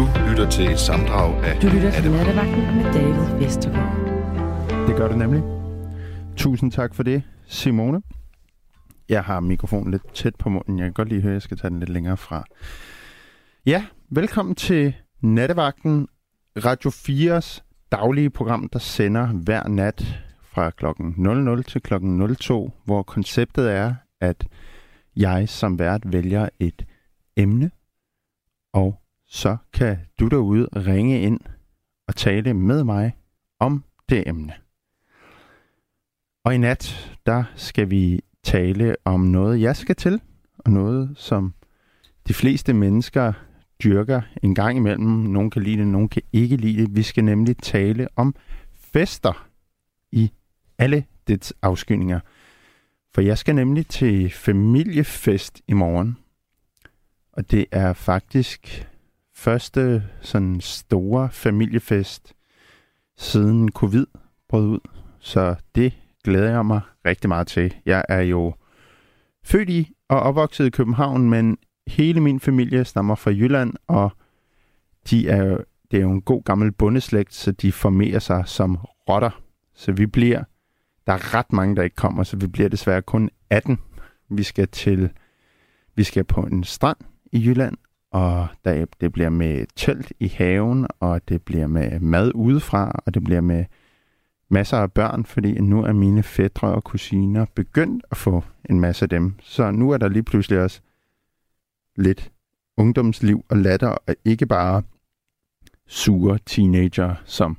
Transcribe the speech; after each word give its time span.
Du 0.00 0.06
lytter 0.28 0.50
til 0.50 0.70
et 0.70 0.78
samdrag 0.78 1.44
af 1.44 1.60
Du 1.60 1.66
lytter 1.66 1.90
til 1.90 2.10
Nattevagten 2.10 2.76
med 2.76 2.84
David 2.84 3.38
Vestergaard. 3.38 4.88
Det 4.88 4.96
gør 4.96 5.08
du 5.08 5.16
nemlig. 5.16 5.42
Tusind 6.36 6.72
tak 6.72 6.94
for 6.94 7.02
det, 7.02 7.22
Simone. 7.46 8.02
Jeg 9.08 9.24
har 9.24 9.40
mikrofonen 9.40 9.90
lidt 9.90 10.14
tæt 10.14 10.36
på 10.36 10.48
munden. 10.48 10.78
Jeg 10.78 10.84
kan 10.84 10.92
godt 10.92 11.08
lige 11.08 11.20
høre, 11.20 11.32
at 11.32 11.34
jeg 11.34 11.42
skal 11.42 11.56
tage 11.56 11.70
den 11.70 11.78
lidt 11.78 11.90
længere 11.90 12.16
fra. 12.16 12.44
Ja, 13.66 13.86
velkommen 14.10 14.54
til 14.54 14.94
Nattevagten, 15.22 16.08
Radio 16.64 16.90
4's 16.90 17.60
daglige 17.92 18.30
program, 18.30 18.68
der 18.72 18.78
sender 18.78 19.26
hver 19.26 19.68
nat 19.68 20.20
fra 20.42 20.70
klokken 20.70 21.14
00 21.16 21.64
til 21.64 21.82
klokken 21.82 22.36
02, 22.36 22.72
hvor 22.84 23.02
konceptet 23.02 23.72
er, 23.72 23.94
at 24.20 24.46
jeg 25.16 25.48
som 25.48 25.78
vært 25.78 26.12
vælger 26.12 26.48
et 26.60 26.86
emne, 27.36 27.70
og 28.72 28.99
så 29.30 29.56
kan 29.72 29.98
du 30.20 30.28
derude 30.28 30.68
ringe 30.76 31.22
ind 31.22 31.40
og 32.08 32.16
tale 32.16 32.54
med 32.54 32.84
mig 32.84 33.16
om 33.58 33.84
det 34.08 34.28
emne. 34.28 34.52
Og 36.44 36.54
i 36.54 36.58
nat, 36.58 37.16
der 37.26 37.44
skal 37.56 37.90
vi 37.90 38.20
tale 38.42 38.96
om 39.04 39.20
noget, 39.20 39.60
jeg 39.60 39.76
skal 39.76 39.96
til, 39.96 40.20
og 40.58 40.72
noget, 40.72 41.10
som 41.16 41.54
de 42.28 42.34
fleste 42.34 42.72
mennesker 42.72 43.32
dyrker 43.84 44.20
en 44.42 44.54
gang 44.54 44.76
imellem. 44.76 45.06
Nogle 45.06 45.50
kan 45.50 45.62
lide 45.62 45.76
det, 45.76 45.86
nogle 45.86 46.08
kan 46.08 46.22
ikke 46.32 46.56
lide 46.56 46.82
det. 46.82 46.96
Vi 46.96 47.02
skal 47.02 47.24
nemlig 47.24 47.56
tale 47.56 48.08
om 48.16 48.34
fester 48.74 49.48
i 50.12 50.32
alle 50.78 51.04
dets 51.28 51.54
afskyninger. 51.62 52.20
For 53.14 53.20
jeg 53.20 53.38
skal 53.38 53.54
nemlig 53.54 53.86
til 53.86 54.30
familiefest 54.30 55.62
i 55.68 55.72
morgen. 55.72 56.16
Og 57.32 57.50
det 57.50 57.66
er 57.72 57.92
faktisk 57.92 58.89
første 59.40 60.04
sådan 60.20 60.60
store 60.60 61.30
familiefest 61.30 62.34
siden 63.16 63.72
covid 63.72 64.06
brød 64.48 64.66
ud. 64.66 64.80
Så 65.18 65.54
det 65.74 65.92
glæder 66.24 66.50
jeg 66.50 66.66
mig 66.66 66.80
rigtig 67.04 67.28
meget 67.28 67.46
til. 67.46 67.74
Jeg 67.86 68.04
er 68.08 68.20
jo 68.20 68.54
født 69.44 69.70
i 69.70 69.92
og 70.08 70.20
opvokset 70.20 70.66
i 70.66 70.70
København, 70.70 71.30
men 71.30 71.58
hele 71.86 72.20
min 72.20 72.40
familie 72.40 72.84
stammer 72.84 73.14
fra 73.14 73.30
Jylland, 73.30 73.74
og 73.86 74.10
de 75.10 75.28
er 75.28 75.44
jo, 75.44 75.58
det 75.90 75.96
er 75.96 76.02
jo 76.02 76.10
en 76.10 76.22
god 76.22 76.42
gammel 76.42 76.72
bundeslægt, 76.72 77.34
så 77.34 77.52
de 77.52 77.72
formerer 77.72 78.18
sig 78.18 78.42
som 78.46 78.78
rotter. 79.08 79.42
Så 79.74 79.92
vi 79.92 80.06
bliver, 80.06 80.44
der 81.06 81.12
er 81.12 81.34
ret 81.34 81.52
mange, 81.52 81.76
der 81.76 81.82
ikke 81.82 81.96
kommer, 81.96 82.22
så 82.22 82.36
vi 82.36 82.46
bliver 82.46 82.68
desværre 82.68 83.02
kun 83.02 83.30
18. 83.50 83.78
Vi 84.28 84.42
skal 84.42 84.68
til, 84.68 85.10
vi 85.94 86.04
skal 86.04 86.24
på 86.24 86.40
en 86.40 86.64
strand 86.64 86.98
i 87.32 87.46
Jylland, 87.46 87.76
og 88.10 88.48
der, 88.64 88.86
det 89.00 89.12
bliver 89.12 89.28
med 89.28 89.66
telt 89.76 90.12
i 90.20 90.28
haven, 90.28 90.86
og 91.00 91.28
det 91.28 91.42
bliver 91.42 91.66
med 91.66 92.00
mad 92.00 92.32
udefra, 92.34 93.00
og 93.06 93.14
det 93.14 93.24
bliver 93.24 93.40
med 93.40 93.64
masser 94.48 94.76
af 94.76 94.92
børn, 94.92 95.24
fordi 95.24 95.60
nu 95.60 95.84
er 95.84 95.92
mine 95.92 96.22
fædre 96.22 96.68
og 96.68 96.84
kusiner 96.84 97.46
begyndt 97.54 98.04
at 98.10 98.16
få 98.16 98.44
en 98.70 98.80
masse 98.80 99.04
af 99.04 99.08
dem. 99.08 99.34
Så 99.42 99.70
nu 99.70 99.90
er 99.90 99.98
der 99.98 100.08
lige 100.08 100.22
pludselig 100.22 100.60
også 100.60 100.80
lidt 101.96 102.32
ungdomsliv 102.76 103.44
og 103.48 103.56
latter, 103.56 103.88
og 103.88 104.16
ikke 104.24 104.46
bare 104.46 104.82
sure 105.86 106.38
teenager 106.46 107.14
som 107.24 107.56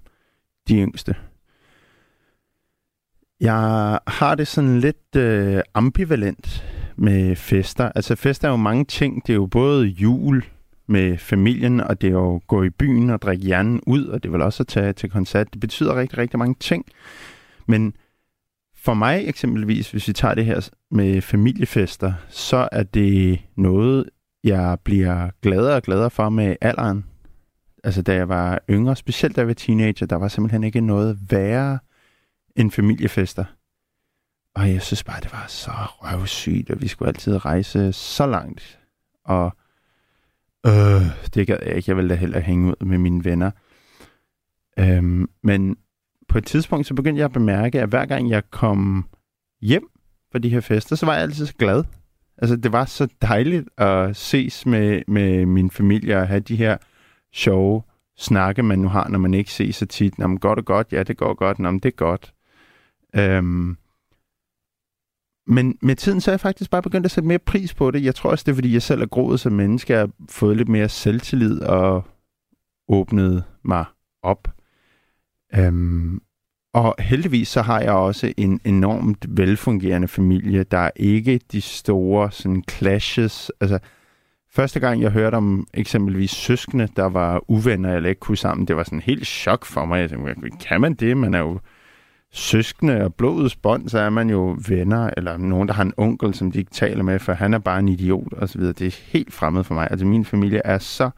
de 0.68 0.76
yngste. 0.76 1.16
Jeg 3.40 4.00
har 4.08 4.36
det 4.36 4.48
sådan 4.48 4.80
lidt 4.80 5.16
øh, 5.16 5.62
ambivalent 5.74 6.64
med 6.96 7.36
fester. 7.36 7.92
Altså 7.96 8.16
fester 8.16 8.48
er 8.48 8.52
jo 8.52 8.58
mange 8.58 8.86
ting. 8.86 9.28
Det 9.28 9.34
er 9.34 9.38
jo 9.38 9.46
både 9.46 9.86
jul 9.86 10.44
med 10.88 11.18
familien, 11.18 11.80
og 11.80 12.02
det 12.02 12.08
er 12.08 12.12
jo 12.12 12.36
at 12.36 12.48
gå 12.48 12.64
i 12.64 12.70
byen 12.70 13.10
og 13.10 13.22
drikke 13.22 13.46
hjernen 13.46 13.82
ud, 13.88 14.06
og 14.06 14.24
det 14.24 14.30
er 14.30 14.32
vel 14.32 14.42
også 14.42 14.64
at 14.64 14.68
tage 14.68 14.94
til 14.94 15.10
koncert. 15.10 15.54
Det 15.54 15.62
betyder 15.62 15.96
rigtig, 15.96 16.18
rigtig 16.18 16.40
mange 16.40 16.56
ting. 16.60 16.86
Men 17.68 17.94
for 18.76 18.94
mig 18.94 19.28
eksempelvis, 19.28 19.92
hvis 19.92 20.08
vi 20.08 20.14
tager 20.14 20.36
det 20.36 20.46
her 20.46 20.70
med 20.92 21.22
familiefester, 21.22 22.14
så 22.30 22.70
er 22.72 22.84
det 22.84 23.42
noget, 23.56 24.10
jeg 24.44 24.78
bliver 24.84 25.30
gladere 25.42 25.76
og 25.76 25.84
gladere 25.84 26.10
for 26.10 26.30
med 26.30 26.56
alderen. 26.62 27.06
Altså 27.84 28.02
da 28.02 28.14
jeg 28.14 28.30
var 28.30 28.60
yngre, 28.70 28.96
specielt 28.96 29.36
da 29.36 29.42
jeg 29.42 29.48
var 29.48 29.54
teenager, 29.54 30.06
der 30.06 30.16
var 30.16 30.28
simpelthen 30.28 30.64
ikke 30.64 30.82
noget 30.82 31.20
værre 31.30 31.80
end 32.56 32.72
familiefester. 32.72 33.44
Og 34.56 34.74
jeg 34.74 34.82
synes 34.82 35.04
bare, 35.04 35.22
det 35.22 35.32
var 35.32 35.46
så 35.48 35.72
røvsygt, 35.72 36.70
og 36.70 36.82
vi 36.82 36.88
skulle 36.88 37.10
altid 37.10 37.46
rejse 37.46 37.94
så 37.94 38.26
langt. 38.26 38.80
Og 39.26 39.52
øh, 40.66 41.02
det 41.34 41.48
gad 41.48 41.58
jeg 41.66 41.76
ikke. 41.76 41.90
Jeg 41.90 41.98
ville 41.98 42.10
da 42.10 42.16
hellere 42.16 42.42
hænge 42.42 42.68
ud 42.68 42.86
med 42.86 42.98
mine 42.98 43.26
venner. 43.26 43.52
Øhm, 44.80 45.30
men 45.44 45.78
på 46.30 46.38
et 46.38 46.46
tidspunkt, 46.46 46.88
så 46.88 46.94
begyndte 46.94 47.20
jeg 47.20 47.26
at 47.26 47.32
bemærke, 47.34 47.82
at 47.82 47.90
hver 47.90 48.06
gang 48.06 48.30
jeg 48.30 48.44
kom 48.50 49.10
hjem 49.62 49.88
fra 50.32 50.40
de 50.40 50.50
her 50.50 50.62
fester, 50.62 50.96
så 50.96 51.06
var 51.06 51.14
jeg 51.14 51.22
altid 51.22 51.46
så 51.46 51.54
glad. 51.54 51.84
Altså, 52.38 52.56
det 52.56 52.72
var 52.72 52.86
så 52.86 53.08
dejligt 53.22 53.70
at 53.78 54.16
ses 54.16 54.66
med, 54.66 55.02
med 55.08 55.46
min 55.46 55.72
familie 55.72 56.18
og 56.18 56.28
have 56.28 56.40
de 56.40 56.56
her 56.56 56.78
sjove 57.34 57.84
snakke, 58.18 58.64
man 58.64 58.80
nu 58.80 58.88
har, 58.88 59.08
når 59.08 59.20
man 59.20 59.34
ikke 59.34 59.52
ses 59.52 59.76
så 59.76 59.86
tit. 59.86 60.20
Nå, 60.20 60.28
men 60.28 60.40
går 60.40 60.56
det 60.56 60.66
godt? 60.66 60.88
Ja, 60.92 61.04
det 61.04 61.18
går 61.18 61.34
godt. 61.34 61.60
Nå, 61.60 61.72
men 61.72 61.80
det 61.80 61.90
er 61.90 61.96
godt. 61.96 62.34
Øhm, 63.16 63.78
men 65.48 65.78
med 65.82 65.96
tiden 65.96 66.22
så 66.22 66.32
er 66.32 66.34
jeg 66.34 66.40
faktisk 66.40 66.72
bare 66.72 66.82
begyndt 66.82 67.06
at 67.06 67.12
sætte 67.12 67.28
mere 67.28 67.40
pris 67.40 67.74
på 67.74 67.92
det. 67.92 68.04
Jeg 68.04 68.16
tror 68.16 68.30
også, 68.30 68.44
det 68.46 68.52
er, 68.52 68.56
fordi 68.56 68.74
jeg 68.74 68.82
selv 68.82 69.02
er 69.02 69.06
groet 69.06 69.40
som 69.40 69.54
menneske. 69.54 69.94
Jeg 69.94 70.00
har 70.00 70.10
fået 70.30 70.58
lidt 70.58 70.70
mere 70.70 70.90
selvtillid 70.90 71.62
og 71.62 72.04
åbnet 72.88 73.44
mig 73.64 73.86
op. 74.24 74.48
Øhm, 75.56 76.22
og 76.74 76.96
heldigvis 77.00 77.48
så 77.48 77.62
har 77.62 77.80
jeg 77.80 77.92
også 77.92 78.34
en 78.38 78.62
enormt 78.66 79.26
velfungerende 79.30 80.08
familie. 80.08 80.64
Der 80.64 80.78
er 80.78 80.92
ikke 80.96 81.40
de 81.52 81.62
store 81.62 82.32
sådan 82.32 82.64
clashes. 82.70 83.52
Altså, 83.62 83.80
første 84.52 84.80
gang 84.80 85.02
jeg 85.02 85.12
hørte 85.12 85.36
om 85.36 85.68
eksempelvis 85.74 86.32
søskende, 86.32 86.88
der 86.96 87.06
var 87.06 87.44
uvenner 87.48 87.96
eller 87.96 88.10
ikke 88.10 88.20
kunne 88.20 88.38
sammen, 88.38 88.68
det 88.68 88.76
var 88.76 88.84
sådan 88.84 89.00
helt 89.00 89.28
chok 89.28 89.66
for 89.66 89.86
mig. 89.86 90.00
Jeg 90.00 90.10
tænkte, 90.10 90.68
kan 90.68 90.82
man 90.82 90.94
det? 90.94 91.18
Man 91.18 91.34
er 91.34 91.40
jo 91.40 91.60
søskende 92.34 93.04
og 93.04 93.16
blodets 93.16 93.56
bånd, 93.56 93.90
så 93.90 94.00
er 94.00 94.10
man 94.10 94.30
jo 94.30 94.58
venner, 94.68 95.10
eller 95.18 95.38
nogen, 95.38 95.68
der 95.68 95.74
har 95.74 95.84
en 95.84 95.94
onkel, 95.98 96.34
som 96.34 96.52
de 96.52 96.60
ikke 96.60 96.72
taler 96.72 97.04
med, 97.04 97.20
for 97.20 97.34
han 97.34 97.54
er 97.54 97.60
bare 97.60 97.80
en 97.80 97.90
idiot, 97.90 98.34
og 98.34 98.50
så 98.50 98.58
videre. 98.58 98.74
Det 98.74 98.88
er 98.88 99.00
helt 99.06 99.34
fremmed 99.34 99.64
for 99.64 99.74
mig. 99.74 99.88
Altså, 99.92 100.06
min 100.06 100.26
familie 100.26 100.62
er 100.66 100.78
så 100.78 101.10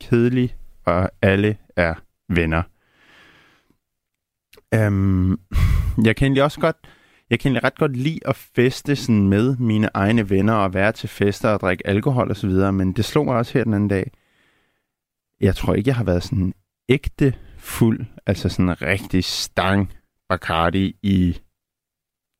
kedelig, 0.00 0.56
og 0.84 1.10
alle 1.22 1.56
er 1.76 1.94
venner. 2.28 2.62
Øhm, 4.74 5.30
jeg 6.04 6.16
kan 6.16 6.26
egentlig 6.26 6.42
også 6.42 6.60
godt, 6.60 6.76
jeg 7.30 7.40
kan 7.40 7.48
egentlig 7.48 7.64
ret 7.64 7.78
godt 7.78 7.96
lide 7.96 8.20
at 8.24 8.36
feste 8.36 8.96
sådan 8.96 9.28
med 9.28 9.56
mine 9.56 9.88
egne 9.94 10.30
venner, 10.30 10.54
og 10.54 10.74
være 10.74 10.92
til 10.92 11.08
fester 11.08 11.48
og 11.48 11.60
drikke 11.60 11.86
alkohol 11.86 12.30
og 12.30 12.36
så 12.36 12.46
videre, 12.46 12.72
men 12.72 12.92
det 12.92 13.04
slog 13.04 13.24
mig 13.24 13.36
også 13.36 13.52
her 13.52 13.64
den 13.64 13.74
anden 13.74 13.88
dag. 13.88 14.10
Jeg 15.40 15.56
tror 15.56 15.74
ikke, 15.74 15.88
jeg 15.88 15.96
har 15.96 16.04
været 16.04 16.22
sådan 16.22 16.54
ægte 16.88 17.34
fuld, 17.58 18.06
altså 18.26 18.48
sådan 18.48 18.82
rigtig 18.82 19.24
stang 19.24 19.92
Bacardi 20.28 20.96
i 21.02 21.38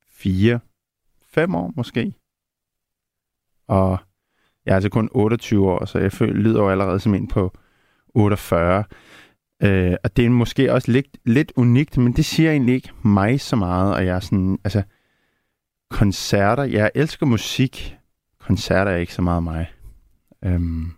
fire, 0.08 0.60
fem 1.22 1.54
år 1.54 1.72
måske. 1.76 2.14
Og 3.66 3.98
jeg 4.66 4.72
er 4.72 4.74
altså 4.74 4.88
kun 4.88 5.08
28 5.12 5.70
år, 5.70 5.84
så 5.84 5.98
jeg 5.98 6.12
føler, 6.12 6.32
lyder 6.32 6.62
jo 6.62 6.70
allerede 6.70 7.00
som 7.00 7.14
en 7.14 7.28
på 7.28 7.52
48. 8.14 8.84
Øh, 9.62 9.96
og 10.04 10.16
det 10.16 10.24
er 10.24 10.30
måske 10.30 10.72
også 10.72 10.92
lidt, 10.92 11.18
lidt 11.24 11.52
unikt, 11.56 11.98
men 11.98 12.12
det 12.12 12.24
siger 12.24 12.50
egentlig 12.50 12.74
ikke 12.74 12.90
mig 13.02 13.40
så 13.40 13.56
meget, 13.56 13.94
og 13.94 14.06
jeg 14.06 14.16
er 14.16 14.20
sådan, 14.20 14.58
altså, 14.64 14.82
koncerter, 15.90 16.62
jeg 16.62 16.90
elsker 16.94 17.26
musik, 17.26 17.96
koncerter 18.38 18.90
er 18.90 18.96
ikke 18.96 19.14
så 19.14 19.22
meget 19.22 19.42
mig. 19.42 19.72
Øhm. 20.44 20.92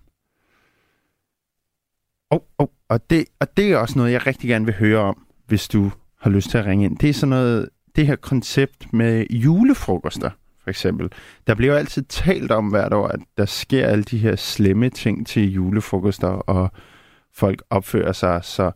Oh, 2.30 2.40
oh, 2.58 2.68
og, 2.88 3.10
det, 3.10 3.24
og 3.40 3.56
det 3.56 3.72
er 3.72 3.76
også 3.76 3.98
noget, 3.98 4.12
jeg 4.12 4.26
rigtig 4.26 4.48
gerne 4.48 4.64
vil 4.64 4.74
høre 4.74 4.98
om, 4.98 5.26
hvis 5.46 5.68
du 5.68 5.90
har 6.20 6.30
lyst 6.30 6.50
til 6.50 6.58
at 6.58 6.66
ringe 6.66 6.84
ind. 6.84 6.98
Det 6.98 7.08
er 7.08 7.14
sådan 7.14 7.30
noget, 7.30 7.68
det 7.96 8.06
her 8.06 8.16
koncept 8.16 8.92
med 8.92 9.26
julefrokoster, 9.30 10.30
for 10.62 10.70
eksempel. 10.70 11.12
Der 11.46 11.54
bliver 11.54 11.72
jo 11.72 11.78
altid 11.78 12.02
talt 12.02 12.50
om 12.50 12.68
hvert 12.68 12.92
år, 12.92 13.08
at 13.08 13.20
der 13.36 13.46
sker 13.46 13.86
alle 13.86 14.04
de 14.04 14.18
her 14.18 14.36
slemme 14.36 14.90
ting 14.90 15.26
til 15.26 15.52
julefrokoster, 15.52 16.28
og 16.28 16.70
folk 17.34 17.62
opfører 17.70 18.12
sig 18.12 18.44
så 18.44 18.70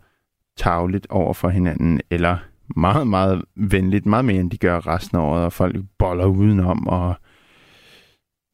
tavligt 0.56 1.06
over 1.10 1.34
for 1.34 1.48
hinanden, 1.48 2.00
eller 2.10 2.36
meget, 2.76 3.06
meget 3.06 3.42
venligt, 3.54 4.06
meget 4.06 4.24
mere 4.24 4.40
end 4.40 4.50
de 4.50 4.58
gør 4.58 4.86
resten 4.86 5.18
af 5.18 5.22
året, 5.22 5.44
og 5.44 5.52
folk 5.52 5.76
boller 5.98 6.26
udenom, 6.26 6.86
og 6.86 7.14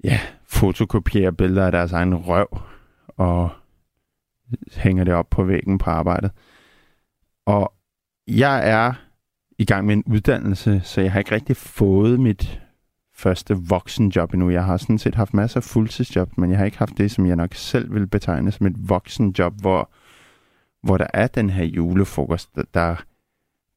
ja, 0.04 0.20
fotokopierer 0.46 1.30
billeder 1.30 1.66
af 1.66 1.72
deres 1.72 1.92
egen 1.92 2.14
røv, 2.14 2.58
og 3.08 3.50
hænger 4.76 5.04
det 5.04 5.14
op 5.14 5.30
på 5.30 5.44
væggen 5.44 5.78
på 5.78 5.90
arbejdet. 5.90 6.30
Og 7.46 7.72
jeg 8.28 8.70
er 8.70 8.92
i 9.58 9.64
gang 9.64 9.86
med 9.86 9.94
en 9.94 10.04
uddannelse, 10.06 10.80
så 10.84 11.00
jeg 11.00 11.12
har 11.12 11.18
ikke 11.18 11.34
rigtig 11.34 11.56
fået 11.56 12.20
mit 12.20 12.60
første 13.14 13.54
voksenjob 13.54 14.34
endnu. 14.34 14.50
Jeg 14.50 14.64
har 14.64 14.76
sådan 14.76 14.98
set 14.98 15.14
haft 15.14 15.34
masser 15.34 15.60
af 15.60 15.64
fuldtidsjob, 15.64 16.38
men 16.38 16.50
jeg 16.50 16.58
har 16.58 16.64
ikke 16.64 16.78
haft 16.78 16.98
det, 16.98 17.10
som 17.10 17.26
jeg 17.26 17.36
nok 17.36 17.54
selv 17.54 17.94
vil 17.94 18.06
betegne 18.06 18.52
som 18.52 18.66
et 18.66 18.88
voksenjob, 18.88 19.60
hvor, 19.60 19.90
hvor 20.82 20.98
der 20.98 21.06
er 21.14 21.26
den 21.26 21.50
her 21.50 21.64
julefrokost, 21.64 22.54
der, 22.54 22.62
der 22.74 22.96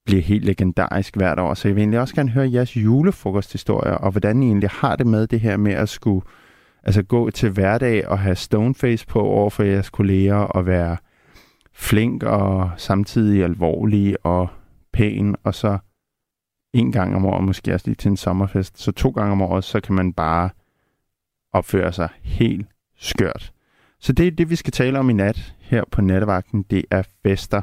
bliver 0.05 0.21
helt 0.21 0.45
legendarisk 0.45 1.15
hvert 1.15 1.39
år. 1.39 1.53
Så 1.53 1.67
jeg 1.67 1.75
vil 1.75 1.81
egentlig 1.81 1.99
også 1.99 2.15
gerne 2.15 2.29
høre 2.29 2.51
jeres 2.51 2.77
julefrokosthistorier, 2.77 3.93
og 3.93 4.11
hvordan 4.11 4.43
I 4.43 4.45
egentlig 4.45 4.69
har 4.69 4.95
det 4.95 5.07
med 5.07 5.27
det 5.27 5.39
her 5.39 5.57
med 5.57 5.73
at 5.73 5.89
skulle 5.89 6.25
altså 6.83 7.03
gå 7.03 7.29
til 7.29 7.49
hverdag 7.49 8.07
og 8.07 8.19
have 8.19 8.35
stoneface 8.35 9.07
på 9.07 9.19
over 9.21 9.49
for 9.49 9.63
jeres 9.63 9.89
kolleger 9.89 10.35
og 10.35 10.65
være 10.65 10.97
flink 11.73 12.23
og 12.23 12.71
samtidig 12.77 13.43
alvorlig 13.43 14.25
og 14.25 14.47
pæn, 14.93 15.35
og 15.43 15.53
så 15.55 15.77
en 16.73 16.91
gang 16.91 17.15
om 17.15 17.25
året, 17.25 17.43
måske 17.43 17.73
også 17.73 17.87
lige 17.87 17.95
til 17.95 18.09
en 18.09 18.17
sommerfest. 18.17 18.79
Så 18.79 18.91
to 18.91 19.09
gange 19.09 19.31
om 19.31 19.41
året, 19.41 19.63
så 19.63 19.81
kan 19.81 19.95
man 19.95 20.13
bare 20.13 20.49
opføre 21.53 21.91
sig 21.91 22.09
helt 22.23 22.67
skørt. 22.97 23.51
Så 23.99 24.13
det 24.13 24.27
er 24.27 24.31
det, 24.31 24.49
vi 24.49 24.55
skal 24.55 24.71
tale 24.71 24.99
om 24.99 25.09
i 25.09 25.13
nat 25.13 25.55
her 25.59 25.83
på 25.91 26.01
nattevagten. 26.01 26.63
Det 26.63 26.85
er 26.91 27.03
fester. 27.23 27.61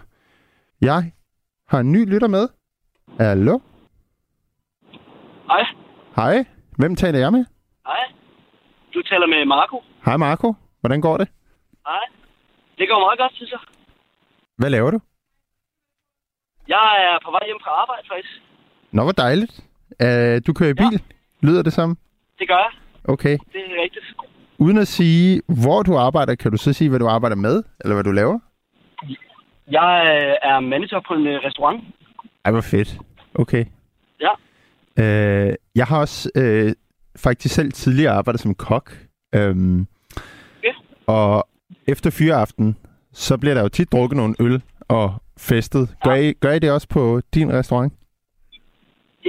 Jeg 0.81 1.13
har 1.69 1.81
en 1.81 1.93
ny 1.93 2.09
lytter 2.13 2.29
med. 2.29 2.49
Hallo? 3.21 3.59
Hej. 5.47 5.65
Hej. 6.17 6.45
Hvem 6.79 6.97
taler 6.97 7.19
jeg 7.19 7.33
med? 7.33 7.45
Hej. 7.87 8.13
Du 8.95 9.03
taler 9.03 9.27
med 9.27 9.45
Marco. 9.47 9.83
Hej 10.05 10.17
Marco. 10.17 10.55
Hvordan 10.81 11.01
går 11.01 11.17
det? 11.17 11.29
Hej. 11.87 12.05
Det 12.79 12.89
går 12.89 13.01
meget 13.01 13.19
godt, 13.19 13.33
synes 13.35 13.51
jeg. 13.51 13.61
Hvad 14.59 14.71
laver 14.71 14.91
du? 14.91 15.01
Jeg 16.69 16.87
er 17.09 17.19
på 17.25 17.31
vej 17.31 17.41
hjem 17.47 17.57
fra 17.65 17.71
arbejde, 17.71 18.03
faktisk. 18.13 18.43
Nå, 18.93 19.03
hvor 19.03 19.13
dejligt. 19.13 19.61
Uh, 20.05 20.47
du 20.47 20.53
kører 20.59 20.71
i 20.71 20.75
bil, 20.75 20.93
ja. 20.93 21.47
lyder 21.47 21.63
det 21.63 21.73
som? 21.73 21.99
Det 22.39 22.49
gør 22.49 22.57
jeg. 22.57 22.71
Okay. 23.05 23.39
Det 23.53 23.61
er 23.61 23.83
rigtigt. 23.83 24.05
Uden 24.59 24.79
at 24.79 24.89
sige, 24.89 25.43
hvor 25.63 25.83
du 25.83 25.97
arbejder, 25.97 26.35
kan 26.35 26.51
du 26.51 26.57
så 26.57 26.73
sige, 26.73 26.89
hvad 26.91 26.99
du 26.99 27.07
arbejder 27.07 27.37
med, 27.37 27.63
eller 27.81 27.95
hvad 27.95 28.05
du 28.05 28.11
laver? 28.13 28.39
Jeg 29.71 29.91
øh, 30.23 30.51
er 30.51 30.61
manager 30.61 31.01
på 31.09 31.15
en 31.15 31.27
øh, 31.27 31.41
restaurant. 31.45 31.85
Ej, 32.45 32.51
hvor 32.53 32.61
fedt. 32.61 32.99
Okay. 33.35 33.65
Ja. 34.21 34.33
Uh, 35.49 35.55
jeg 35.75 35.87
har 35.87 36.01
også 36.01 36.31
uh, 36.39 36.73
faktisk 37.23 37.55
selv 37.55 37.73
tidligere 37.73 38.13
arbejdet 38.13 38.41
som 38.41 38.55
kok. 38.55 38.93
Um, 39.37 39.87
Ja. 40.65 40.73
Og 41.07 41.49
efter 41.87 42.11
fyreaften, 42.11 42.77
så 43.27 43.35
bliver 43.43 43.55
der 43.55 43.63
jo 43.63 43.69
tit 43.69 43.93
drukket 43.93 44.17
nogle 44.17 44.35
øl 44.47 44.57
og 44.99 45.07
festet. 45.51 45.85
Gør, 46.05 46.15
I, 46.15 46.33
gør 46.33 46.53
I 46.53 46.59
det 46.59 46.71
også 46.77 46.89
på 46.97 47.21
din 47.35 47.49
restaurant? 47.59 47.93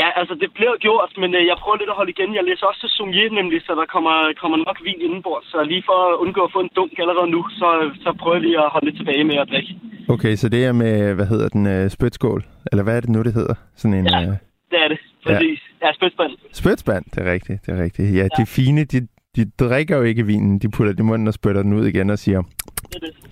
Ja, 0.01 0.07
altså 0.19 0.33
det 0.41 0.49
bliver 0.57 0.75
gjort, 0.85 1.11
men 1.21 1.29
øh, 1.37 1.43
jeg 1.49 1.57
prøver 1.63 1.77
lidt 1.77 1.93
at 1.93 1.99
holde 1.99 2.13
igen. 2.15 2.29
Jeg 2.37 2.43
læser 2.49 2.65
også 2.69 2.81
til 2.83 2.91
sommelier 2.97 3.31
nemlig, 3.39 3.59
så 3.67 3.71
der 3.79 3.85
kommer, 3.95 4.15
kommer 4.41 4.57
nok 4.67 4.77
vin 4.87 5.01
indenbord. 5.05 5.41
Så 5.51 5.57
lige 5.71 5.83
for 5.89 5.97
at 6.09 6.15
undgå 6.23 6.41
at 6.47 6.51
få 6.55 6.59
en 6.65 6.71
dunk 6.77 6.93
allerede 7.03 7.29
nu, 7.35 7.41
så, 7.59 7.67
så 8.03 8.09
prøver 8.19 8.35
jeg 8.35 8.43
lige 8.45 8.59
at 8.63 8.69
holde 8.73 8.85
lidt 8.87 8.97
tilbage 9.01 9.23
med 9.23 9.37
at 9.43 9.47
drikke. 9.51 9.71
Okay, 10.15 10.33
så 10.41 10.49
det 10.49 10.61
er 10.65 10.71
med, 10.83 11.13
hvad 11.17 11.27
hedder 11.33 11.49
den, 11.55 11.63
uh, 11.75 11.89
spytskål? 11.97 12.41
Eller 12.71 12.83
hvad 12.83 12.95
er 12.97 13.01
det 13.01 13.09
nu, 13.09 13.21
det 13.27 13.33
hedder? 13.33 13.55
Sådan 13.79 13.97
en... 13.99 14.05
Ja. 14.05 14.19
Uh, 14.27 14.35
Det 14.71 14.79
er 14.83 14.87
det, 14.93 14.99
præcis. 15.25 15.59
Ja, 15.81 15.87
ja 15.87 15.93
spidspand. 15.93 16.31
Spytspand, 16.53 17.05
det 17.13 17.19
er 17.27 17.31
rigtigt, 17.31 17.65
det 17.65 17.71
er 17.79 17.83
rigtigt. 17.83 18.15
Ja, 18.15 18.21
ja. 18.21 18.27
de 18.37 18.45
fine, 18.45 18.83
de, 18.83 19.07
de 19.35 19.51
drikker 19.59 19.97
jo 19.97 20.03
ikke 20.03 20.25
vinen. 20.25 20.59
De 20.59 20.67
putter 20.71 20.93
det 20.93 20.99
i 20.99 21.03
munden 21.11 21.27
og 21.27 21.33
spytter 21.33 21.63
den 21.63 21.73
ud 21.73 21.85
igen 21.85 22.09
og 22.09 22.19
siger, 22.19 22.41
Det 22.41 22.95
er 22.95 22.99
det. 22.99 23.28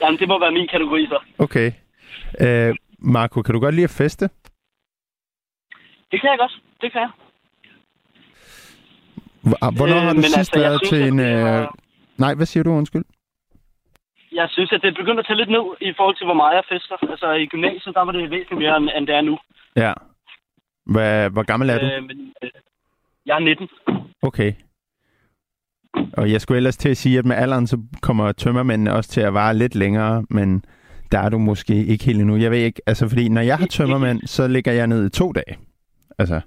Jamen, 0.00 0.18
det 0.20 0.28
må 0.28 0.38
være 0.40 0.52
min 0.52 0.68
kategori 0.68 1.06
så. 1.06 1.18
okay. 1.38 1.72
Uh, 2.44 2.74
Marco, 2.98 3.42
kan 3.42 3.54
du 3.54 3.60
godt 3.60 3.74
lide 3.74 3.84
at 3.84 3.90
feste? 3.90 4.24
Det 6.10 6.20
kan 6.20 6.30
jeg 6.30 6.38
godt. 6.38 6.54
Det 6.80 6.92
kan 6.92 7.00
jeg. 7.00 7.10
Hvor- 9.42 9.76
Hvornår 9.76 9.96
Øh, 9.96 10.02
har 10.02 10.12
du 10.14 10.22
sidst 10.22 10.38
altså, 10.38 10.58
været 10.60 10.78
synes, 10.86 10.90
til 10.90 11.08
en... 11.12 11.20
Øh... 11.20 11.68
Nej, 12.18 12.34
hvad 12.34 12.46
siger 12.46 12.64
du? 12.64 12.70
Undskyld. 12.70 13.04
Jeg 14.32 14.48
synes, 14.50 14.72
at 14.72 14.82
det 14.82 14.94
begynder 14.94 15.18
at 15.20 15.26
tage 15.26 15.36
lidt 15.36 15.50
ned 15.50 15.64
i 15.80 15.92
forhold 15.96 16.16
til, 16.16 16.26
hvor 16.26 16.34
meget 16.34 16.54
jeg 16.54 16.64
fester. 16.72 16.96
Altså 17.10 17.32
i 17.32 17.46
gymnasiet, 17.46 17.94
der 17.94 18.02
var 18.04 18.12
det 18.12 18.30
væsentligt 18.30 18.58
mere, 18.62 18.76
end, 18.76 18.88
end 18.96 19.06
det 19.06 19.14
er 19.14 19.20
nu. 19.20 19.38
Ja. 19.76 19.92
Hvad, 20.86 21.30
hvor 21.30 21.42
gammel 21.42 21.70
er 21.70 21.78
du? 21.78 21.86
Øh, 21.86 22.02
men, 22.02 22.34
øh, 22.42 22.50
jeg 23.26 23.34
er 23.34 23.38
19. 23.38 23.68
Okay. 24.22 24.52
Og 26.16 26.30
jeg 26.32 26.40
skulle 26.40 26.56
ellers 26.56 26.76
til 26.76 26.88
at 26.88 26.96
sige, 26.96 27.18
at 27.18 27.24
med 27.26 27.36
alderen, 27.36 27.66
så 27.66 27.78
kommer 28.02 28.32
tømmermændene 28.32 28.92
også 28.92 29.10
til 29.10 29.20
at 29.20 29.34
vare 29.34 29.54
lidt 29.56 29.74
længere, 29.74 30.24
men 30.30 30.64
der 31.12 31.18
er 31.18 31.28
du 31.28 31.38
måske 31.38 31.74
ikke 31.86 32.04
helt 32.04 32.20
endnu. 32.20 32.36
Jeg 32.36 32.50
ved 32.50 32.58
ikke, 32.58 32.82
altså 32.86 33.08
fordi 33.08 33.28
når 33.28 33.40
jeg 33.40 33.58
har 33.58 33.66
tømmermænd, 33.66 34.20
så 34.26 34.48
ligger 34.48 34.72
jeg 34.72 34.86
ned 34.86 35.06
i 35.06 35.10
to 35.10 35.32
dage. 35.32 35.58
Altså, 36.18 36.40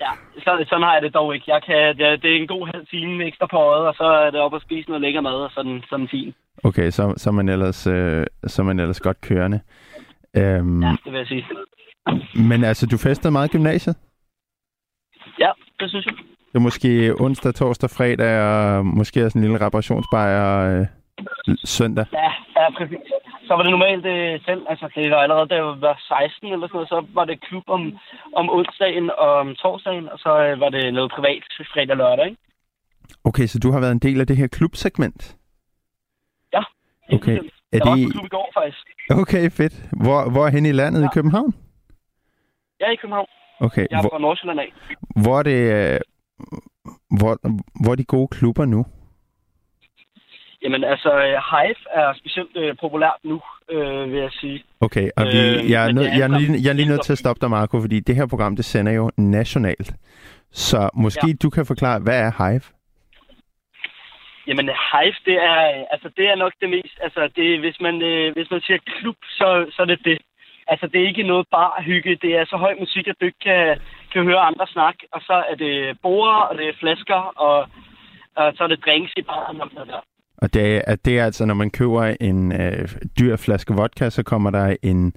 Ja, 0.00 0.10
så, 0.38 0.64
sådan 0.68 0.82
har 0.82 0.92
jeg 0.94 1.02
det 1.02 1.14
dog 1.14 1.34
ikke. 1.34 1.44
Jeg 1.48 1.62
kan, 1.66 1.96
det, 1.98 2.22
det 2.22 2.30
er 2.36 2.40
en 2.40 2.46
god 2.48 2.66
halv 2.74 2.86
time 2.86 3.24
ekstra 3.24 3.46
på 3.46 3.56
øjet, 3.56 3.86
og 3.86 3.94
så 3.94 4.04
er 4.04 4.30
det 4.30 4.40
op 4.40 4.54
at 4.54 4.62
spise 4.62 4.88
noget 4.88 5.00
lækker 5.02 5.20
mad, 5.20 5.32
og 5.32 5.50
sådan, 5.54 5.82
sådan 5.90 6.08
fint. 6.10 6.36
okay, 6.64 6.90
så, 6.90 7.14
så, 7.16 7.30
er 7.30 7.34
man 7.34 7.48
ellers, 7.48 7.86
øh, 7.86 8.26
så 8.46 8.62
er 8.62 8.66
man 8.66 8.80
ellers 8.80 9.00
godt 9.00 9.20
kørende. 9.20 9.60
Øhm, 10.36 10.82
Ja, 10.82 10.88
ja. 10.88 10.96
det 11.04 11.12
vil 11.12 11.18
jeg 11.18 11.26
sige. 11.26 11.46
Men 12.48 12.64
altså, 12.64 12.86
du 12.86 12.96
festede 12.98 13.32
meget 13.32 13.48
i 13.48 13.52
gymnasiet? 13.56 13.96
Ja, 15.38 15.50
det 15.80 15.90
synes 15.90 16.06
jeg. 16.06 16.14
Det 16.50 16.54
var 16.54 16.60
måske 16.60 17.14
onsdag, 17.20 17.54
torsdag, 17.54 17.90
fredag, 17.90 18.34
og 18.42 18.86
måske 18.86 19.24
også 19.24 19.38
en 19.38 19.44
lille 19.44 19.60
reparationsbajer 19.66 20.48
øh, 20.80 20.86
søndag. 21.64 22.06
Ja, 22.12 22.30
ja, 22.56 22.70
præcis. 22.78 22.98
Så 23.46 23.54
var 23.56 23.62
det 23.62 23.70
normalt 23.70 24.06
øh, 24.06 24.40
selv, 24.44 24.62
altså 24.68 24.88
det 24.94 25.10
var 25.10 25.16
allerede, 25.16 25.48
da 25.48 25.54
jeg 25.54 25.64
var 25.64 25.96
16 26.08 26.52
eller 26.52 26.66
sådan 26.66 26.76
noget, 26.76 26.88
så 26.88 27.06
var 27.14 27.24
det 27.24 27.40
klub 27.48 27.62
om, 27.66 27.82
om 28.36 28.50
onsdagen 28.50 29.10
og 29.18 29.30
om 29.42 29.54
torsdagen, 29.54 30.08
og 30.08 30.18
så 30.18 30.30
øh, 30.44 30.60
var 30.60 30.68
det 30.68 30.94
noget 30.94 31.10
privat 31.16 31.42
fredag 31.72 31.90
og 31.90 31.96
lørdag, 31.96 32.24
ikke? 32.26 32.36
Okay, 33.24 33.46
så 33.46 33.58
du 33.58 33.70
har 33.72 33.80
været 33.80 33.92
en 33.92 33.98
del 34.08 34.20
af 34.20 34.26
det 34.26 34.36
her 34.36 34.46
klubsegment? 34.46 35.36
Ja. 36.52 36.62
Okay. 37.12 37.36
Er 37.38 37.42
Er 37.72 37.78
jeg 37.78 37.80
var 37.86 37.96
på 38.06 38.10
klub 38.12 38.24
i 38.24 38.28
går, 38.28 38.50
faktisk. 38.58 38.84
Okay, 39.10 39.50
fedt. 39.50 39.74
Hvor, 40.04 40.30
hvor 40.32 40.46
er 40.46 40.50
hen 40.50 40.66
i 40.66 40.72
landet? 40.72 41.00
Ja. 41.00 41.04
I 41.04 41.08
Ja. 41.08 41.14
København? 41.14 41.54
Jeg 42.80 42.86
er 42.88 42.92
i 42.92 42.96
København. 42.96 43.26
Okay. 43.60 43.86
Jeg 43.90 43.96
er 43.96 44.02
Hvor, 44.02 44.10
fra 44.12 44.18
Nordsjælland 44.18 44.60
af. 44.60 44.72
hvor 45.22 45.38
er 45.38 45.42
det... 45.42 45.98
Hvor, 47.18 47.38
hvor 47.82 47.92
er 47.92 47.96
de 47.96 48.04
gode 48.04 48.28
klubber 48.28 48.64
nu? 48.64 48.86
Jamen 50.62 50.84
altså, 50.84 51.10
øh, 51.26 51.36
Hive 51.50 51.80
er 51.90 52.14
specielt 52.14 52.56
øh, 52.56 52.76
populært 52.80 53.20
nu, 53.24 53.40
øh, 53.70 54.12
vil 54.12 54.20
jeg 54.20 54.30
sige. 54.32 54.64
Okay, 54.80 55.10
og 55.16 55.24
vi, 55.26 55.38
Øh, 55.38 55.70
jeg, 55.70 55.86
er 55.86 55.92
nød, 55.92 56.04
jeg, 56.04 56.20
er 56.20 56.38
lige, 56.38 56.64
jeg 56.64 56.70
er 56.70 56.78
lige 56.80 56.88
nødt 56.88 57.04
til 57.04 57.12
at 57.12 57.18
stoppe 57.18 57.40
dig, 57.40 57.50
Marco, 57.50 57.80
fordi 57.80 58.00
det 58.00 58.16
her 58.16 58.26
program, 58.26 58.56
det 58.56 58.64
sender 58.64 58.92
jo 58.92 59.10
nationalt. 59.16 59.94
Så 60.52 60.90
måske 60.94 61.26
ja. 61.26 61.32
Du 61.42 61.50
kan 61.50 61.66
forklare, 61.66 61.98
hvad 62.00 62.18
er 62.26 62.30
Hive? 62.38 62.66
Jamen, 64.46 64.66
Hive, 64.90 65.18
det 65.24 65.36
er, 65.50 65.86
altså, 65.90 66.08
det 66.16 66.24
er 66.30 66.34
nok 66.34 66.52
det 66.60 66.70
mest... 66.70 66.96
Altså, 67.02 67.28
det, 67.36 67.60
hvis, 67.60 67.80
man, 67.80 68.02
øh, 68.02 68.32
hvis 68.32 68.50
man 68.50 68.60
siger 68.60 68.78
klub, 68.86 69.16
så, 69.38 69.66
så 69.70 69.82
er 69.82 69.86
det 69.86 70.00
det. 70.04 70.18
Altså, 70.66 70.86
det 70.86 71.02
er 71.02 71.06
ikke 71.08 71.22
noget 71.32 71.46
bare 71.50 71.82
hygge. 71.82 72.18
Det 72.22 72.32
er 72.36 72.44
så 72.44 72.56
høj 72.56 72.74
musik, 72.80 73.06
at 73.08 73.16
du 73.20 73.24
ikke 73.24 73.44
kan, 73.44 73.78
kan 74.12 74.24
høre 74.24 74.40
andre 74.50 74.66
snakke. 74.66 75.06
Og 75.12 75.20
så 75.20 75.44
er 75.50 75.54
det 75.54 75.98
borer, 76.02 76.42
og 76.48 76.58
det 76.58 76.68
er 76.68 76.80
flasker, 76.80 77.20
og, 77.46 77.68
og 78.36 78.52
så 78.56 78.64
er 78.64 78.68
det 78.68 78.84
drinks 78.84 79.12
i 79.16 79.22
baren. 79.22 79.60
Og 79.60 79.68
sådan 79.72 79.88
der. 79.88 80.00
Og 80.42 80.54
det 80.54 80.82
er, 80.88 80.96
det 80.96 81.18
er 81.18 81.24
altså, 81.24 81.46
når 81.46 81.54
man 81.54 81.70
køber 81.70 82.16
en 82.20 82.52
øh, 82.62 82.88
dyr 83.20 83.36
flaske 83.36 83.74
vodka, 83.74 84.10
så 84.10 84.22
kommer 84.22 84.50
der 84.50 84.76
en 84.82 85.12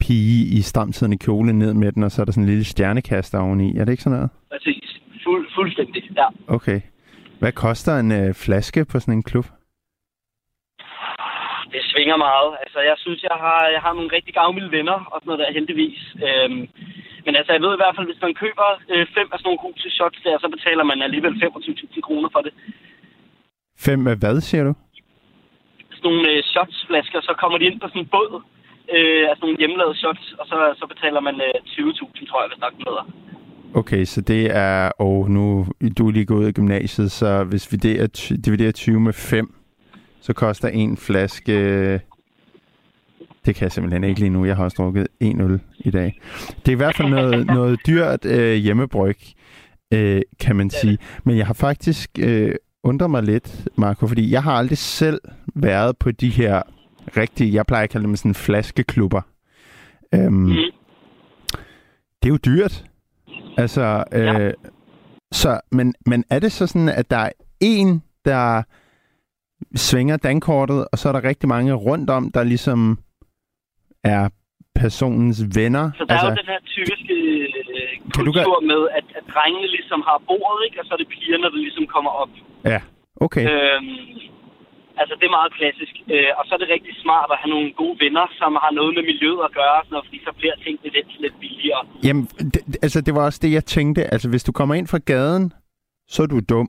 pige 0.00 0.58
i 0.58 0.60
stramtidende 0.60 1.18
kjole 1.18 1.52
ned 1.52 1.74
med 1.74 1.92
den, 1.92 2.02
og 2.02 2.10
så 2.10 2.22
er 2.22 2.24
der 2.24 2.32
sådan 2.32 2.44
en 2.44 2.50
lille 2.50 2.64
stjernekaster 2.64 3.38
oveni. 3.40 3.76
Er 3.76 3.84
det 3.84 3.92
ikke 3.92 4.02
sådan 4.02 4.18
noget? 4.18 4.30
Præcis. 4.52 5.00
Fuld, 5.24 5.48
fuldstændig, 5.54 6.02
ja. 6.16 6.26
Okay. 6.48 6.80
Hvad 7.38 7.52
koster 7.52 7.92
en 7.98 8.12
øh, 8.12 8.34
flaske 8.34 8.84
på 8.84 9.00
sådan 9.00 9.14
en 9.14 9.22
klub? 9.22 9.46
Det 11.72 11.82
svinger 11.92 12.16
meget. 12.16 12.50
Altså, 12.62 12.80
jeg 12.80 12.96
synes, 12.98 13.22
jeg 13.22 13.36
har, 13.44 13.60
jeg 13.74 13.80
har 13.80 13.92
nogle 13.92 14.10
rigtig 14.16 14.34
gavmilde 14.34 14.70
venner 14.70 14.98
og 15.12 15.20
sådan 15.20 15.28
noget 15.30 15.40
der, 15.42 15.52
heldigvis. 15.58 16.00
Øhm, 16.28 16.68
men 17.24 17.32
altså, 17.38 17.52
jeg 17.52 17.62
ved 17.64 17.72
i 17.74 17.82
hvert 17.82 17.96
fald, 17.96 18.10
hvis 18.10 18.24
man 18.26 18.34
køber 18.42 18.68
øh, 18.92 19.04
fem 19.16 19.28
af 19.32 19.36
sådan 19.38 19.46
nogle 19.48 19.62
huse 19.64 19.90
shots 19.98 20.18
der, 20.26 20.36
så 20.42 20.48
betaler 20.54 20.84
man 20.90 20.98
alligevel 21.06 21.34
25.000 21.42 22.00
kroner 22.06 22.28
for 22.34 22.42
det. 22.46 22.52
Fem 23.86 24.00
af 24.12 24.16
hvad, 24.22 24.40
siger 24.40 24.64
du? 24.68 24.72
Sådan 25.96 26.06
nogle 26.08 26.24
øh, 26.32 26.42
shotsflasker, 26.52 27.20
så 27.28 27.32
kommer 27.40 27.58
de 27.58 27.64
ind 27.68 27.80
på 27.80 27.88
sådan 27.88 28.02
en 28.02 28.12
båd. 28.14 28.32
Øh, 28.96 29.24
altså 29.30 29.42
nogle 29.44 29.58
hjemmelavede 29.60 29.98
shots, 30.02 30.24
og 30.40 30.46
så, 30.50 30.56
så 30.80 30.84
betaler 30.92 31.20
man 31.20 31.36
øh, 31.46 31.54
20.000, 31.66 32.28
tror 32.28 32.40
jeg, 32.42 32.48
hvis 32.50 32.60
nok 32.64 32.74
hedder. 32.86 33.04
Okay, 33.80 34.04
så 34.04 34.20
det 34.20 34.56
er... 34.56 34.90
Og 34.98 35.30
nu 35.30 35.66
du 35.98 36.08
er 36.08 36.12
lige 36.12 36.26
gået 36.26 36.38
ud 36.38 36.44
af 36.44 36.54
gymnasiet, 36.54 37.10
så 37.10 37.44
hvis 37.44 37.72
vi 37.72 37.76
er 37.98 38.36
dividerer 38.46 38.72
20 38.72 39.00
med 39.00 39.12
5, 39.12 39.54
så 40.20 40.32
koster 40.32 40.68
en 40.68 40.96
flaske... 40.96 42.00
Det 43.46 43.54
kan 43.54 43.62
jeg 43.64 43.72
simpelthen 43.72 44.04
ikke 44.04 44.20
lige 44.20 44.30
nu. 44.30 44.44
Jeg 44.44 44.56
har 44.56 44.64
også 44.64 44.74
drukket 44.78 45.06
en 45.20 45.40
øl 45.40 45.60
i 45.78 45.90
dag. 45.90 46.20
Det 46.56 46.68
er 46.68 46.72
i 46.72 46.74
hvert 46.74 46.96
fald 46.96 47.08
noget, 47.08 47.46
noget 47.46 47.80
dyrt 47.86 48.24
øh, 48.24 48.54
hjemmebryg, 48.54 49.16
øh, 49.92 50.22
kan 50.40 50.56
man 50.56 50.70
sige. 50.70 50.98
Men 51.24 51.36
jeg 51.38 51.46
har 51.46 51.54
faktisk 51.54 52.10
øh, 52.18 52.54
undret 52.82 53.10
mig 53.10 53.22
lidt, 53.22 53.68
Marco, 53.76 54.06
fordi 54.06 54.30
jeg 54.30 54.42
har 54.42 54.52
aldrig 54.52 54.78
selv 54.78 55.20
været 55.54 55.96
på 55.98 56.10
de 56.10 56.28
her 56.28 56.62
rigtige, 57.16 57.54
jeg 57.54 57.66
plejer 57.66 57.84
at 57.84 57.90
kalde 57.90 58.06
dem 58.06 58.16
sådan 58.16 58.34
flaskeklubber. 58.34 59.20
Øhm, 60.14 60.32
Mm. 60.34 60.48
det 62.22 62.28
er 62.28 62.28
jo 62.28 62.36
dyrt. 62.36 62.84
Altså, 63.56 64.04
øh, 64.12 64.22
Ja. 64.24 64.50
Så, 65.32 65.60
men, 65.72 65.94
men 66.06 66.24
er 66.30 66.38
det 66.38 66.52
så 66.52 66.66
sådan, 66.66 66.88
at 66.88 67.10
der 67.10 67.16
er 67.16 67.30
en, 67.60 68.02
der 68.24 68.62
svinger 69.76 70.16
dankortet, 70.16 70.86
og 70.92 70.98
så 70.98 71.08
er 71.08 71.12
der 71.12 71.24
rigtig 71.24 71.48
mange 71.48 71.72
rundt 71.72 72.10
om, 72.10 72.30
der 72.32 72.42
ligesom 72.44 72.98
er 74.04 74.22
personens 74.82 75.38
venner? 75.58 75.84
Så 75.98 76.02
der 76.04 76.12
altså, 76.14 76.26
er 76.26 76.30
jo 76.34 76.36
den 76.42 76.48
her 76.54 76.60
typiske 76.76 77.14
øh, 77.74 77.90
Kan 78.14 78.24
du 78.26 78.32
kultur 78.32 78.58
med, 78.72 78.82
at, 78.98 79.06
at 79.18 79.24
drengene 79.34 79.68
ligesom 79.76 80.00
har 80.08 80.18
bordet, 80.30 80.60
ikke? 80.66 80.76
og 80.80 80.84
så 80.86 80.90
er 80.96 81.00
det 81.02 81.08
pigerne, 81.16 81.46
der 81.54 81.60
ligesom 81.66 81.86
kommer 81.94 82.10
op. 82.22 82.32
Ja, 82.72 82.80
okay. 83.26 83.44
Øhm, 83.50 83.88
altså, 85.00 85.12
det 85.18 85.24
er 85.30 85.34
meget 85.40 85.52
klassisk. 85.58 85.94
Øh, 86.14 86.30
og 86.38 86.42
så 86.46 86.50
er 86.56 86.60
det 86.62 86.68
rigtig 86.76 86.94
smart 87.04 87.28
at 87.34 87.38
have 87.42 87.50
nogle 87.56 87.68
gode 87.80 87.96
venner, 88.04 88.26
som 88.40 88.50
har 88.64 88.72
noget 88.78 88.92
med 88.96 89.02
miljøet 89.10 89.40
at 89.48 89.52
gøre, 89.60 89.76
sådan 89.84 89.92
noget, 89.94 90.06
fordi 90.08 90.18
så 90.28 90.32
bliver 90.40 90.54
tingene 90.64 90.88
lidt, 90.96 91.10
lidt 91.24 91.36
billigere. 91.42 91.82
Jamen, 92.06 92.24
det, 92.54 92.60
altså 92.86 92.98
det 93.06 93.12
var 93.16 93.24
også 93.28 93.40
det, 93.44 93.50
jeg 93.58 93.64
tænkte. 93.76 94.00
Altså, 94.14 94.26
hvis 94.32 94.44
du 94.48 94.52
kommer 94.58 94.74
ind 94.80 94.86
fra 94.92 95.00
gaden, 95.12 95.44
så 96.14 96.18
er 96.22 96.26
du 96.34 96.40
dum, 96.52 96.68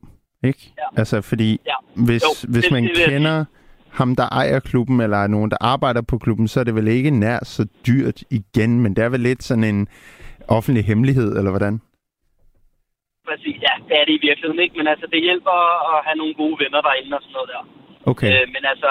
ikke? 0.49 0.61
Ja. 0.81 0.87
Altså, 0.99 1.15
fordi 1.31 1.49
Ja. 1.71 1.77
hvis, 2.07 2.23
Jo, 2.27 2.31
hvis 2.53 2.63
det- 2.63 2.71
man 2.75 2.83
det 2.83 2.97
kender 3.09 3.37
ham, 3.99 4.15
der 4.19 4.27
ejer 4.41 4.59
klubben, 4.59 4.97
eller 5.05 5.17
er 5.17 5.27
nogen, 5.35 5.51
der 5.51 5.57
arbejder 5.73 6.01
på 6.11 6.15
klubben, 6.17 6.47
så 6.47 6.59
er 6.59 6.63
det 6.67 6.75
vel 6.75 6.87
ikke 6.97 7.11
nær 7.23 7.39
så 7.55 7.63
dyrt 7.87 8.19
igen, 8.39 8.71
men 8.83 8.91
det 8.95 9.03
er 9.03 9.09
vel 9.15 9.19
lidt 9.29 9.43
sådan 9.43 9.63
en 9.73 9.87
offentlig 10.57 10.83
hemmelighed, 10.85 11.29
eller 11.37 11.51
hvordan? 11.55 11.75
Præcis, 13.29 13.57
ja, 13.67 13.73
det 13.87 13.95
er 13.99 14.05
det 14.07 14.13
i 14.19 14.25
virkeligheden, 14.27 14.61
ikke? 14.65 14.77
Men 14.79 14.87
altså, 14.93 15.05
det 15.13 15.19
hjælper 15.27 15.55
at 15.91 15.97
have 16.07 16.17
nogle 16.21 16.33
gode 16.41 16.55
venner 16.63 16.81
derinde 16.87 17.13
og 17.17 17.21
sådan 17.23 17.35
noget 17.37 17.49
der. 17.53 17.61
Okay. 18.11 18.27
Øh, 18.31 18.45
men 18.55 18.63
altså, 18.73 18.89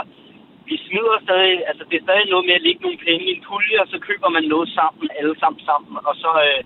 vi 0.68 0.75
smider 0.87 1.16
stadig, 1.26 1.54
altså 1.70 1.82
det 1.88 1.96
er 1.99 2.04
stadig 2.08 2.26
noget 2.32 2.44
med 2.49 2.54
at 2.58 2.64
lægge 2.66 2.82
nogle 2.87 2.99
penge 3.06 3.23
i 3.28 3.32
en 3.37 3.42
pulje, 3.49 3.76
og 3.82 3.88
så 3.92 3.96
køber 4.08 4.28
man 4.37 4.44
noget 4.54 4.68
sammen, 4.78 5.06
alle 5.18 5.34
sammen 5.42 5.61
sammen, 5.70 5.92
og 6.08 6.14
så, 6.23 6.30
øh, 6.46 6.61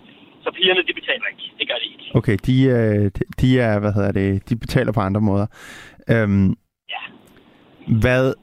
så 0.45 0.49
pigerne, 0.59 0.83
de 0.89 0.95
betaler 1.01 1.27
ikke. 1.33 1.45
Det 1.59 1.65
gør 1.71 1.79
de 1.83 1.87
ikke. 1.95 2.07
Okay, 2.19 2.37
de, 2.49 2.55
øh, 2.77 3.05
de- 3.41 3.61
er, 3.69 3.75
hvad 3.83 3.93
hedder 3.99 4.13
det, 4.21 4.29
de 4.49 4.55
betaler 4.65 4.93
på 4.97 5.03
andre 5.09 5.23
måder. 5.31 5.47
Øhm. 6.15 6.49
Hvad, 7.89 8.35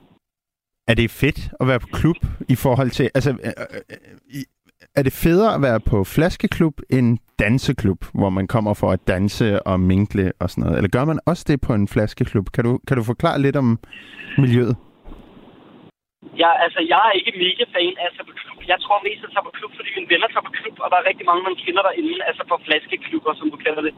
er 0.88 0.96
det 0.96 1.12
fedt 1.12 1.40
at 1.60 1.68
være 1.68 1.80
på 1.80 1.88
klub 2.00 2.20
i 2.50 2.56
forhold 2.56 2.90
til, 2.90 3.10
altså, 3.18 3.32
øh, 3.32 3.54
øh, 3.62 3.82
øh, 4.36 4.44
er 4.98 5.04
det 5.08 5.14
federe 5.24 5.52
at 5.56 5.62
være 5.68 5.80
på 5.92 5.98
flaskeklub 6.16 6.76
end 6.98 7.08
danseklub, 7.40 8.00
hvor 8.20 8.30
man 8.38 8.48
kommer 8.48 8.74
for 8.82 8.90
at 8.96 9.02
danse 9.08 9.48
og 9.70 9.80
minkle 9.80 10.26
og 10.42 10.48
sådan 10.50 10.62
noget? 10.64 10.78
Eller 10.78 10.92
gør 10.98 11.06
man 11.12 11.20
også 11.30 11.44
det 11.48 11.58
på 11.68 11.72
en 11.80 11.88
flaskeklub? 11.94 12.46
Kan 12.56 12.64
du, 12.68 12.72
kan 12.88 12.98
du 12.98 13.04
forklare 13.04 13.42
lidt 13.46 13.58
om 13.64 13.80
miljøet? 14.44 14.76
Ja, 16.44 16.52
altså, 16.66 16.80
jeg 16.94 17.02
er 17.10 17.14
ikke 17.20 17.34
mega 17.46 17.66
fan 17.76 17.96
af 18.02 18.06
altså, 18.06 18.20
at 18.22 18.26
tage 18.26 18.30
på 18.30 18.36
klub. 18.42 18.58
Jeg 18.74 18.80
tror 18.84 18.98
mest, 19.08 19.22
at 19.22 19.26
jeg 19.26 19.32
tager 19.34 19.48
på 19.50 19.56
klub, 19.60 19.72
fordi 19.78 19.90
mine 19.98 20.12
venner 20.14 20.28
tager 20.30 20.48
på 20.48 20.54
klub, 20.60 20.76
og 20.84 20.88
der 20.92 20.98
er 20.98 21.10
rigtig 21.10 21.26
mange, 21.30 21.44
man 21.50 21.58
kender 21.64 21.84
derinde, 21.88 22.16
altså 22.30 22.44
på 22.52 22.56
flaskeklubber, 22.66 23.34
som 23.40 23.48
du 23.54 23.58
kalder 23.66 23.82
det. 23.88 23.94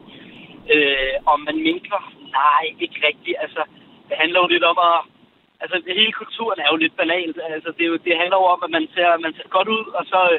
Øh, 0.74 1.14
om 1.32 1.38
man 1.48 1.56
minkler? 1.68 2.02
Nej, 2.38 2.64
ikke 2.84 2.98
rigtigt. 3.08 3.36
Altså, 3.44 3.62
det 4.08 4.16
handler 4.22 4.38
jo 4.42 4.48
lidt 4.54 4.66
om 4.72 4.78
at... 4.90 4.98
Altså, 5.62 5.76
hele 6.00 6.12
kulturen 6.22 6.58
er 6.64 6.68
jo 6.72 6.76
lidt 6.84 6.94
banalt. 7.02 7.36
Altså, 7.56 7.70
det, 7.76 7.82
er 7.86 7.90
jo, 7.92 7.98
det 8.06 8.14
handler 8.20 8.38
jo 8.42 8.46
om, 8.54 8.60
at 8.66 8.70
man 8.76 8.84
ser, 8.94 9.08
man 9.26 9.32
ser 9.36 9.48
godt 9.56 9.68
ud, 9.76 9.84
og 9.98 10.04
så 10.12 10.20
øh, 10.32 10.38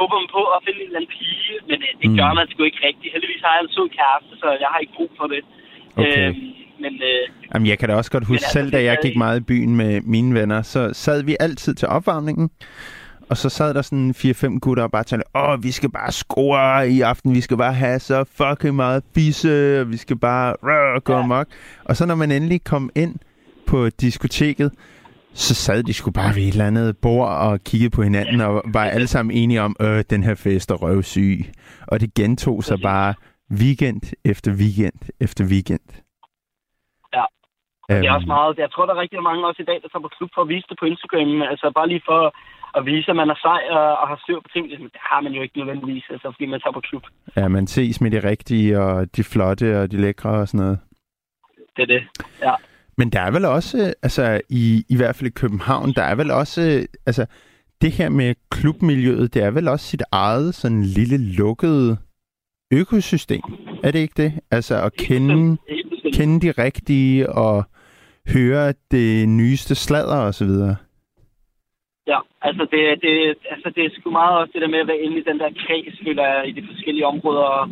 håber 0.00 0.14
man 0.20 0.28
på 0.38 0.42
at 0.54 0.58
finde 0.64 0.78
en 0.82 0.88
eller 0.90 1.00
anden 1.00 1.12
pige. 1.18 1.54
Men 1.70 1.78
øh, 1.86 1.90
det 2.00 2.08
Mm. 2.10 2.16
gør 2.20 2.30
man 2.38 2.46
sgu 2.50 2.60
ikke 2.70 2.82
rigtigt. 2.88 3.10
Heldigvis 3.14 3.42
har 3.46 3.52
jeg 3.56 3.62
en 3.66 3.72
sød 3.76 3.88
kæreste, 3.98 4.32
så 4.42 4.46
jeg 4.62 4.68
har 4.72 4.78
ikke 4.84 4.94
brug 4.98 5.10
for 5.20 5.26
det. 5.34 5.42
Okay. 6.00 6.28
Øh, 6.28 6.32
men 6.84 6.92
øh, 7.10 7.22
Jamen, 7.52 7.66
jeg 7.72 7.76
kan 7.78 7.86
da 7.88 7.94
også 8.00 8.12
godt 8.16 8.26
huske 8.32 8.44
altså, 8.46 8.56
selv, 8.58 8.68
da 8.72 8.78
det 8.78 8.84
jeg 8.90 8.96
gik 9.02 9.08
ikke- 9.10 9.18
meget 9.24 9.40
i 9.40 9.44
byen 9.52 9.72
med 9.82 9.92
mine 10.14 10.30
venner, 10.40 10.60
så 10.74 10.80
sad 11.04 11.18
vi 11.28 11.36
altid 11.46 11.72
til 11.80 11.88
opvarmningen, 11.96 12.46
og 13.30 13.36
så 13.36 13.48
sad 13.48 13.74
der 13.74 13.82
sådan 13.82 14.14
4-5 14.16 14.58
gutter 14.60 14.82
og 14.82 14.90
bare 14.90 15.04
talte, 15.04 15.24
åh, 15.34 15.62
vi 15.62 15.70
skal 15.78 15.90
bare 15.98 16.12
score 16.12 16.88
i 16.88 17.00
aften, 17.00 17.34
vi 17.34 17.40
skal 17.40 17.56
bare 17.56 17.72
have 17.84 17.98
så 17.98 18.18
fucking 18.40 18.76
meget 18.76 19.02
fisse, 19.14 19.80
og 19.80 19.90
vi 19.92 19.96
skal 19.96 20.16
bare 20.18 20.54
rør, 20.62 20.98
gå 20.98 21.12
Ja. 21.12 21.18
amok. 21.18 21.46
Og 21.84 21.96
så 21.96 22.06
når 22.06 22.14
man 22.14 22.30
endelig 22.32 22.64
kom 22.64 22.90
ind 22.96 23.14
på 23.68 23.88
diskoteket, 23.90 24.72
så 25.46 25.54
sad 25.54 25.82
de 25.82 25.92
sgu 25.94 26.10
bare 26.10 26.34
ved 26.36 26.42
et 26.42 26.48
eller 26.48 26.66
andet 26.66 26.96
bord 27.02 27.28
og 27.28 27.60
kiggede 27.68 27.90
på 27.96 28.02
hinanden, 28.02 28.40
og 28.40 28.62
var 28.74 28.84
alle 28.84 29.06
sammen 29.06 29.36
enige 29.36 29.62
om, 29.62 29.76
øh, 29.80 30.04
den 30.10 30.22
her 30.22 30.34
fest 30.34 30.70
er 30.70 30.74
røvsyg. 30.74 31.38
Og 31.88 32.00
det 32.00 32.14
gentog 32.14 32.64
sig 32.64 32.78
bare 32.82 33.14
weekend 33.62 34.02
efter 34.24 34.50
weekend 34.62 35.00
efter 35.20 35.44
weekend. 35.52 35.86
Ja. 37.16 37.24
Det 37.88 37.96
er 37.96 38.04
Øhm, 38.10 38.14
også 38.16 38.26
meget. 38.36 38.58
Jeg 38.58 38.70
tror, 38.72 38.86
der 38.86 38.94
er 38.94 39.00
rigtig 39.04 39.22
mange 39.22 39.46
også 39.46 39.62
i 39.62 39.68
dag, 39.70 39.78
der 39.82 39.88
tager 39.88 40.04
på 40.06 40.10
klub 40.18 40.30
for 40.34 40.42
at 40.42 40.48
vise 40.48 40.66
det 40.70 40.76
på 40.80 40.86
Instagram. 40.92 41.42
Altså 41.52 41.66
bare 41.78 41.88
lige 41.92 42.02
for 42.10 42.22
at 42.78 42.82
vise, 42.90 43.10
at 43.12 43.16
man 43.16 43.30
er 43.34 43.38
sej 43.46 43.60
og, 43.76 43.86
og 44.00 44.06
har 44.10 44.18
styr 44.24 44.38
på 44.44 44.48
ting. 44.54 44.64
Det 44.70 45.02
har 45.12 45.20
man 45.20 45.32
jo 45.32 45.42
ikke 45.42 45.58
nødvendigvis, 45.60 46.04
altså, 46.14 46.26
fordi 46.34 46.46
man 46.46 46.60
tager 46.60 46.76
på 46.78 46.80
klub. 46.88 47.04
Ja, 47.36 47.48
man 47.48 47.66
ses 47.66 48.00
med 48.00 48.10
de 48.10 48.20
rigtige, 48.32 48.80
og 48.80 49.16
de 49.16 49.24
flotte, 49.32 49.80
og 49.80 49.90
de 49.90 49.96
lækre 50.04 50.30
og 50.42 50.48
sådan 50.48 50.64
noget. 50.64 50.78
Det 51.76 51.82
er 51.82 51.90
det. 51.96 52.02
Ja. 52.42 52.54
Men 52.98 53.10
der 53.10 53.20
er 53.20 53.30
vel 53.30 53.44
også, 53.44 53.94
altså 54.02 54.40
i, 54.48 54.84
i 54.88 54.96
hvert 54.96 55.16
fald 55.16 55.26
i 55.26 55.32
København, 55.32 55.92
der 55.92 56.02
er 56.02 56.14
vel 56.14 56.30
også, 56.30 56.86
altså 57.06 57.26
det 57.80 57.92
her 57.92 58.08
med 58.08 58.34
klubmiljøet, 58.50 59.34
det 59.34 59.42
er 59.42 59.50
vel 59.50 59.68
også 59.68 59.86
sit 59.86 60.02
eget 60.12 60.54
sådan 60.54 60.84
lille 60.84 61.16
lukkede 61.16 61.96
økosystem. 62.72 63.42
Er 63.82 63.90
det 63.90 63.98
ikke 63.98 64.22
det? 64.22 64.32
Altså 64.50 64.82
at 64.82 64.92
kende, 64.92 65.56
kende 66.12 66.46
de 66.46 66.50
rigtige 66.62 67.32
og 67.32 67.64
høre 68.28 68.74
det 68.90 69.28
nyeste 69.28 69.74
sladder 69.74 70.16
og 70.16 70.34
så 70.34 70.44
videre. 70.44 70.76
Ja, 72.12 72.18
altså 72.48 72.64
det, 72.72 72.82
det, 73.04 73.14
altså 73.54 73.68
det 73.74 73.82
er 73.84 73.90
sgu 73.92 74.10
meget 74.20 74.34
også 74.38 74.52
det 74.54 74.62
der 74.62 74.74
med 74.74 74.84
at 74.84 74.90
være 74.92 75.04
inde 75.04 75.18
i 75.18 75.28
den 75.30 75.38
der 75.42 75.50
kreds, 75.62 75.96
føler 76.04 76.24
jeg, 76.32 76.48
i 76.50 76.52
de 76.58 76.66
forskellige 76.70 77.06
områder, 77.12 77.46
og, 77.58 77.64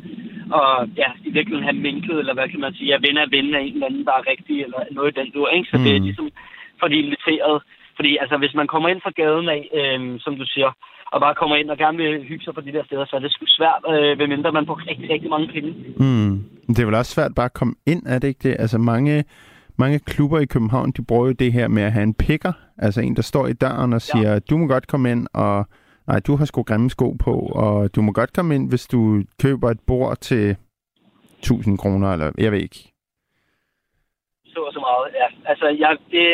og 0.59 0.71
ja, 1.03 1.09
i 1.29 1.31
virkeligheden 1.37 1.69
have 1.71 1.85
minklet, 1.89 2.19
eller 2.19 2.35
hvad 2.35 2.49
kan 2.53 2.61
man 2.61 2.75
sige, 2.79 2.95
at 2.95 3.03
ven 3.07 3.17
af 3.17 3.27
ven 3.37 3.55
af 3.55 3.61
en 3.61 3.75
eller 3.75 3.87
anden, 3.87 4.05
der 4.09 4.15
er 4.21 4.31
rigtig, 4.33 4.57
eller 4.65 4.81
noget 4.91 5.11
i 5.13 5.19
den 5.21 5.31
du, 5.35 5.41
ikke? 5.57 5.69
Så 5.71 5.77
mm. 5.79 5.85
det 5.85 5.93
er 5.93 6.01
Mm. 6.01 6.07
ligesom 6.09 6.29
for 6.81 6.89
de 6.89 6.97
inviteret. 7.05 7.57
Fordi 7.97 8.11
altså, 8.23 8.37
hvis 8.43 8.55
man 8.61 8.67
kommer 8.73 8.89
ind 8.89 9.01
fra 9.05 9.17
gaden 9.23 9.49
af, 9.57 9.63
øh, 9.79 10.21
som 10.25 10.33
du 10.41 10.45
siger, 10.55 10.71
og 11.13 11.21
bare 11.21 11.35
kommer 11.41 11.57
ind 11.57 11.71
og 11.71 11.79
gerne 11.79 11.99
vil 11.99 12.25
hygge 12.31 12.45
sig 12.45 12.55
på 12.55 12.61
de 12.61 12.73
der 12.73 12.85
steder, 12.85 13.05
så 13.05 13.17
er 13.17 13.21
det 13.21 13.33
sgu 13.33 13.45
svært, 13.49 13.83
øh, 13.93 14.19
medmindre 14.19 14.53
man 14.53 14.67
får 14.67 14.79
rigtig, 14.91 15.11
rigtig 15.11 15.31
mange 15.31 15.49
penge. 15.55 15.71
Mm. 16.05 16.33
Det 16.75 16.79
er 16.79 16.87
vel 16.87 16.95
også 16.95 17.13
svært 17.15 17.33
bare 17.37 17.51
at 17.53 17.59
komme 17.61 17.75
ind, 17.87 18.03
er 18.07 18.19
det 18.19 18.29
ikke 18.29 18.49
det? 18.49 18.57
Altså 18.59 18.79
mange, 18.79 19.25
mange 19.79 19.99
klubber 19.99 20.39
i 20.41 20.47
København, 20.55 20.91
de 20.97 21.05
bruger 21.09 21.27
jo 21.27 21.33
det 21.33 21.53
her 21.53 21.69
med 21.69 21.83
at 21.83 21.93
have 21.93 22.03
en 22.03 22.15
picker. 22.15 22.53
Altså 22.79 23.01
en, 23.01 23.17
der 23.17 23.23
står 23.23 23.47
i 23.47 23.53
døren 23.53 23.93
og 23.93 24.03
siger, 24.03 24.33
ja. 24.33 24.39
du 24.39 24.57
må 24.59 24.67
godt 24.67 24.87
komme 24.87 25.11
ind, 25.11 25.27
og 25.35 25.67
nej, 26.07 26.21
du 26.27 26.37
har 26.37 26.45
sgu 26.45 26.63
grimme 26.63 26.91
sko 26.91 27.11
på, 27.11 27.35
og 27.65 27.95
du 27.95 28.03
må 28.03 28.13
godt 28.13 28.33
komme 28.33 28.55
ind, 28.55 28.69
hvis 28.69 28.87
du 28.87 29.23
køber 29.43 29.71
et 29.71 29.81
bord 29.87 30.17
til 30.17 30.57
1000 31.39 31.79
kroner, 31.79 32.13
eller 32.13 32.33
jeg 32.39 32.53
ved 32.53 32.61
ikke. 32.61 32.93
så 34.55 34.61
og 34.69 34.73
så 34.73 34.81
meget. 34.81 35.07
Ja. 35.21 35.29
Altså, 35.51 35.67
jeg, 35.83 35.91
det, 36.13 36.25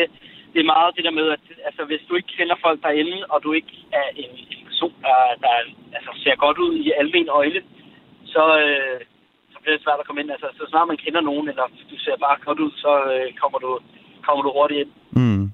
det 0.53 0.59
er 0.59 0.73
meget 0.75 0.95
det 0.95 1.03
der 1.03 1.19
med, 1.19 1.27
at 1.35 1.43
altså, 1.65 1.81
hvis 1.89 2.03
du 2.09 2.15
ikke 2.15 2.33
kender 2.37 2.55
folk 2.65 2.79
derinde, 2.83 3.17
og 3.29 3.43
du 3.43 3.51
ikke 3.59 3.73
er 3.91 4.07
en, 4.15 4.31
en 4.53 4.61
person, 4.69 4.93
der, 5.01 5.17
der 5.43 5.53
altså, 5.97 6.11
ser 6.23 6.35
godt 6.35 6.57
ud 6.57 6.73
i 6.85 6.91
almen 7.01 7.29
øjne, 7.29 7.61
så, 8.33 8.43
øh, 8.63 8.99
så 9.51 9.57
bliver 9.61 9.75
det 9.75 9.83
svært 9.83 9.99
at 9.99 10.07
komme 10.07 10.21
ind. 10.21 10.31
Altså, 10.31 10.47
så 10.57 10.63
snart 10.69 10.87
man 10.87 11.03
kender 11.05 11.21
nogen, 11.21 11.49
eller 11.49 11.65
du 11.91 11.97
ser 12.05 12.17
bare 12.25 12.37
godt 12.45 12.59
ud, 12.65 12.71
så 12.85 12.91
øh, 13.13 13.27
kommer, 13.41 13.59
du, 13.65 13.71
kommer 14.25 14.41
du 14.43 14.51
hurtigt 14.57 14.81
ind. 14.83 14.91
Mm. 15.21 15.45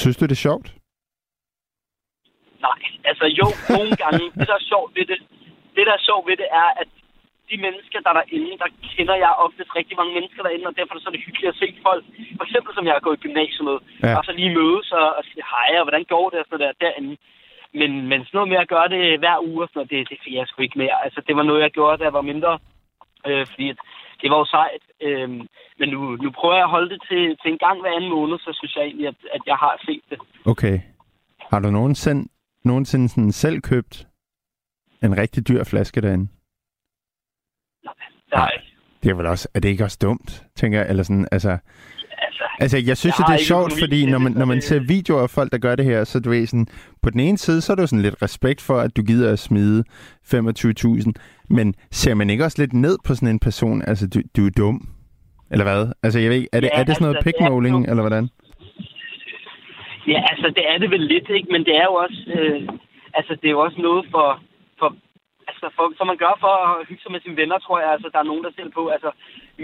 Synes 0.00 0.16
du, 0.16 0.24
det 0.24 0.36
er 0.38 0.46
sjovt? 0.48 0.68
Nej, 2.66 2.80
altså 3.10 3.24
jo, 3.40 3.46
nogle 3.76 3.92
gange, 4.02 4.22
det 4.38 4.46
der 4.50 4.56
er 4.60 4.68
sjovt 4.72 4.90
ved 4.96 5.04
det, 5.10 5.18
det 5.76 5.84
der 5.88 5.94
er 5.98 6.04
sjovt 6.08 6.24
ved 6.28 6.36
det 6.42 6.48
er, 6.62 6.68
at 6.82 6.88
de 7.50 7.56
mennesker, 7.66 7.98
der 8.04 8.10
er 8.10 8.18
derinde, 8.20 8.52
der 8.62 8.68
kender 8.96 9.16
jeg 9.24 9.32
oftest 9.46 9.70
rigtig 9.78 9.96
mange 10.00 10.12
mennesker 10.18 10.42
derinde, 10.42 10.66
og 10.70 10.76
derfor 10.76 10.92
er 10.92 10.96
det 10.98 11.02
så 11.04 11.08
er 11.10 11.16
det 11.16 11.26
hyggeligt 11.26 11.52
at 11.52 11.60
se 11.62 11.68
folk. 11.88 12.04
For 12.38 12.44
eksempel 12.48 12.70
som 12.74 12.86
jeg 12.86 12.94
har 12.96 13.04
gået 13.06 13.18
i 13.18 13.24
gymnasiet 13.26 13.64
med, 13.70 13.78
Ja. 14.02 14.16
og 14.18 14.22
så 14.24 14.32
lige 14.32 14.54
mødes 14.58 14.88
og, 15.00 15.06
og 15.18 15.22
sige 15.28 15.44
hej, 15.54 15.70
og 15.78 15.84
hvordan 15.86 16.04
går 16.14 16.26
det 16.30 16.38
og 16.40 16.46
sådan 16.48 16.66
der 16.66 16.72
derinde. 16.84 17.16
Men, 17.80 17.90
men 18.10 18.18
sådan 18.20 18.36
noget 18.38 18.48
med 18.52 18.58
at 18.64 18.68
gøre 18.74 18.88
det 18.94 19.18
hver 19.22 19.38
uge 19.48 19.62
og 19.64 19.68
sådan 19.68 19.78
noget, 19.80 19.90
det, 19.92 20.08
det 20.10 20.18
fik 20.24 20.34
jeg 20.34 20.46
sgu 20.48 20.62
ikke 20.62 20.78
mere. 20.84 20.96
Altså, 21.04 21.20
det 21.26 21.34
var 21.36 21.42
noget, 21.42 21.62
jeg 21.62 21.70
gjorde, 21.70 21.98
da 21.98 22.04
jeg 22.04 22.12
var 22.18 22.30
mindre. 22.32 22.52
Øh, 23.28 23.46
fordi 23.50 23.66
at 23.70 23.78
det 24.24 24.30
var 24.32 24.38
jo 24.44 24.48
sejt. 24.58 24.82
Øh, 25.06 25.28
men 25.78 25.88
nu, 25.94 26.00
nu 26.24 26.28
prøver 26.38 26.54
jeg 26.54 26.64
at 26.64 26.74
holde 26.76 26.90
det 26.94 27.00
til, 27.08 27.22
til 27.40 27.48
en 27.52 27.58
gang 27.58 27.80
hver 27.80 27.96
anden 27.96 28.10
måned, 28.10 28.38
så 28.38 28.50
synes 28.58 28.76
jeg 28.76 28.84
egentlig, 28.84 29.06
at, 29.08 29.18
at 29.36 29.42
jeg 29.46 29.56
har 29.56 29.74
set 29.86 30.02
det. 30.10 30.18
Okay. 30.46 30.80
Har 31.50 31.58
du 31.60 31.70
nogensinde, 31.70 32.28
nogensinde 32.64 33.08
sådan 33.08 33.32
selv 33.32 33.60
købt 33.60 34.06
en 35.02 35.16
rigtig 35.16 35.48
dyr 35.48 35.64
flaske 35.64 36.00
derinde? 36.00 36.28
Der, 37.82 37.92
Nej. 38.36 38.54
Det 39.02 39.10
er 39.10 39.14
vel 39.14 39.26
også, 39.26 39.48
er 39.54 39.60
det 39.60 39.68
ikke 39.68 39.84
også 39.84 39.98
dumt, 40.02 40.44
tænker 40.54 40.78
jeg? 40.78 40.88
Eller 40.90 41.02
sådan, 41.02 41.28
altså, 41.32 41.58
altså, 42.40 42.76
altså 42.76 42.78
jeg 42.90 42.96
synes 42.96 43.18
Jeg 43.18 43.26
det 43.28 43.34
er 43.34 43.44
sjovt, 43.44 43.72
fordi 43.82 44.06
når 44.06 44.18
man, 44.18 44.32
når 44.32 44.44
man 44.44 44.60
ser 44.60 44.80
videoer 44.80 45.22
af 45.22 45.30
folk, 45.30 45.52
der 45.52 45.58
gør 45.58 45.74
det 45.76 45.84
her, 45.84 46.04
så 46.04 46.20
du 46.20 46.30
ved 46.30 46.46
sådan, 46.46 46.66
på 47.02 47.10
den 47.10 47.20
ene 47.20 47.38
side, 47.38 47.60
så 47.60 47.72
er 47.72 47.74
det 47.74 47.82
jo 47.82 47.86
sådan 47.86 48.02
lidt 48.02 48.22
respekt 48.22 48.60
for, 48.62 48.76
at 48.80 48.96
du 48.96 49.02
gider 49.02 49.32
at 49.32 49.38
smide 49.38 49.84
25.000, 50.34 51.12
men 51.50 51.74
ser 51.90 52.14
man 52.14 52.30
ikke 52.30 52.44
også 52.44 52.62
lidt 52.62 52.72
ned 52.72 52.98
på 53.06 53.14
sådan 53.14 53.28
en 53.28 53.38
person? 53.38 53.82
Altså, 53.86 54.08
du, 54.08 54.18
du 54.36 54.46
er 54.46 54.50
dum. 54.56 54.88
Eller 55.52 55.64
hvad? 55.64 55.92
Altså, 56.02 56.18
jeg 56.20 56.30
ved 56.30 56.36
ikke, 56.36 56.48
er 56.52 56.60
det, 56.60 56.70
Ja, 56.74 56.80
er 56.80 56.84
det 56.84 56.94
sådan 56.96 57.04
noget 57.04 57.16
altså, 57.26 57.70
dumt. 57.72 57.88
eller 57.90 58.02
hvordan? 58.02 58.28
Ja, 60.12 60.20
altså 60.32 60.46
det 60.56 60.64
er 60.72 60.78
det 60.78 60.90
vel 60.90 61.04
lidt, 61.12 61.28
ikke? 61.38 61.48
Men 61.54 61.64
det 61.64 61.74
er 61.82 61.86
jo 61.90 61.94
også, 62.04 62.20
øh, 62.38 62.60
altså 63.18 63.32
det 63.40 63.46
er 63.48 63.56
jo 63.56 63.60
også 63.66 63.80
noget 63.88 64.02
for, 64.14 64.28
for, 64.78 64.88
altså, 65.50 65.66
for, 65.76 65.84
som 65.98 66.06
man 66.06 66.16
gør 66.24 66.34
for 66.44 66.54
at 66.64 66.86
hygge 66.88 67.02
sig 67.02 67.12
med 67.12 67.20
sine 67.20 67.36
venner, 67.36 67.58
tror 67.58 67.78
jeg, 67.82 67.90
altså, 67.92 68.08
der 68.12 68.18
er 68.20 68.30
nogen, 68.30 68.44
der 68.44 68.52
ser 68.56 68.68
på. 68.78 68.82
Altså, 68.94 69.10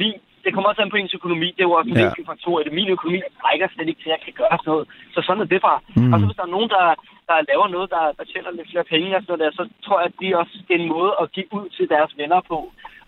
min, 0.01 0.15
det 0.45 0.51
kommer 0.55 0.69
også 0.71 0.83
an 0.83 0.91
på 0.95 0.97
ens 1.01 1.15
økonomi. 1.21 1.49
Det 1.57 1.63
er 1.63 1.69
jo 1.71 1.77
også 1.79 1.91
en 1.91 1.97
Ja. 1.97 2.05
vigtig 2.07 2.25
faktor 2.31 2.55
det. 2.65 2.73
Min 2.79 2.89
økonomi 2.97 3.19
rækker 3.47 3.67
slet 3.75 3.89
ikke 3.89 4.03
til, 4.03 4.11
at 4.11 4.15
jeg 4.17 4.23
kan 4.27 4.35
gøre 4.41 4.57
sådan 4.59 4.71
noget. 4.73 4.87
Så 5.15 5.19
sådan 5.27 5.43
er 5.45 5.49
det 5.55 5.61
bare. 5.69 5.81
Mm. 5.97 6.13
Og 6.13 6.17
så 6.21 6.25
hvis 6.27 6.37
der 6.41 6.47
er 6.49 6.55
nogen, 6.57 6.71
der, 6.77 6.85
der 7.29 7.37
laver 7.51 7.67
noget, 7.77 7.89
der, 7.95 8.05
der 8.19 8.25
tjener 8.33 8.51
lidt 8.59 8.71
flere 8.73 8.87
penge 8.93 9.09
og 9.17 9.21
sådan 9.23 9.31
noget 9.33 9.43
der, 9.45 9.51
så 9.59 9.63
tror 9.85 9.97
jeg, 10.01 10.07
at 10.11 10.15
de 10.21 10.27
også 10.43 10.55
det 10.67 10.73
er 10.77 10.81
en 10.85 10.93
måde 10.97 11.13
at 11.23 11.27
give 11.37 11.49
ud 11.59 11.67
til 11.77 11.85
deres 11.95 12.11
venner 12.21 12.41
på. 12.53 12.59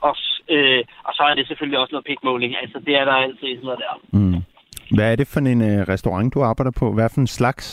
Og, 0.08 0.14
øh, 0.54 0.80
og 1.06 1.12
så 1.16 1.22
er 1.30 1.34
det 1.38 1.44
selvfølgelig 1.46 1.78
også 1.82 1.92
noget 1.94 2.08
pikmåling. 2.10 2.50
Altså, 2.62 2.78
det 2.86 2.94
er 3.00 3.04
der 3.08 3.16
altid 3.24 3.48
sådan 3.56 3.64
noget 3.68 3.80
der. 3.86 3.94
Mm. 4.18 4.40
Hvad 4.96 5.06
er 5.12 5.16
det 5.20 5.28
for 5.32 5.40
en 5.40 5.62
øh, 5.70 5.78
restaurant, 5.94 6.34
du 6.34 6.40
arbejder 6.50 6.74
på? 6.80 6.86
Hvad 6.96 7.08
for 7.14 7.20
en 7.20 7.32
slags? 7.40 7.66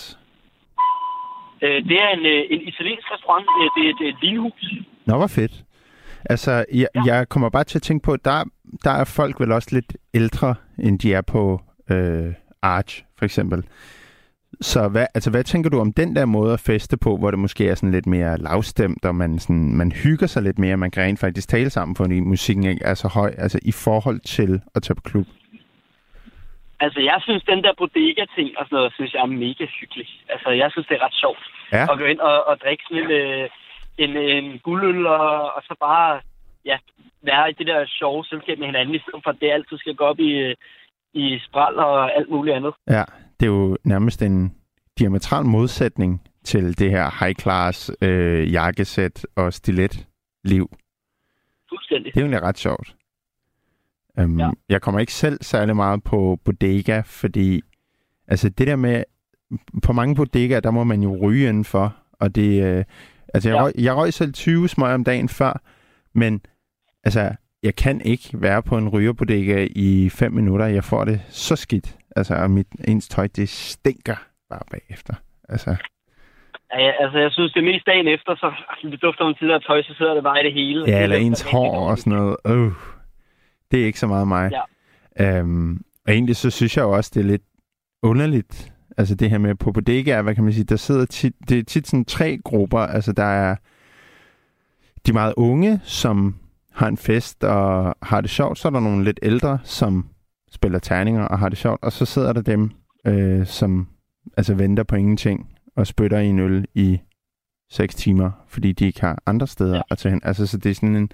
Øh, 1.61 1.79
det 1.89 1.97
er 2.05 2.09
en, 2.17 2.25
øh, 2.25 2.41
en 2.53 2.61
italiensk 2.71 3.07
restaurant. 3.13 3.45
Øh, 3.61 3.67
Det 3.75 3.81
er 3.85 3.89
et, 3.93 4.09
et 4.09 4.17
vinhus. 4.21 4.63
Nå, 5.05 5.17
hvor 5.17 5.27
fedt. 5.27 5.51
Altså, 6.29 6.51
jeg, 6.73 6.87
ja. 6.95 7.01
Jeg 7.15 7.29
kommer 7.29 7.49
bare 7.49 7.63
til 7.63 7.77
at 7.77 7.81
tænke 7.81 8.03
på, 8.05 8.15
der, 8.15 8.43
der 8.83 8.91
er 8.91 9.03
folk 9.03 9.39
vel 9.39 9.51
også 9.51 9.69
lidt 9.71 9.97
ældre, 10.13 10.55
end 10.79 10.99
de 10.99 11.13
er 11.13 11.21
på 11.21 11.61
øh, 11.91 12.33
Arch, 12.61 13.03
for 13.17 13.25
eksempel. 13.25 13.63
Så 14.61 14.87
hvad, 14.87 15.05
altså, 15.13 15.31
hvad 15.31 15.43
tænker 15.43 15.69
du 15.69 15.79
om 15.79 15.93
den 15.93 16.15
der 16.15 16.25
måde 16.25 16.53
at 16.53 16.59
feste 16.59 16.97
på, 16.97 17.17
hvor 17.17 17.31
det 17.31 17.39
måske 17.39 17.69
er 17.69 17.75
sådan 17.75 17.91
lidt 17.91 18.07
mere 18.07 18.37
lavstemt, 18.37 19.05
og 19.05 19.15
man, 19.15 19.39
sådan, 19.39 19.75
man 19.75 19.91
hygger 19.91 20.27
sig 20.27 20.43
lidt 20.43 20.59
mere, 20.59 20.77
man 20.77 20.91
kan 20.91 21.03
rent 21.03 21.19
faktisk 21.19 21.47
tale 21.49 21.69
sammen, 21.69 21.95
fordi 21.95 22.19
musikken 22.19 22.63
ikke 22.63 22.85
er 22.85 22.93
så 22.93 23.07
høj, 23.07 23.31
altså 23.37 23.59
i 23.61 23.71
forhold 23.71 24.19
til 24.19 24.61
at 24.75 24.83
tage 24.83 24.95
på 24.95 25.01
klub? 25.01 25.27
Altså, 26.79 26.99
jeg 26.99 27.19
synes, 27.21 27.43
den 27.43 27.63
der 27.63 27.73
bodega-ting 27.77 28.49
og 28.57 28.65
sådan 28.65 28.75
noget, 28.75 28.93
synes 28.93 29.13
jeg 29.13 29.21
er 29.21 29.25
mega 29.45 29.65
hyggelig. 29.79 30.07
Altså, 30.29 30.49
jeg 30.49 30.71
synes, 30.71 30.87
det 30.87 30.95
er 30.97 31.05
ret 31.05 31.13
sjovt 31.23 31.43
Ja, 31.71 31.83
at 31.91 31.97
gå 31.97 32.05
ind 32.05 32.19
og, 32.19 32.47
og 32.47 32.59
drikke 32.63 32.83
sådan 32.87 33.03
en, 33.03 33.11
øh, 33.11 33.49
en, 33.97 34.17
en 34.17 34.59
guldøl, 34.59 35.05
og, 35.07 35.55
og 35.55 35.61
så 35.67 35.75
bare 35.79 36.21
ja, 36.65 36.77
være 37.23 37.49
i 37.49 37.53
det 37.53 37.67
der 37.67 37.85
sjove 37.87 38.25
selskab 38.25 38.59
med 38.59 38.67
hinanden, 38.67 38.95
i 38.95 38.99
stedet 38.99 39.21
for 39.23 39.29
at 39.29 39.37
det 39.41 39.51
altid 39.51 39.77
skal 39.77 39.95
gå 39.95 40.03
op 40.03 40.19
i, 40.19 40.55
i 41.13 41.39
spral 41.47 41.75
og 41.75 42.15
alt 42.17 42.29
muligt 42.29 42.55
andet. 42.55 42.73
ja, 42.87 43.03
det 43.39 43.45
er 43.45 43.51
jo 43.51 43.77
nærmest 43.83 44.21
en 44.21 44.55
diametral 44.99 45.45
modsætning 45.45 46.21
til 46.43 46.79
det 46.79 46.91
her 46.91 47.09
high-class 47.23 47.91
øh, 48.01 48.53
jakkesæt 48.53 49.25
og 49.35 49.53
stilet-liv. 49.53 50.69
Fuldstændig. 51.69 52.13
Det 52.13 52.19
er 52.19 52.23
egentlig 52.23 52.41
ret 52.43 52.57
sjovt. 52.57 52.95
Ja. 54.17 54.21
Ja. 54.39 54.49
Jeg 54.69 54.81
kommer 54.81 54.99
ikke 54.99 55.13
selv 55.13 55.37
særlig 55.41 55.75
meget 55.75 56.03
på 56.03 56.37
bodega, 56.45 57.01
fordi 57.05 57.61
altså 58.27 58.49
det 58.49 58.67
der 58.67 58.75
med, 58.75 59.03
på 59.83 59.93
mange 59.93 60.15
bodegaer, 60.15 60.59
der 60.59 60.71
må 60.71 60.83
man 60.83 61.03
jo 61.03 61.17
ryge 61.21 61.49
indenfor, 61.49 61.95
og 62.13 62.35
det, 62.35 62.63
øh, 62.63 62.83
altså 63.33 63.49
jeg, 63.49 63.55
Ja. 63.55 63.63
røg, 63.63 63.71
jeg 63.77 63.95
røg 63.95 64.13
selv 64.13 64.33
20 64.33 64.67
smøger 64.67 64.93
om 64.93 65.03
dagen 65.03 65.29
før, 65.29 65.61
men 66.13 66.41
altså, 67.03 67.35
jeg 67.63 67.75
kan 67.75 68.01
ikke 68.01 68.29
være 68.33 68.63
på 68.63 68.77
en 68.77 68.89
rygerbodega 68.89 69.67
i 69.75 70.09
5 70.09 70.31
minutter, 70.31 70.65
jeg 70.65 70.83
får 70.83 71.05
det 71.05 71.21
så 71.29 71.55
skidt, 71.55 71.97
altså 72.15 72.35
og 72.35 72.51
mit, 72.51 72.67
ens 72.87 73.07
tøj, 73.07 73.27
det 73.35 73.49
stinker 73.49 74.15
bare 74.49 74.63
bagefter, 74.71 75.13
altså, 75.49 75.75
Ja, 76.73 76.91
altså, 77.03 77.19
jeg 77.19 77.31
synes, 77.31 77.53
det 77.53 77.59
er 77.59 77.71
mest 77.71 77.85
dagen 77.85 78.07
efter, 78.07 78.35
så 78.35 78.51
det 78.91 79.01
dufter 79.01 79.25
om 79.25 79.33
tidligere 79.33 79.59
tøj, 79.59 79.81
så 79.81 79.93
sidder 79.97 80.13
det 80.13 80.23
bare 80.23 80.41
i 80.41 80.43
det 80.43 80.53
hele. 80.53 80.83
ja, 80.87 81.03
eller 81.03 81.15
ens 81.15 81.41
hår 81.41 81.89
og 81.89 81.97
sådan 81.97 82.13
noget, 82.13 82.37
øh, 82.45 82.71
det 83.71 83.81
er 83.81 83.85
ikke 83.85 83.99
så 83.99 84.07
meget 84.07 84.27
mig. 84.27 84.51
Ja. 84.51 85.39
Øhm, 85.39 85.81
og 86.07 86.13
egentlig 86.13 86.35
så 86.35 86.49
synes 86.49 86.77
jeg 86.77 86.83
jo 86.83 86.91
også, 86.91 87.11
det 87.13 87.19
er 87.19 87.27
lidt 87.27 87.41
underligt, 88.03 88.73
altså 88.97 89.15
det 89.15 89.29
her 89.29 89.37
med 89.37 89.55
på 89.55 89.71
bodega, 89.71 90.21
hvad 90.21 90.35
kan 90.35 90.43
man 90.43 90.53
sige, 90.53 90.63
der 90.63 90.75
sidder 90.75 91.05
tit, 91.05 91.33
det 91.49 91.59
er 91.59 91.63
tit 91.63 91.87
sådan 91.87 92.05
tre 92.05 92.37
grupper, 92.45 92.79
altså 92.79 93.13
der 93.13 93.23
er 93.23 93.55
de 95.07 95.13
meget 95.13 95.33
unge, 95.37 95.81
som 95.83 96.35
har 96.71 96.87
en 96.87 96.97
fest 96.97 97.43
og 97.43 97.95
har 98.03 98.21
det 98.21 98.29
sjovt, 98.29 98.57
så 98.57 98.67
er 98.67 98.69
der 98.69 98.79
nogle 98.79 99.03
lidt 99.03 99.19
ældre, 99.23 99.59
som 99.63 100.05
spiller 100.51 100.79
terninger 100.79 101.23
og 101.23 101.39
har 101.39 101.49
det 101.49 101.57
sjovt, 101.57 101.83
og 101.83 101.91
så 101.91 102.05
sidder 102.05 102.33
der 102.33 102.41
dem, 102.41 102.71
øh, 103.07 103.45
som 103.45 103.87
altså 104.37 104.53
venter 104.53 104.83
på 104.83 104.95
ingenting 104.95 105.49
og 105.75 105.87
spytter 105.87 106.19
i 106.19 106.27
en 106.27 106.39
øl 106.39 106.65
i 106.73 106.99
seks 107.71 107.95
timer, 107.95 108.31
fordi 108.47 108.71
de 108.71 108.85
ikke 108.85 109.01
har 109.01 109.23
andre 109.25 109.47
steder 109.47 109.75
ja. 109.75 109.81
At 109.91 109.97
tage 109.97 110.11
hen. 110.11 110.21
Altså, 110.23 110.47
så 110.47 110.57
det 110.57 110.69
er 110.69 110.75
sådan 110.75 110.95
en, 110.95 111.11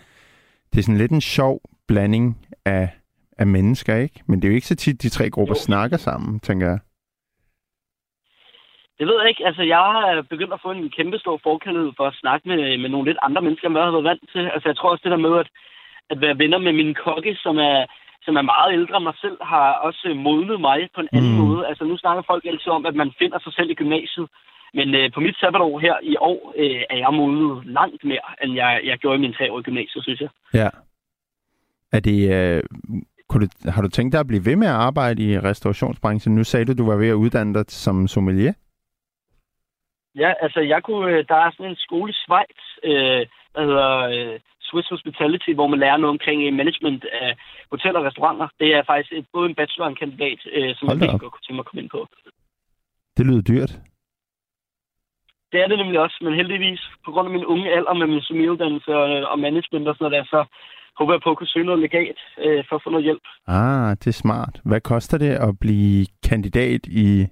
det 0.73 0.79
er 0.79 0.83
sådan 0.83 0.97
lidt 0.97 1.11
en 1.11 1.21
sjov 1.21 1.61
blanding 1.87 2.37
af, 2.65 2.89
af 3.37 3.47
mennesker, 3.47 3.95
ikke? 3.95 4.23
Men 4.25 4.41
det 4.41 4.47
er 4.47 4.51
jo 4.51 4.55
ikke 4.55 4.67
så 4.67 4.75
tit, 4.75 5.01
de 5.01 5.09
tre 5.09 5.29
grupper. 5.29 5.55
Jo. 5.57 5.61
snakker 5.61 5.97
sammen, 5.97 6.39
tænker 6.39 6.67
jeg. 6.67 6.79
Det 8.99 9.05
ved 9.07 9.17
jeg 9.19 9.29
ikke. 9.29 9.45
Altså, 9.49 9.63
jeg 9.63 9.77
har 9.95 10.25
begyndt 10.33 10.53
at 10.53 10.63
få 10.65 10.71
en 10.71 10.89
kæmpe 10.97 11.17
stor 11.19 11.39
forkærlighed 11.43 11.91
for 11.97 12.05
at 12.07 12.19
snakke 12.21 12.43
med, 12.49 12.77
med 12.83 12.89
nogle 12.89 13.07
lidt 13.09 13.23
andre 13.27 13.41
mennesker, 13.41 13.67
end 13.67 13.77
jeg 13.77 13.85
har 13.85 13.91
været 13.97 14.09
vant 14.11 14.25
til. 14.33 14.43
Altså, 14.53 14.67
jeg 14.69 14.77
tror 14.77 14.89
også 14.91 15.03
det 15.05 15.11
der 15.15 15.25
med 15.27 15.33
at, 15.43 15.49
at 16.11 16.21
være 16.21 16.39
venner 16.43 16.57
med 16.57 16.73
min 16.81 16.93
kokke, 17.05 17.33
som 17.45 17.55
er, 17.57 17.85
som 18.25 18.35
er 18.35 18.45
meget 18.53 18.73
ældre 18.73 18.97
end 18.97 19.03
mig 19.09 19.17
selv, 19.23 19.37
har 19.53 19.67
også 19.87 20.13
modnet 20.27 20.59
mig 20.61 20.79
på 20.95 21.01
en 21.01 21.09
anden 21.17 21.35
Mm. 21.35 21.41
måde. 21.43 21.67
Altså, 21.69 21.83
nu 21.85 21.97
snakker 21.97 22.23
folk 22.31 22.43
altid 22.45 22.69
om, 22.77 22.85
at 22.85 22.95
man 23.01 23.11
finder 23.19 23.39
sig 23.39 23.53
selv 23.53 23.69
i 23.69 23.79
gymnasiet. 23.81 24.27
Men 24.77 24.95
øh, 24.95 25.11
på 25.13 25.19
mit 25.19 25.37
sabbatår 25.39 25.79
her 25.79 25.95
i 26.03 26.15
år, 26.19 26.53
øh, 26.57 26.81
er 26.89 26.97
jeg 27.03 27.13
modnet 27.13 27.65
langt 27.65 28.03
mere, 28.11 28.27
end 28.43 28.51
jeg, 28.55 28.81
jeg 28.89 28.97
gjorde 28.97 29.17
i 29.17 29.21
min 29.25 29.33
tre 29.33 29.51
år 29.51 29.59
i 29.59 29.63
gymnasiet, 29.67 30.03
synes 30.03 30.21
jeg. 30.21 30.29
Ja. 30.53 30.69
Er 31.95 31.99
det, 31.99 32.19
øh, 32.35 32.63
kunne 33.29 33.47
du, 33.47 33.71
har 33.71 33.81
du 33.81 33.89
tænkt 33.89 34.13
dig 34.13 34.19
at 34.19 34.27
blive 34.27 34.45
ved 34.45 34.55
med 34.55 34.67
at 34.67 34.73
arbejde 34.73 35.23
i 35.23 35.39
restaurationsbranchen? 35.39 36.35
Nu 36.35 36.43
sagde 36.43 36.65
du, 36.65 36.73
du 36.73 36.85
var 36.91 36.95
ved 36.97 37.09
at 37.09 37.13
uddanne 37.23 37.53
dig 37.53 37.65
som 37.67 38.07
sommelier. 38.07 38.53
Ja, 40.21 40.33
altså 40.45 40.59
jeg 40.59 40.83
kunne, 40.83 41.11
øh, 41.11 41.25
der 41.29 41.35
er 41.35 41.51
sådan 41.51 41.71
en 41.71 41.83
skole 41.85 42.09
i 42.11 42.19
Schweiz, 42.21 42.61
øh, 42.89 43.21
der 43.55 43.61
hedder 43.69 43.91
øh, 44.13 44.39
Swiss 44.67 44.89
Hospitality, 44.89 45.51
hvor 45.57 45.67
man 45.67 45.79
lærer 45.79 45.97
noget 45.97 46.15
omkring 46.17 46.39
øh, 46.47 46.53
management 46.53 47.05
af 47.21 47.29
hoteller 47.71 47.99
og 47.99 48.05
restauranter. 48.05 48.47
Det 48.59 48.69
er 48.77 48.83
faktisk 48.91 49.11
et, 49.13 49.25
både 49.33 49.49
en 49.49 49.55
bachelor 49.55 49.85
og 49.85 49.91
en 49.91 50.01
kandidat, 50.03 50.39
øh, 50.55 50.75
som 50.75 50.87
Hold 50.87 50.99
jeg 50.99 51.19
godt 51.19 51.31
kunne 51.33 51.45
tænke 51.45 51.57
mig 51.57 51.65
at 51.65 51.69
komme 51.69 51.81
ind 51.83 51.91
på. 51.95 52.01
Det 53.17 53.25
lyder 53.25 53.41
dyrt. 53.51 53.71
Det 55.51 55.59
er 55.63 55.67
det 55.67 55.77
nemlig 55.77 55.99
også, 55.99 56.17
men 56.21 56.33
heldigvis, 56.33 56.81
på 57.05 57.11
grund 57.11 57.27
af 57.27 57.33
min 57.33 57.45
unge 57.45 57.71
alder 57.77 57.93
med 57.93 58.07
min 58.07 58.21
sommeliuddannelse 58.21 58.91
og, 59.01 59.07
og 59.31 59.39
management 59.39 59.87
og 59.87 59.95
sådan 59.95 60.03
noget 60.05 60.17
der, 60.17 60.25
så 60.33 60.39
håber 60.99 61.13
jeg 61.13 61.21
på 61.23 61.31
at 61.31 61.37
kunne 61.37 61.53
søge 61.53 61.65
noget 61.65 61.81
legat 61.81 62.19
øh, 62.45 62.63
for 62.69 62.75
at 62.75 62.83
få 62.83 62.89
noget 62.89 63.03
hjælp. 63.03 63.25
Ah, 63.47 63.89
det 64.01 64.07
er 64.07 64.21
smart. 64.23 64.61
Hvad 64.65 64.81
koster 64.81 65.17
det 65.17 65.33
at 65.47 65.59
blive 65.59 66.05
kandidat 66.29 66.81
i 66.87 67.27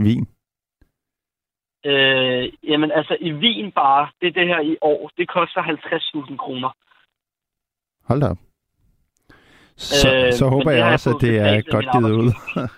Wien? 0.00 0.26
Øh, 1.86 2.52
jamen 2.62 2.90
altså 2.92 3.16
i 3.20 3.32
Wien 3.32 3.72
bare, 3.72 4.08
det 4.20 4.26
er 4.28 4.32
det 4.32 4.46
her 4.46 4.60
i 4.60 4.76
år, 4.80 5.10
det 5.18 5.28
koster 5.28 5.62
50.000 5.62 6.36
kroner. 6.36 6.70
Hold 8.08 8.20
da 8.20 8.26
op. 8.26 8.38
Så, 9.76 10.08
øh, 10.16 10.32
så 10.32 10.48
håber 10.48 10.70
jeg 10.70 10.92
også, 10.92 11.10
at 11.10 11.20
det 11.20 11.38
er 11.38 11.62
godt 11.70 11.86
givet 11.92 12.12
ud. 12.12 12.32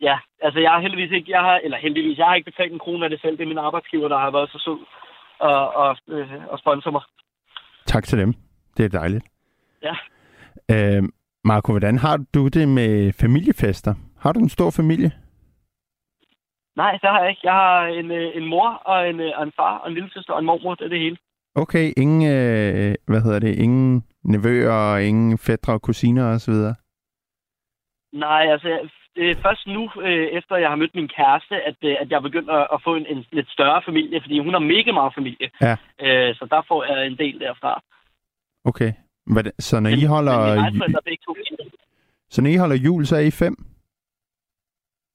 Ja, 0.00 0.18
altså 0.42 0.60
jeg 0.60 0.70
har 0.70 0.80
heldigvis 0.80 1.12
ikke, 1.12 1.30
jeg 1.30 1.40
har, 1.40 1.56
eller 1.64 1.78
heldigvis, 1.78 2.18
jeg 2.18 2.26
har 2.26 2.34
ikke 2.34 2.50
betalt 2.50 2.72
en 2.72 2.78
krone 2.78 3.04
af 3.04 3.10
det 3.10 3.20
selv. 3.20 3.36
Det 3.36 3.42
er 3.42 3.48
min 3.48 3.58
arbejdsgiver, 3.58 4.08
der 4.08 4.18
har 4.18 4.30
været 4.30 4.50
så 4.50 4.58
sød 4.58 4.78
og, 5.38 5.74
og, 5.74 5.96
øh, 6.08 6.30
og 6.48 6.58
sponsor 6.58 6.90
mig. 6.90 7.02
tak 7.86 8.04
til 8.04 8.18
dem. 8.18 8.34
Det 8.76 8.84
er 8.84 8.88
dejligt. 8.88 9.24
Ja. 9.82 9.94
Øh, 10.70 11.02
Marco, 11.44 11.72
hvordan 11.72 11.98
har 11.98 12.24
du 12.34 12.48
det 12.48 12.68
med 12.68 13.12
familiefester? 13.12 13.94
Har 14.20 14.32
du 14.32 14.40
en 14.40 14.48
stor 14.48 14.70
familie? 14.70 15.10
Nej, 16.80 16.92
det 17.02 17.08
har 17.12 17.20
jeg 17.20 17.30
ikke. 17.30 17.40
Jeg 17.44 17.52
har 17.52 17.86
en, 18.00 18.10
øh, 18.10 18.36
en 18.38 18.46
mor 18.46 18.68
og 18.68 19.08
en, 19.10 19.20
øh, 19.20 19.32
og 19.36 19.42
en 19.42 19.52
far 19.56 19.78
og 19.78 19.88
en 19.88 19.94
lille 19.94 20.10
søster 20.12 20.32
og 20.32 20.38
en 20.38 20.46
mormor. 20.46 20.74
Det 20.74 20.84
er 20.84 20.88
det 20.88 21.04
hele. 21.06 21.16
Okay, 21.54 21.92
ingen, 21.96 22.22
øh, 22.36 22.94
hvad 23.10 23.20
hedder 23.24 23.38
det, 23.38 23.58
ingen 23.64 24.04
nevøer 24.24 24.72
og 24.72 25.04
ingen 25.04 25.38
fædre 25.38 25.72
og 25.72 25.82
kusiner 25.82 26.24
osv.? 26.34 26.54
Nej, 28.12 28.42
altså 28.52 28.68
er 29.16 29.34
først 29.46 29.66
nu, 29.66 29.82
øh, 30.02 30.26
efter 30.38 30.56
jeg 30.56 30.68
har 30.68 30.76
mødt 30.76 30.94
min 30.94 31.08
kæreste, 31.08 31.54
at, 31.68 31.76
øh, 31.82 31.96
at 32.00 32.10
jeg 32.10 32.16
er 32.16 32.28
begyndt 32.28 32.50
at, 32.50 32.66
at 32.74 32.78
få 32.84 32.94
en, 32.94 33.06
en 33.06 33.24
lidt 33.32 33.50
større 33.50 33.82
familie, 33.88 34.20
fordi 34.20 34.38
hun 34.38 34.52
har 34.52 34.64
mega 34.74 34.92
meget 34.92 35.14
familie. 35.14 35.50
Ja. 35.60 35.76
Øh, 36.04 36.34
så 36.34 36.46
der 36.50 36.62
får 36.68 36.84
jeg 36.84 37.06
en 37.06 37.18
del 37.18 37.40
derfra. 37.40 37.82
Okay. 38.64 38.92
Hvordan, 39.32 39.52
så, 39.58 39.80
når 39.80 39.90
I 39.90 39.94
Men 39.94 40.08
holder, 40.08 40.36
mine 40.38 40.60
egne 40.64 40.78
forældre 40.78 40.98
er 40.98 41.08
begge 41.10 41.22
to. 41.26 41.36
så 42.30 42.42
når 42.42 42.50
I 42.50 42.56
holder 42.56 42.76
jul, 42.76 43.06
så 43.06 43.16
er 43.16 43.20
I 43.20 43.30
fem? 43.30 43.56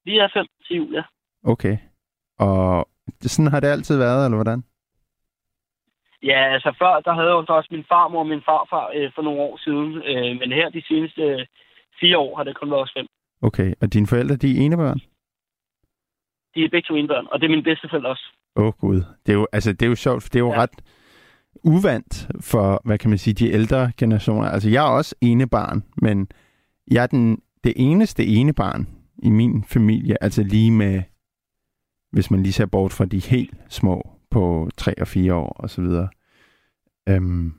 Vi 0.05 0.17
er 0.17 0.29
fem 0.33 0.47
til 0.67 0.75
jul, 0.75 0.93
ja. 0.93 1.03
Okay. 1.43 1.77
Og 2.39 2.87
sådan 3.21 3.51
har 3.51 3.59
det 3.59 3.67
altid 3.67 3.97
været, 3.97 4.25
eller 4.25 4.37
hvordan? 4.37 4.63
Ja, 6.23 6.53
altså 6.53 6.75
før, 6.79 6.99
der 7.05 7.13
havde 7.13 7.27
jeg 7.27 7.49
jo 7.49 7.55
også 7.55 7.69
min 7.71 7.85
farmor 7.89 8.19
og 8.19 8.27
min 8.27 8.41
farfar 8.45 8.91
øh, 8.95 9.11
for 9.15 9.21
nogle 9.21 9.41
år 9.41 9.57
siden. 9.57 9.89
Øh, 10.09 10.39
men 10.39 10.51
her 10.51 10.69
de 10.69 10.83
seneste 10.87 11.21
øh, 11.21 11.45
fire 11.99 12.17
år 12.17 12.37
har 12.37 12.43
det 12.43 12.57
kun 12.59 12.71
været 12.71 12.81
os 12.81 12.93
fem. 12.97 13.07
Okay, 13.41 13.73
og 13.81 13.93
dine 13.93 14.07
forældre, 14.07 14.35
de 14.35 14.51
er 14.51 14.61
enebørn? 14.65 14.99
De 16.55 16.63
er 16.65 16.69
begge 16.69 16.87
to 16.87 16.95
indbørn, 16.95 17.27
og 17.31 17.39
det 17.39 17.45
er 17.45 17.49
mine 17.49 17.63
bedsteforældre 17.63 18.09
også. 18.09 18.25
Åh 18.55 18.65
oh, 18.65 18.73
gud. 18.73 19.01
Det 19.25 19.31
er 19.33 19.37
jo, 19.37 19.47
altså, 19.51 19.73
det 19.73 19.81
er 19.81 19.89
jo 19.89 19.95
sjovt, 19.95 20.23
for 20.23 20.29
det 20.29 20.35
er 20.35 20.45
jo. 20.47 20.53
Ja. 20.53 20.61
ret 20.61 20.81
uvandt 21.63 22.27
for, 22.41 22.81
hvad 22.85 22.97
kan 22.97 23.09
man 23.09 23.17
sige, 23.17 23.33
de 23.33 23.51
ældre 23.51 23.91
generationer. 23.97 24.49
Altså, 24.49 24.69
jeg 24.69 24.85
er 24.85 24.89
også 24.89 25.15
enebarn, 25.21 25.83
men 25.97 26.27
jeg 26.91 27.03
er 27.03 27.07
den, 27.07 27.41
det 27.63 27.73
eneste 27.75 28.25
enebarn 28.25 28.87
i 29.23 29.29
min 29.29 29.63
familie, 29.63 30.23
altså 30.23 30.43
lige 30.43 30.71
med, 30.71 31.03
hvis 32.13 32.31
man 32.31 32.43
lige 32.43 32.53
ser 32.53 32.65
bort 32.65 32.93
fra 32.93 33.05
de 33.05 33.19
helt 33.19 33.53
små 33.69 34.09
på 34.31 34.69
3 34.77 35.01
og 35.01 35.07
4 35.07 35.33
år 35.33 35.55
og 35.59 35.69
så 35.69 35.81
videre. 35.81 36.07
Øhm, 37.09 37.53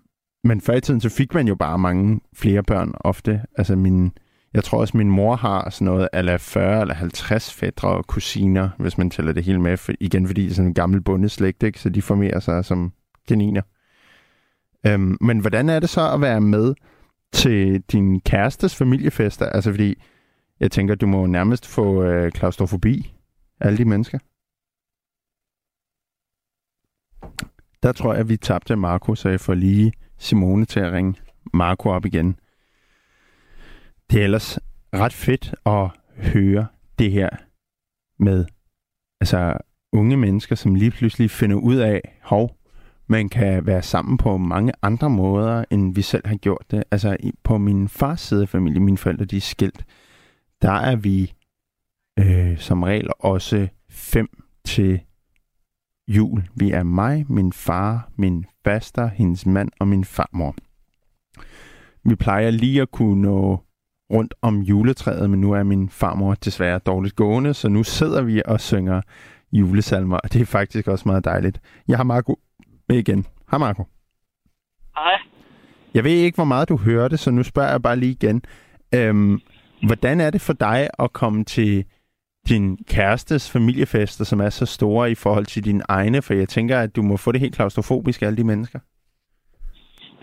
men 0.45 0.61
før 0.61 0.75
i 0.75 0.81
tiden, 0.81 1.01
så 1.01 1.09
fik 1.09 1.35
man 1.35 1.49
jo 1.49 1.55
bare 1.55 1.79
mange 1.79 2.21
flere 2.35 2.63
børn 2.63 2.93
ofte. 3.01 3.43
Altså 3.59 3.77
min, 3.77 4.13
jeg 4.55 4.65
tror 4.65 4.81
også, 4.81 4.97
min 4.97 5.11
mor 5.11 5.37
har 5.37 5.71
sådan 5.71 5.85
noget 5.85 6.09
ala 6.13 6.37
40 6.37 6.81
eller 6.81 6.95
50 6.95 7.53
fædre 7.53 7.89
og 7.89 8.07
kusiner, 8.07 8.69
hvis 8.79 8.99
man 8.99 9.11
tæller 9.11 9.33
det 9.33 9.45
hele 9.45 9.61
med. 9.61 9.77
For, 9.77 9.93
igen, 10.01 10.27
fordi 10.27 10.43
det 10.43 10.51
er 10.51 10.55
sådan 10.55 10.69
en 10.69 10.75
gammel 10.75 11.01
bundeslægt, 11.01 11.63
ikke? 11.63 11.81
så 11.81 11.89
de 11.89 12.03
formerer 12.03 12.41
sig 12.41 12.65
som 12.65 12.93
kaniner. 13.29 13.63
Øhm, 14.87 15.17
men 15.21 15.39
hvordan 15.39 15.69
er 15.69 15.81
det 15.81 15.89
så 15.89 16.13
at 16.13 16.21
være 16.21 16.41
med 16.41 16.75
til 17.33 17.81
din 17.81 18.21
kærestes 18.21 18.75
familiefester? 18.75 19.47
Altså 19.47 19.71
fordi, 19.71 20.03
jeg 20.61 20.71
tænker, 20.71 20.95
du 20.95 21.07
må 21.07 21.27
nærmest 21.27 21.67
få 21.67 22.03
øh, 22.03 22.33
klaustrofobi, 22.33 23.15
alle 23.61 23.79
de 23.79 23.85
mennesker. 23.85 24.19
Der 27.85 27.93
tror 27.93 28.13
jeg, 28.13 28.21
at 28.21 28.29
vi 28.29 28.37
tabte 28.37 28.77
Marco, 28.77 29.15
så 29.15 29.29
jeg 29.29 29.41
får 29.41 29.55
lige 29.55 29.93
Simone 30.19 30.65
til 30.65 30.81
at 30.81 30.93
ringe 30.93 31.15
Marco 31.53 31.89
op 31.89 32.07
igen. 32.07 32.37
Det 34.11 34.21
er 34.21 34.25
ellers 34.25 34.59
ret 34.95 35.13
fedt 35.13 35.55
at 35.67 35.91
høre 36.33 36.67
det 36.99 37.13
her 37.13 37.29
med 38.19 38.45
altså 39.21 39.57
unge 39.93 40.17
mennesker, 40.17 40.57
som 40.57 40.75
lige 40.75 40.91
pludselig 40.91 41.31
finder 41.31 41.57
ud 41.57 41.77
af, 41.77 42.19
hov, 42.23 42.57
man 43.07 43.29
kan 43.29 43.67
være 43.67 43.83
sammen 43.83 44.17
på 44.17 44.37
mange 44.37 44.73
andre 44.83 45.11
måder, 45.11 45.65
end 45.71 45.95
vi 45.95 46.03
selv 46.03 46.27
har 46.27 46.37
gjort 46.37 46.65
det. 46.71 46.85
Altså 46.91 47.17
på 47.43 47.59
min 47.59 47.89
fars 47.89 48.21
side 48.21 48.43
af 48.43 48.49
familie, 48.49 48.81
mine 48.81 48.99
forældre, 48.99 49.25
de 49.25 49.37
er 49.37 49.41
skilt, 49.41 49.85
der 50.63 50.73
er 50.73 50.97
vi 50.97 51.33
øh, 52.19 52.59
som 52.59 52.83
regel 52.83 53.11
også 53.19 53.69
fem 53.91 54.29
til 54.65 55.01
jul. 56.09 56.45
Vi 56.55 56.71
er 56.71 56.83
mig, 56.83 57.27
min 57.29 57.53
far, 57.53 58.09
min 58.17 58.45
faster, 58.65 59.07
hendes 59.07 59.47
mand 59.47 59.71
og 59.81 59.89
min 59.89 60.05
farmor. 60.05 60.55
Vi 62.05 62.15
plejer 62.15 62.51
lige 62.51 62.83
at 62.83 62.91
kunne 62.91 63.23
nå 63.23 63.61
rundt 64.13 64.35
om 64.43 64.61
juletræet, 64.61 65.31
men 65.31 65.41
nu 65.41 65.53
er 65.53 65.63
min 65.63 65.89
farmor 65.89 66.35
desværre 66.35 66.79
dårligt 66.79 67.17
gående, 67.17 67.55
så 67.55 67.69
nu 67.69 67.83
sidder 67.83 68.23
vi 68.23 68.43
og 68.45 68.61
synger 68.61 69.01
julesalmer, 69.53 70.17
og 70.17 70.33
det 70.33 70.41
er 70.43 70.47
faktisk 70.47 70.89
også 70.89 71.09
meget 71.09 71.25
dejligt. 71.25 71.61
Jeg 71.89 71.97
har 71.97 72.05
Marco 72.05 72.39
med 72.89 72.97
igen. 72.97 73.27
Hej 73.51 73.59
Marco. 73.59 73.85
Hej. 74.97 75.19
Jeg 75.95 76.05
ved 76.05 76.13
ikke, 76.13 76.37
hvor 76.37 76.45
meget 76.45 76.69
du 76.69 76.77
hørte, 76.77 77.17
så 77.17 77.31
nu 77.31 77.43
spørger 77.43 77.71
jeg 77.71 77.83
bare 77.83 77.97
lige 77.97 78.13
igen. 78.13 78.43
Øhm, 78.95 79.41
hvordan 79.87 80.21
er 80.21 80.31
det 80.31 80.41
for 80.41 80.53
dig 80.53 80.89
at 80.99 81.13
komme 81.13 81.45
til 81.45 81.85
din 82.49 82.79
kærestes 82.95 83.53
familiefester, 83.53 84.25
som 84.25 84.41
er 84.41 84.51
så 84.51 84.67
store 84.67 85.11
i 85.11 85.15
forhold 85.15 85.47
til 85.47 85.65
din 85.65 85.83
egne? 85.89 86.23
For 86.23 86.35
jeg 86.35 86.49
tænker, 86.49 86.81
at 86.81 86.97
du 86.97 87.03
må 87.03 87.17
få 87.17 87.33
det 87.33 87.41
helt 87.41 87.57
klaustrofobisk 87.57 88.23
af 88.23 88.27
alle 88.27 88.37
de 88.37 88.45
mennesker. 88.45 88.79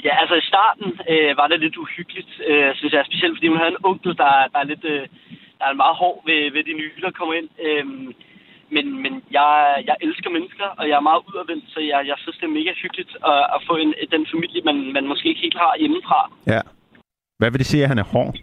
Ja, 0.04 0.14
altså 0.22 0.36
i 0.36 0.46
starten 0.52 0.88
øh, 1.10 1.38
var 1.38 1.48
det 1.48 1.60
lidt 1.60 1.78
uhyggeligt, 1.78 2.32
øh, 2.50 2.76
synes 2.76 2.94
jeg. 2.94 3.06
Specielt 3.06 3.38
fordi 3.38 3.48
hun 3.48 3.58
havde 3.58 3.72
en 3.76 3.86
onkel, 3.90 4.18
der, 4.18 4.32
der 4.54 4.60
er 4.60 4.64
lidt 4.64 4.86
øh, 4.94 5.08
der 5.62 5.68
er 5.72 5.82
meget 5.84 5.98
hård 6.04 6.18
ved, 6.30 6.42
ved 6.56 6.64
de 6.70 6.74
nye, 6.82 7.02
der 7.06 7.12
kommer 7.20 7.36
ind. 7.40 7.50
Øh, 7.68 7.86
men 8.76 8.86
men 9.04 9.14
jeg, 9.38 9.50
jeg 9.90 9.96
elsker 10.06 10.30
mennesker, 10.38 10.68
og 10.80 10.84
jeg 10.90 10.96
er 10.98 11.08
meget 11.10 11.22
udadvendt, 11.28 11.66
så 11.74 11.80
jeg, 11.92 12.00
jeg 12.12 12.18
synes, 12.24 12.38
det 12.40 12.48
er 12.48 12.58
mega 12.60 12.72
hyggeligt 12.84 13.12
at, 13.32 13.44
at 13.56 13.60
få 13.68 13.74
en, 13.84 13.92
den 14.16 14.24
familie, 14.34 14.62
man, 14.70 14.78
man 14.98 15.06
måske 15.12 15.30
ikke 15.30 15.46
helt 15.46 15.60
har 15.64 15.72
hjemmefra. 15.82 16.20
Ja. 16.54 16.62
Hvad 17.40 17.50
vil 17.52 17.60
det 17.62 17.72
sige, 17.72 17.84
at 17.84 17.92
han 17.94 18.00
er 18.04 18.08
hård? 18.14 18.34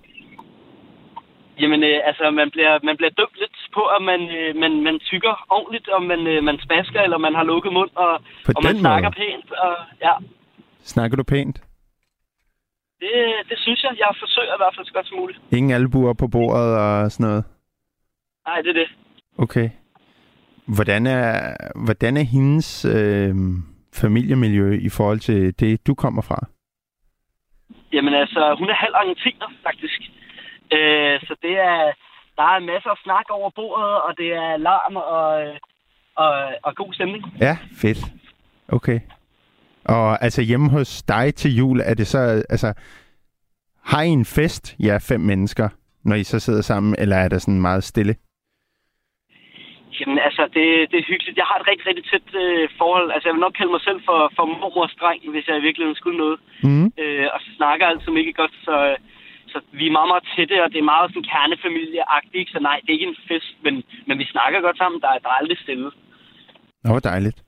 Jamen, 1.61 1.81
øh, 1.91 1.99
altså, 2.09 2.31
man 2.31 2.49
bliver, 2.55 2.73
man 2.89 2.97
bliver 2.97 3.11
dømt 3.21 3.37
lidt 3.43 3.57
på, 3.77 3.83
at 3.97 4.03
man, 4.11 4.21
øh, 4.39 4.57
man, 4.63 4.73
man 4.87 4.97
tykker 5.11 5.35
ordentligt, 5.57 5.89
og 5.89 6.03
man, 6.03 6.21
øh, 6.27 6.45
man 6.49 6.59
spasker, 6.67 7.01
eller 7.01 7.19
man 7.19 7.35
har 7.35 7.45
lukket 7.45 7.73
mund, 7.73 7.91
og, 8.05 8.13
På 8.47 8.53
og 8.57 8.63
man 8.65 8.77
snakker 8.85 9.09
måde? 9.09 9.17
pænt. 9.21 9.53
Og, 9.53 9.75
ja, 10.07 10.13
Snakker 10.83 11.17
du 11.17 11.23
pænt? 11.23 11.57
det, 13.01 13.15
det 13.49 13.59
synes 13.59 13.83
jeg. 13.83 13.93
Jeg 13.99 14.09
forsøger 14.19 14.55
i 14.55 14.61
hvert 14.61 14.75
fald 14.77 14.87
så 14.87 14.93
godt 14.93 15.07
som 15.09 15.19
muligt. 15.19 15.39
Ingen 15.53 15.73
albuer 15.73 16.13
på 16.13 16.29
bordet 16.29 16.79
og 16.79 17.11
sådan 17.13 17.27
noget? 17.27 17.45
Nej, 18.47 18.61
det 18.63 18.69
er 18.71 18.79
det. 18.83 18.89
Okay. 19.39 19.71
Hvordan 20.77 21.07
er, 21.07 21.57
hvordan 21.87 22.17
er 22.17 22.23
hendes 22.23 22.85
øh, 22.85 23.35
familiemiljø 23.95 24.79
i 24.81 24.89
forhold 24.89 25.19
til 25.21 25.61
det, 25.61 25.87
du 25.87 25.95
kommer 25.95 26.23
fra? 26.23 26.39
Jamen 27.93 28.15
altså, 28.15 28.57
hun 28.59 28.69
er 28.71 28.75
halv 28.75 28.95
argentiner, 28.95 29.47
faktisk. 29.63 30.01
Øh, 30.77 31.21
så 31.27 31.35
det 31.43 31.55
er, 31.59 31.93
der 32.37 32.43
er 32.43 32.59
masser 32.61 32.91
af 32.91 32.97
snak 33.05 33.25
over 33.31 33.51
bordet, 33.51 34.03
og 34.07 34.15
det 34.19 34.29
er 34.33 34.57
larm 34.57 34.97
og, 34.97 35.29
og, 36.17 36.55
og 36.63 36.75
god 36.75 36.93
stemning. 36.93 37.25
Ja, 37.41 37.59
fedt. 37.83 37.99
Okay. 38.69 39.01
Og 39.85 40.23
altså 40.23 40.43
hjemme 40.43 40.71
hos 40.71 41.03
dig 41.03 41.35
til 41.35 41.57
jul, 41.57 41.81
er 41.81 41.95
det 41.95 42.07
så, 42.07 42.19
altså, 42.51 42.75
har 43.85 44.03
I 44.03 44.09
en 44.09 44.25
fest, 44.25 44.77
ja, 44.81 44.99
fem 45.11 45.21
mennesker, 45.21 45.69
når 46.05 46.17
I 46.17 46.25
så 46.25 46.39
sidder 46.41 46.63
sammen, 46.63 46.97
eller 46.99 47.17
er 47.17 47.29
det 47.29 47.43
sådan 47.43 47.61
meget 47.61 47.85
stille? 47.85 48.15
Jamen 50.01 50.19
altså, 50.19 50.43
det, 50.57 50.67
det 50.91 50.99
er 50.99 51.09
hyggeligt. 51.13 51.37
Jeg 51.37 51.47
har 51.51 51.59
et 51.61 51.69
rigtig, 51.71 51.87
rigtig 51.87 52.05
tæt 52.11 52.29
øh, 52.43 52.69
forhold. 52.79 53.13
Altså, 53.13 53.29
jeg 53.29 53.35
vil 53.35 53.47
nok 53.47 53.57
kalde 53.59 53.73
mig 53.73 53.81
selv 53.89 54.01
for, 54.09 54.33
for 54.37 54.45
mormors 54.47 54.95
dreng, 55.01 55.31
hvis 55.31 55.49
jeg 55.49 55.57
i 55.59 55.67
virkeligheden 55.67 56.01
skulle 56.01 56.19
noget. 56.19 56.39
Mm. 56.63 56.87
Øh, 57.03 57.27
og 57.35 57.39
så 57.45 57.51
snakker 57.57 57.87
altid 57.87 58.11
mega 58.13 58.31
godt, 58.31 58.55
så, 58.67 58.75
øh, 58.91 58.97
så 59.53 59.59
vi 59.79 59.85
er 59.87 59.93
meget, 59.99 60.11
meget 60.13 60.25
tætte, 60.37 60.57
og 60.65 60.69
det 60.73 60.79
er 60.81 60.91
meget 60.95 61.11
sådan 61.11 61.29
kernefamilieagtigt. 61.33 62.49
Så 62.55 62.59
nej, 62.69 62.77
det 62.83 62.89
er 62.91 62.99
ikke 62.99 63.11
en 63.13 63.21
fest, 63.31 63.51
men, 63.65 63.75
men 64.09 64.19
vi 64.19 64.25
snakker 64.35 64.61
godt 64.61 64.79
sammen. 64.83 65.01
Der, 65.01 65.09
er- 65.09 65.19
der 65.25 65.29
er 65.29 65.39
aldrig 65.43 65.59
stille. 65.59 65.91
Nå, 66.85 66.91
hvor 66.91 66.99
dejligt. 67.13 67.39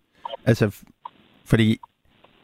Altså, 0.51 0.67
fordi 1.51 1.79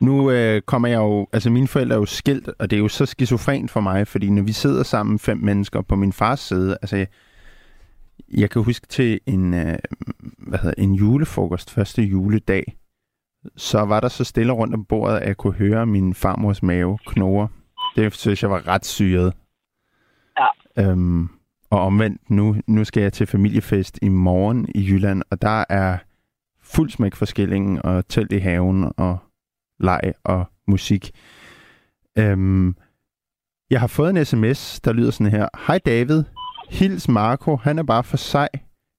nu 0.01 0.31
øh, 0.31 0.63
kommer 0.63 0.89
jeg 0.89 0.97
jo... 0.99 1.27
Altså, 1.33 1.51
mine 1.51 1.69
forældre 1.69 1.95
er 1.97 1.99
jo 2.01 2.07
skilt, 2.07 2.49
og 2.59 2.71
det 2.71 2.77
er 2.77 2.81
jo 2.81 2.89
så 2.89 3.07
skizofrent 3.07 3.71
for 3.71 3.81
mig, 3.81 4.09
fordi 4.09 4.31
når 4.31 4.43
vi 4.43 4.53
sidder 4.53 4.83
sammen 4.83 5.19
fem 5.19 5.39
mennesker 5.39 5.81
på 5.83 5.95
min 5.97 6.13
fars 6.13 6.41
side, 6.41 6.73
altså, 6.83 6.97
jeg, 6.97 7.07
jeg 8.37 8.51
kan 8.51 8.63
huske 8.65 8.87
til 8.87 9.21
en, 9.27 9.55
øh, 9.55 9.79
hvad 10.49 10.59
hedder, 10.59 10.83
en 10.83 10.95
julefrokost, 10.95 11.75
første 11.75 12.03
juledag, 12.03 12.65
så 13.57 13.79
var 13.85 14.01
der 14.01 14.09
så 14.09 14.25
stille 14.25 14.53
rundt 14.53 14.75
om 14.75 14.85
bordet, 14.85 15.17
at 15.19 15.29
jeg 15.29 15.37
kunne 15.37 15.53
høre 15.55 15.87
min 15.87 16.15
farmors 16.15 16.63
mave 16.63 16.99
knore. 17.07 17.49
Det 17.97 18.15
synes 18.15 18.43
jeg 18.43 18.51
var 18.51 18.69
ret 18.69 18.85
syret. 18.87 19.33
Øhm, 20.79 21.29
og 21.71 21.81
omvendt, 21.81 22.31
nu, 22.31 22.57
nu 22.67 22.85
skal 22.85 23.03
jeg 23.03 23.13
til 23.13 23.27
familiefest 23.27 23.99
i 24.03 24.09
morgen 24.09 24.69
i 24.75 24.87
Jylland, 24.91 25.23
og 25.31 25.43
der 25.43 25.65
er 25.69 25.99
fuld 26.63 26.91
smæk 26.91 27.15
for 27.15 27.25
skillingen, 27.25 27.81
og 27.85 28.09
telt 28.09 28.33
i 28.33 28.39
haven, 28.39 28.93
og 28.97 29.19
leg 29.81 30.13
og 30.25 30.45
musik. 30.69 31.11
Øhm, 32.19 32.77
jeg 33.71 33.81
har 33.81 33.87
fået 33.87 34.11
en 34.19 34.25
sms, 34.25 34.81
der 34.81 34.93
lyder 34.93 35.11
sådan 35.11 35.33
her. 35.33 35.49
Hej 35.67 35.79
David, 35.87 36.25
hils 36.71 37.09
Marco, 37.09 37.57
han 37.57 37.79
er 37.79 37.83
bare 37.83 38.05
for 38.05 38.17
sej. 38.17 38.49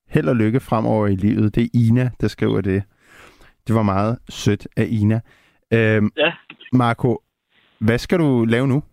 Held 0.09 0.27
og 0.29 0.35
lykke 0.35 0.59
fremover 0.59 1.07
i 1.07 1.15
livet. 1.15 1.55
Det 1.55 1.63
er 1.63 1.67
Ina, 1.73 2.09
der 2.21 2.27
skriver 2.27 2.61
det. 2.61 2.83
Det 3.67 3.75
var 3.75 3.83
meget 3.83 4.17
sødt 4.29 4.67
af 4.77 4.87
Ina. 4.89 5.19
Øhm, 5.73 6.11
Ja. 6.17 6.31
Marco, 6.73 7.19
hvad 7.79 7.97
skal 7.97 8.19
du 8.19 8.45
lave 8.45 8.67
nu? 8.67 8.83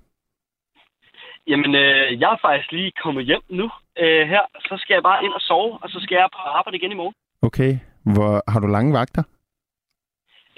Jamen, 1.46 1.74
øh, 1.74 2.20
jeg 2.20 2.30
er 2.33 2.38
faktisk 2.48 2.72
lige 2.72 2.92
kommet 3.02 3.24
hjem 3.26 3.40
nu 3.48 3.64
øh, 4.02 4.28
her. 4.33 4.42
Så 4.68 4.74
skal 4.83 4.94
jeg 4.94 5.02
bare 5.02 5.24
ind 5.24 5.33
og 5.33 5.40
sove, 5.40 5.78
og 5.83 5.88
så 5.90 5.98
skal 6.02 6.14
jeg 6.16 6.28
på 6.33 6.38
arbejde 6.59 6.76
igen 6.76 6.92
i 6.92 6.94
morgen. 6.94 7.14
Okay, 7.42 7.72
hvor 8.14 8.50
har 8.52 8.61
du 8.61 8.66
lange 8.66 8.92
vagter? 8.92 9.22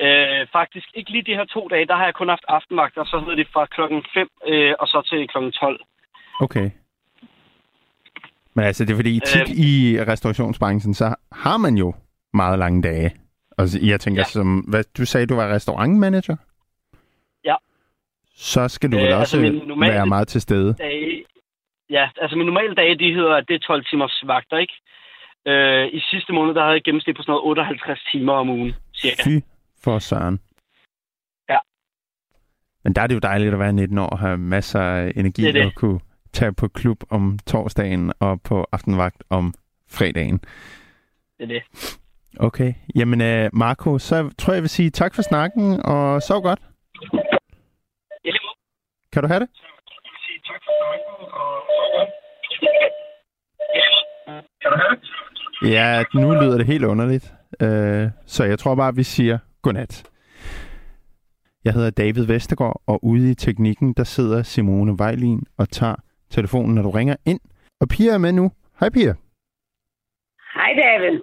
Øh, 0.01 0.47
faktisk 0.53 0.89
ikke 0.95 1.11
lige 1.11 1.23
de 1.31 1.35
her 1.39 1.45
to 1.45 1.69
dage. 1.69 1.87
Der 1.87 1.97
har 1.97 2.05
jeg 2.05 2.15
kun 2.15 2.29
haft 2.29 2.45
aftenvagt, 2.49 2.97
og 2.99 3.07
så 3.07 3.19
hedder 3.21 3.35
det 3.35 3.49
fra 3.53 3.67
klokken 3.67 4.05
5 4.15 4.29
øh, 4.49 4.75
og 4.81 4.87
så 4.89 5.03
til 5.11 5.29
klokken 5.29 5.53
12. 5.53 5.81
Okay. 6.41 6.71
Men 8.55 8.65
altså, 8.65 8.85
det 8.85 8.93
er 8.93 8.97
fordi 8.97 9.21
tit 9.27 9.49
i 9.49 9.97
restaurationsbranchen, 10.13 10.95
så 10.95 11.15
har 11.33 11.57
man 11.57 11.75
jo 11.75 11.95
meget 12.35 12.59
lange 12.59 12.83
dage. 12.83 13.11
Og 13.59 13.69
så- 13.69 13.79
jeg 13.83 14.01
tænker. 14.01 14.21
Ja. 14.21 14.25
som 14.25 14.59
hvad, 14.59 14.85
du 14.99 15.05
sagde, 15.07 15.27
du 15.27 15.35
var 15.35 15.49
restaurantmanager? 15.55 16.37
Så 18.37 18.69
skal 18.69 18.93
du 18.93 18.97
Øh, 18.97 19.03
vel 19.03 19.09
altså, 19.13 19.21
også 19.21 19.41
min 19.41 19.55
normale- 19.69 19.93
være 19.95 20.07
meget 20.07 20.29
til 20.29 20.41
stede. 20.41 20.75
Dage, 20.79 21.25
ja, 21.91 22.09
altså 22.23 22.37
mine 22.37 22.47
normale 22.47 22.75
dage, 22.75 22.99
de 22.99 23.15
hedder, 23.15 23.41
det 23.41 23.55
er 23.55 23.59
12 23.59 23.85
timers 23.85 24.23
vagter, 24.27 24.57
ikke? 24.59 24.75
Øh, 25.47 25.87
I 25.93 26.01
sidste 26.11 26.33
måned, 26.33 26.55
der 26.55 26.61
havde 26.63 26.75
jeg 26.75 26.83
gennemsnit 26.85 27.17
på 27.17 27.23
sådan 27.23 27.33
noget 27.33 27.45
58 27.45 28.01
timer 28.13 28.33
om 28.33 28.49
ugen, 28.49 28.73
cirka. 28.97 29.23
Fy 29.25 29.35
for 29.85 29.99
søren. 29.99 30.41
Ja. 31.49 31.59
Men 32.85 32.93
der 32.93 33.03
er 33.03 33.07
det 33.07 33.15
jo 33.15 33.19
dejligt 33.21 33.53
at 33.53 33.59
være 33.59 33.73
19 33.73 33.99
år 33.99 34.07
og 34.07 34.19
have 34.19 34.39
masser 34.39 34.81
af 34.81 35.13
energi 35.17 35.43
Det 35.43 35.55
det. 35.55 35.67
og 35.67 35.73
kunne 35.75 36.01
tage 36.33 36.53
på 36.53 36.69
klub 36.69 37.05
om 37.11 37.39
torsdagen 37.47 38.13
og 38.21 38.43
på 38.43 38.67
aftenvagt 38.73 39.25
om 39.31 39.55
fredagen. 39.91 40.39
Det 41.39 41.45
er 41.45 41.47
det. 41.47 41.63
Okay. 42.41 42.75
Jamen, 42.95 43.21
uh, 43.21 43.59
Marco, 43.59 43.99
så 43.99 44.31
tror 44.39 44.53
jeg, 44.53 44.57
jeg 44.57 44.63
vil 44.63 44.71
sige 44.71 44.91
tak 44.91 45.15
for 45.15 45.23
snakken, 45.23 45.81
og 45.85 46.23
sov 46.23 46.43
godt. 46.43 46.59
Kan 49.17 49.23
du 49.23 49.29
have 49.29 49.41
det? 49.41 49.49
Ja, 55.73 56.05
nu 56.15 56.35
lyder 56.35 56.57
det 56.59 56.67
helt 56.67 56.85
underligt. 56.85 57.33
Uh, 57.63 58.11
så 58.27 58.45
jeg 58.45 58.59
tror 58.59 58.75
bare, 58.75 58.95
vi 58.95 59.03
siger 59.03 59.39
godnat. 59.63 60.11
Jeg 61.65 61.73
hedder 61.73 61.91
David 61.91 62.27
Vestergaard, 62.27 62.83
og 62.87 63.05
ude 63.05 63.31
i 63.31 63.35
teknikken, 63.35 63.93
der 63.93 64.05
sidder 64.05 64.43
Simone 64.43 64.99
Vejlin 64.99 65.41
og 65.59 65.71
tager 65.71 65.97
telefonen, 66.31 66.75
når 66.75 66.83
du 66.83 66.91
ringer 66.91 67.17
ind. 67.27 67.41
Og 67.81 67.89
Pia 67.89 68.13
er 68.13 68.19
med 68.19 68.33
nu. 68.33 68.51
Hej 68.81 68.91
Pia. 68.91 69.15
Hej 70.55 70.73
David. 70.83 71.21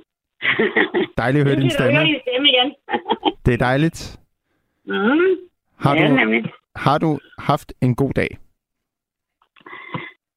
Dejligt 1.18 1.42
at 1.42 1.48
høre 1.48 1.62
din 1.62 1.70
stemme. 1.70 2.00
din 2.00 2.22
stemme 2.22 2.50
igen. 2.50 2.76
Det 3.46 3.54
er 3.54 3.58
dejligt. 3.58 4.20
Mm. 4.86 5.36
Har 5.80 5.96
ja, 5.96 6.08
du, 6.08 6.16
nemlig. 6.16 6.44
Har 6.76 6.98
du 6.98 7.20
haft 7.40 7.74
en 7.82 7.96
god 7.96 8.14
dag? 8.14 8.38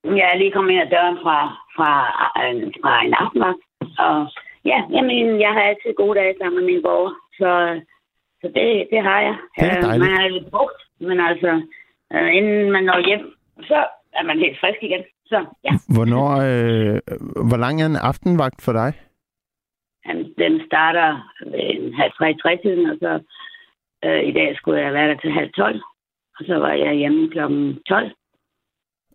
Jeg 0.04 0.26
er 0.32 0.36
lige 0.38 0.52
kommet 0.52 0.72
ind 0.72 0.82
ad 0.82 0.90
døren 0.90 1.18
fra, 1.24 1.38
fra, 1.76 1.90
øh, 2.42 2.72
fra 2.82 2.92
en 3.04 3.14
aftenvagt. 3.14 3.62
Og 3.98 4.16
ja, 4.64 4.78
jamen, 4.94 5.40
jeg 5.40 5.52
har 5.52 5.62
altid 5.62 5.94
gode 5.96 6.18
dage 6.18 6.34
sammen 6.38 6.56
med 6.58 6.66
mine 6.70 6.82
borgere. 6.82 7.14
Så, 7.40 7.50
så 8.40 8.46
det, 8.56 8.88
det 8.92 9.00
har 9.02 9.20
jeg. 9.20 9.36
Det 9.58 9.66
er 9.68 9.76
Øh, 9.76 9.82
dejligt. 9.82 10.10
Man 10.10 10.20
er 10.20 10.28
lidt 10.28 10.50
brugt, 10.50 10.80
men 11.00 11.20
altså, 11.20 11.50
øh, 12.14 12.30
inden 12.38 12.72
man 12.72 12.84
når 12.84 13.06
hjem, 13.08 13.24
så 13.70 13.78
er 14.12 14.22
man 14.22 14.38
helt 14.38 14.60
frisk 14.60 14.82
igen. 14.82 15.04
Så 15.26 15.38
ja, 15.64 15.72
Hvornår, 15.96 16.28
øh, 16.48 17.00
hvor 17.48 17.56
lang 17.64 17.82
er 17.82 17.86
en 17.86 17.96
aftenvagt 18.10 18.62
for 18.64 18.72
dig? 18.72 18.92
den 20.38 20.66
starter 20.66 21.08
ved 21.46 21.60
en 21.74 21.94
halv 21.94 22.12
tre, 22.18 22.34
tre 22.42 22.58
tiden, 22.62 22.90
og 22.90 22.96
så 23.00 23.12
øh, 24.04 24.22
i 24.28 24.32
dag 24.32 24.56
skulle 24.56 24.80
jeg 24.80 24.92
være 24.92 25.08
der 25.08 25.16
til 25.20 25.32
halv 25.32 25.52
tolv. 25.52 25.80
Og 26.38 26.42
så 26.46 26.54
var 26.54 26.72
jeg 26.72 26.94
hjemme 26.94 27.30
klokken 27.30 27.82
12. 27.88 28.10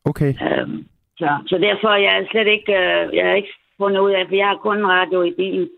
Okay. 0.06 0.34
Øhm, 0.48 0.86
så, 1.20 1.30
så 1.48 1.58
derfor 1.58 1.90
er 1.90 2.02
jeg 2.08 2.28
slet 2.32 2.48
ikke, 2.48 2.72
øh, 2.82 3.16
jeg 3.16 3.26
har 3.28 3.36
ikke 3.36 3.54
fundet 3.78 4.00
ud 4.00 4.12
af, 4.12 4.28
for 4.28 4.36
jeg 4.36 4.48
har 4.48 4.66
kun 4.68 4.86
radio 4.86 5.22
i 5.24 5.34
bilen. 5.40 5.70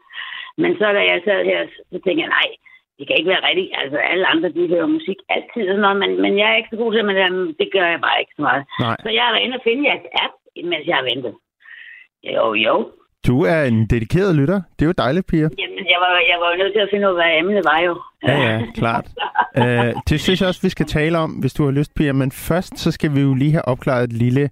Men 0.58 0.72
så 0.78 0.86
da 0.98 1.02
jeg 1.12 1.22
sad 1.26 1.40
her, 1.46 1.60
så 1.92 1.98
tænkte 2.04 2.24
jeg, 2.24 2.34
nej, 2.40 2.50
det 2.98 3.08
kan 3.08 3.18
ikke 3.18 3.34
være 3.34 3.48
rigtigt. 3.50 3.72
Altså 3.82 3.98
alle 3.98 4.26
andre, 4.34 4.50
de 4.50 4.68
hører 4.74 4.96
musik 4.98 5.20
altid 5.36 5.64
og 5.70 5.74
sådan 5.74 5.86
noget, 5.86 6.00
men, 6.04 6.12
men 6.22 6.34
jeg 6.40 6.48
er 6.52 6.58
ikke 6.58 6.74
så 6.74 6.78
god 6.82 6.94
til 6.94 7.06
men 7.06 7.18
øhm, 7.26 7.56
det 7.60 7.70
gør 7.76 7.88
jeg 7.94 8.02
bare 8.02 8.20
ikke 8.20 8.36
så 8.36 8.42
meget. 8.48 8.64
Nej. 8.86 8.98
Så 9.04 9.10
jeg 9.10 9.24
har 9.24 9.32
været 9.34 9.46
inde 9.46 9.60
og 9.60 9.66
finde 9.68 9.90
jeres 9.90 10.08
app, 10.26 10.36
mens 10.72 10.88
jeg 10.88 10.96
har 11.00 11.08
ventet. 11.12 11.34
Jo, 12.34 12.46
jo. 12.54 12.76
Du 13.28 13.42
er 13.42 13.64
en 13.64 13.86
dedikeret 13.86 14.36
lytter. 14.36 14.62
Det 14.80 14.86
er 14.86 14.86
jo 14.86 14.94
dejligt, 14.98 15.28
Pia. 15.28 15.40
Jamen, 15.40 15.86
jeg 15.94 15.98
var, 16.00 16.12
jeg 16.32 16.38
var 16.42 16.52
jo 16.52 16.58
nødt 16.64 16.74
til 16.74 16.80
at 16.80 16.90
finde 16.92 17.08
ud 17.08 17.12
af, 17.12 17.16
hvad 17.18 17.40
emnet 17.40 17.66
var 17.66 17.80
jo. 17.80 18.02
Ja, 18.28 18.38
ja, 18.54 18.66
klart. 18.76 19.08
Øh, 19.58 19.94
det 20.10 20.20
synes 20.20 20.42
jeg 20.42 20.48
også, 20.50 20.62
vi 20.62 20.70
skal 20.70 20.86
tale 20.86 21.18
om, 21.18 21.32
hvis 21.32 21.54
du 21.54 21.64
har 21.66 21.72
lyst, 21.72 21.96
Pia. 21.96 22.14
Men 22.14 22.32
først, 22.32 22.80
så 22.80 22.92
skal 22.92 23.16
vi 23.16 23.22
jo 23.22 23.34
lige 23.34 23.52
have 23.52 23.66
opklaret 23.68 24.04
et 24.04 24.14
lille 24.14 24.50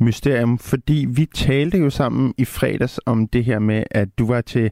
mysterium, 0.00 0.58
fordi 0.58 1.06
vi 1.16 1.26
talte 1.34 1.78
jo 1.78 1.90
sammen 1.90 2.34
i 2.38 2.44
fredags 2.44 3.00
om 3.06 3.28
det 3.28 3.44
her 3.44 3.58
med, 3.58 3.82
at 3.90 4.08
du 4.18 4.26
var 4.26 4.40
til 4.40 4.70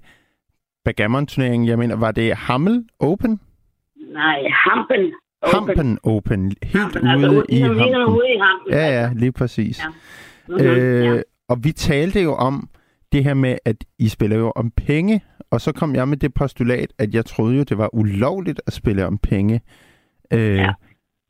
backgammon-turneringen. 0.84 1.68
Jeg 1.68 1.78
mener, 1.78 1.96
var 1.96 2.10
det 2.12 2.34
Hammel 2.34 2.84
Open? 3.00 3.40
Nej, 4.12 4.38
Hampen. 4.66 5.12
Open. 5.42 5.54
Hampen 5.54 5.98
Open. 6.02 6.52
Helt 6.62 6.76
Hampen, 6.82 7.06
altså, 7.06 7.28
ude 7.30 7.44
i 7.48 7.54
ligesom- 7.54 7.76
ligesom 7.76 8.00
Hampen. 8.00 8.16
ude 8.16 8.26
i 8.34 8.38
Hampen. 8.38 8.72
Ja, 8.72 9.00
ja, 9.02 9.10
lige 9.16 9.32
præcis. 9.32 9.80
Ja. 9.84 9.88
Mhm, 10.48 10.60
Øh, 10.66 11.04
ja. 11.16 11.22
Og 11.48 11.64
vi 11.64 11.72
talte 11.72 12.20
jo 12.22 12.34
om 12.34 12.68
det 13.12 13.24
her 13.24 13.34
med, 13.34 13.58
at 13.64 13.76
I 13.98 14.08
spiller 14.08 14.36
jo 14.36 14.52
om 14.56 14.70
penge, 14.86 15.20
og 15.50 15.60
så 15.60 15.72
kom 15.72 15.94
jeg 15.94 16.08
med 16.08 16.16
det 16.16 16.34
postulat, 16.34 16.92
at 16.98 17.14
jeg 17.14 17.24
troede 17.24 17.56
jo, 17.56 17.62
det 17.62 17.78
var 17.78 17.94
ulovligt 17.94 18.60
at 18.66 18.72
spille 18.72 19.06
om 19.06 19.18
penge, 19.18 19.60
øh, 20.32 20.56
Ja. 20.56 20.72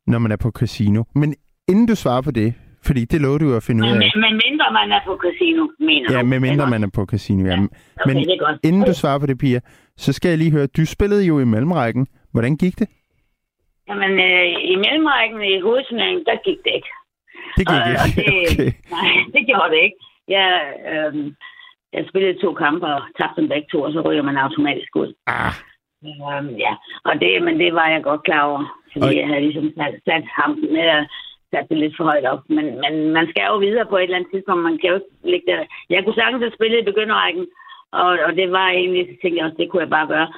når 0.07 0.19
man 0.19 0.33
er 0.33 0.37
på 0.37 0.51
casino. 0.51 1.03
Men 1.15 1.35
inden 1.69 1.87
du 1.87 1.95
svarer 1.95 2.23
på 2.23 2.31
det, 2.31 2.55
fordi 2.85 3.05
det 3.05 3.21
lovede 3.21 3.39
du 3.39 3.49
jo 3.51 3.57
at 3.57 3.63
finde 3.63 3.85
ud 3.85 3.89
Men, 3.93 4.03
af. 4.03 4.11
men 4.17 4.41
mindre 4.47 4.67
man 4.73 4.93
er 4.93 5.01
på 5.07 5.19
casino, 5.27 5.67
mener 5.81 6.17
Ja, 6.17 6.23
med 6.23 6.41
mindre 6.41 6.71
man 6.71 6.83
er 6.83 6.91
på 6.95 7.05
casino. 7.07 7.45
Ja. 7.49 7.51
Ja. 7.51 7.67
Okay, 8.01 8.15
Men 8.15 8.27
inden 8.65 8.83
du 8.83 8.95
svarer 8.95 9.19
på 9.19 9.27
det, 9.27 9.39
Pia, 9.39 9.61
så 9.97 10.13
skal 10.13 10.29
jeg 10.29 10.39
lige 10.39 10.51
høre, 10.53 10.67
du 10.67 10.87
spillede 10.87 11.25
jo 11.27 11.39
i 11.41 11.45
mellemrækken. 11.45 12.07
Hvordan 12.33 12.57
gik 12.57 12.79
det? 12.79 12.89
Jamen, 13.89 14.11
øh, 14.29 14.47
i 14.73 14.75
mellemrækken 14.85 15.41
i 15.53 15.61
hovedturneringen, 15.61 16.25
der 16.25 16.37
gik 16.49 16.59
det 16.65 16.73
ikke. 16.79 16.91
Det 17.57 17.65
gik 17.69 17.77
Og- 17.77 17.83
og 18.03 18.07
ikke. 18.09 18.21
det- 18.21 18.33
Okay. 18.53 18.71
Nej, 18.97 19.11
det 19.35 19.43
gjorde 19.51 19.69
det 19.75 19.81
ikke. 19.87 19.99
Jeg, 20.37 20.49
øh, 20.93 21.13
jeg 21.93 22.05
spillede 22.09 22.41
to 22.45 22.55
kampe 22.55 22.87
og 22.87 23.03
tabte 23.19 23.41
dem 23.41 23.49
begge 23.49 23.69
to, 23.73 23.79
og 23.83 23.93
så 23.93 24.01
ryger 24.01 24.23
man 24.23 24.37
automatisk 24.37 24.97
ud. 24.97 25.11
Ah, 25.27 25.53
Øh, 26.05 26.61
ja, 26.65 26.73
og 27.05 27.15
det, 27.21 27.43
men 27.43 27.59
det 27.61 27.75
var 27.75 27.89
jeg 27.89 28.03
godt 28.03 28.23
klar 28.23 28.43
over, 28.51 28.63
fordi 28.93 29.07
Og- 29.07 29.17
jeg 29.21 29.27
havde 29.29 29.41
ligesom 29.41 29.69
sat, 29.77 29.95
sat 30.09 30.25
ham 30.39 30.51
med 30.77 31.07
sat 31.51 31.67
det 31.71 31.79
lidt 31.79 31.97
for 31.97 32.05
højt 32.05 32.27
op. 32.33 32.43
Men, 32.49 32.67
men 32.85 32.95
man 33.17 33.27
skal 33.31 33.45
jo 33.51 33.57
videre 33.57 33.87
på 33.87 33.97
et 33.97 34.03
eller 34.03 34.17
andet 34.17 34.31
tidspunkt. 34.33 34.63
Man 34.63 34.79
kan 34.79 34.89
jo 34.91 34.95
ikke 34.95 35.07
ligge 35.33 35.47
der. 35.53 35.61
Jeg 35.91 36.05
kunne 36.05 36.15
sagtens 36.21 36.43
have 36.43 36.57
spillet 36.59 36.79
i 36.81 36.89
begynderrækken, 36.91 37.47
og, 37.93 38.11
og 38.27 38.31
det 38.41 38.53
var 38.53 38.69
egentlig, 38.69 39.03
så 39.07 39.15
tænkte 39.23 39.39
jeg 39.39 39.45
også, 39.47 39.57
det 39.61 39.71
kunne 39.71 39.83
jeg 39.83 39.91
bare 39.99 40.07
gøre. 40.15 40.29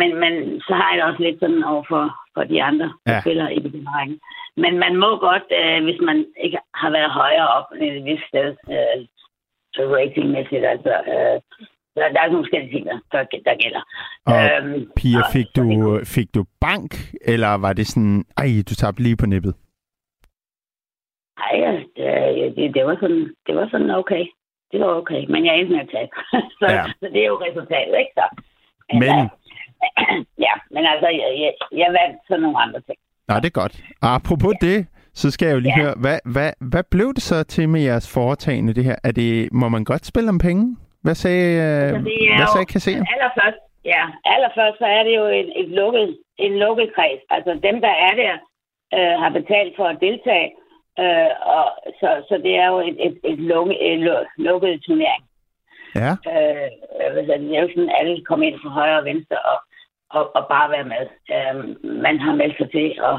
Men, 0.00 0.10
men 0.22 0.60
så 0.66 0.72
har 0.74 0.88
jeg 0.90 0.96
det 0.98 1.04
også 1.10 1.22
lidt 1.22 1.40
sådan 1.40 1.64
over 1.64 1.84
for, 1.88 2.04
for 2.34 2.44
de 2.44 2.62
andre, 2.62 2.88
der 3.06 3.12
Ja. 3.14 3.20
spiller 3.20 3.48
i 3.48 3.60
begynderrækken. 3.60 4.20
Men 4.56 4.78
man 4.78 4.96
må 4.96 5.10
godt, 5.28 5.46
øh, 5.60 5.78
hvis 5.84 6.00
man 6.08 6.26
ikke 6.44 6.58
har 6.74 6.90
været 6.90 7.10
højere 7.10 7.48
op 7.58 7.68
end 7.80 7.90
et 7.96 8.04
vist 8.04 8.26
sted, 8.28 8.48
øh, 8.74 8.98
ratingmæssigt, 9.82 10.64
altså, 10.64 10.92
øh, 11.12 11.36
der, 11.96 12.08
der 12.14 12.20
er 12.20 12.30
nogle 12.32 12.50
ting, 12.50 12.84
der, 12.86 12.98
der, 13.12 13.22
der 13.44 13.54
gælder. 13.62 13.82
Og 14.26 14.38
Øhm, 14.44 14.90
Pia, 14.96 15.18
og- 15.18 15.24
fik 15.32 15.46
så 15.54 15.62
det- 15.62 15.78
du, 15.78 16.00
fik 16.04 16.34
du 16.34 16.44
bank, 16.60 16.90
eller 17.24 17.54
var 17.54 17.72
det 17.72 17.86
sådan, 17.86 18.24
ej, 18.36 18.48
du 18.68 18.74
tabte 18.74 19.02
lige 19.02 19.16
på 19.16 19.26
nippet? 19.26 19.54
Nej, 21.40 21.54
det, 21.96 22.56
det, 22.56 22.74
det, 22.74 22.82
var 22.86 22.96
sådan, 23.00 23.34
det 23.46 23.56
var 23.56 23.68
sådan 23.70 23.90
okay. 23.90 24.24
Det 24.72 24.80
var 24.80 24.86
okay, 25.00 25.24
men 25.32 25.46
jeg 25.46 25.54
endte 25.58 25.72
med 25.72 25.80
at 25.80 25.88
tabe. 25.94 26.10
så, 26.60 26.66
Ja. 26.76 26.84
så 27.00 27.06
det 27.12 27.20
er 27.22 27.26
jo 27.26 27.40
resultatet, 27.46 27.94
ikke 28.02 28.14
så? 28.20 28.26
Men- 29.02 29.30
ja, 30.46 30.52
men 30.70 30.86
altså, 30.92 31.08
jeg, 31.20 31.30
jeg, 31.42 31.52
jeg 31.82 31.88
vandt 31.98 32.16
sådan 32.28 32.42
nogle 32.42 32.58
andre 32.62 32.80
ting. 32.80 32.98
Nej, 33.28 33.40
det 33.40 33.46
er 33.46 33.60
godt. 33.62 33.76
Og 34.02 34.08
apropos 34.14 34.52
ja. 34.62 34.66
det, 34.66 34.86
så 35.14 35.30
skal 35.30 35.46
jeg 35.46 35.54
jo 35.54 35.60
lige 35.60 35.74
ja. 35.76 35.82
Høre, 35.82 35.94
hvad, 36.04 36.18
hvad, 36.34 36.52
hvad 36.70 36.84
blev 36.90 37.14
det 37.14 37.22
så 37.22 37.44
til 37.44 37.68
med 37.68 37.80
jeres 37.80 38.12
foretagende 38.14 38.74
det 38.74 38.84
her? 38.84 38.96
Er 39.04 39.12
det, 39.12 39.52
må 39.52 39.68
man 39.68 39.84
godt 39.84 40.06
spille 40.06 40.28
om 40.28 40.38
penge? 40.38 40.76
Hvad 41.04 41.14
sagde, 41.14 41.46
øh, 41.64 41.88
Så 41.90 41.98
det 42.08 42.16
er 42.30 42.36
hvad 42.36 42.48
sagde 42.54 42.66
kasseren? 42.74 43.06
Allerførst, 43.14 43.60
ja, 43.84 44.02
allerførst 44.34 44.78
så 44.78 44.86
er 44.98 45.02
det 45.06 45.14
jo 45.20 45.24
et, 45.40 45.48
et 45.60 45.68
lukket, 45.80 46.18
en 46.38 46.52
lukket 46.64 46.88
kreds. 46.96 47.22
Altså 47.30 47.52
dem, 47.66 47.76
der 47.86 47.94
er 48.08 48.14
der, 48.22 48.34
øh, 48.96 49.14
har 49.22 49.30
betalt 49.38 49.72
for 49.76 49.86
at 49.92 49.98
deltage. 50.06 50.48
Øh, 51.02 51.30
og 51.56 51.64
så, 52.00 52.08
så 52.28 52.34
det 52.44 52.54
er 52.62 52.68
jo 52.72 52.78
et, 52.88 52.96
et, 53.06 53.16
et, 53.30 53.38
lukket, 53.38 53.76
et 53.92 53.98
lu- 54.06 54.26
lukket 54.46 54.82
turnering. 54.86 55.24
Ja, 56.02 56.10
Øh, 56.32 56.68
det 57.16 57.56
er 57.56 57.62
jo 57.62 57.68
sådan, 57.74 57.90
alle 57.98 58.24
kommer 58.28 58.46
ind 58.46 58.58
fra 58.62 58.70
højre 58.78 58.98
og 58.98 59.04
venstre 59.04 59.38
og, 59.52 59.58
og, 60.16 60.36
og 60.36 60.42
bare 60.54 60.70
være 60.70 60.88
med. 60.94 61.04
Øh, 61.34 61.54
man 62.06 62.16
har 62.24 62.34
meldt 62.34 62.56
sig 62.58 62.70
til, 62.70 62.88
og, 63.02 63.16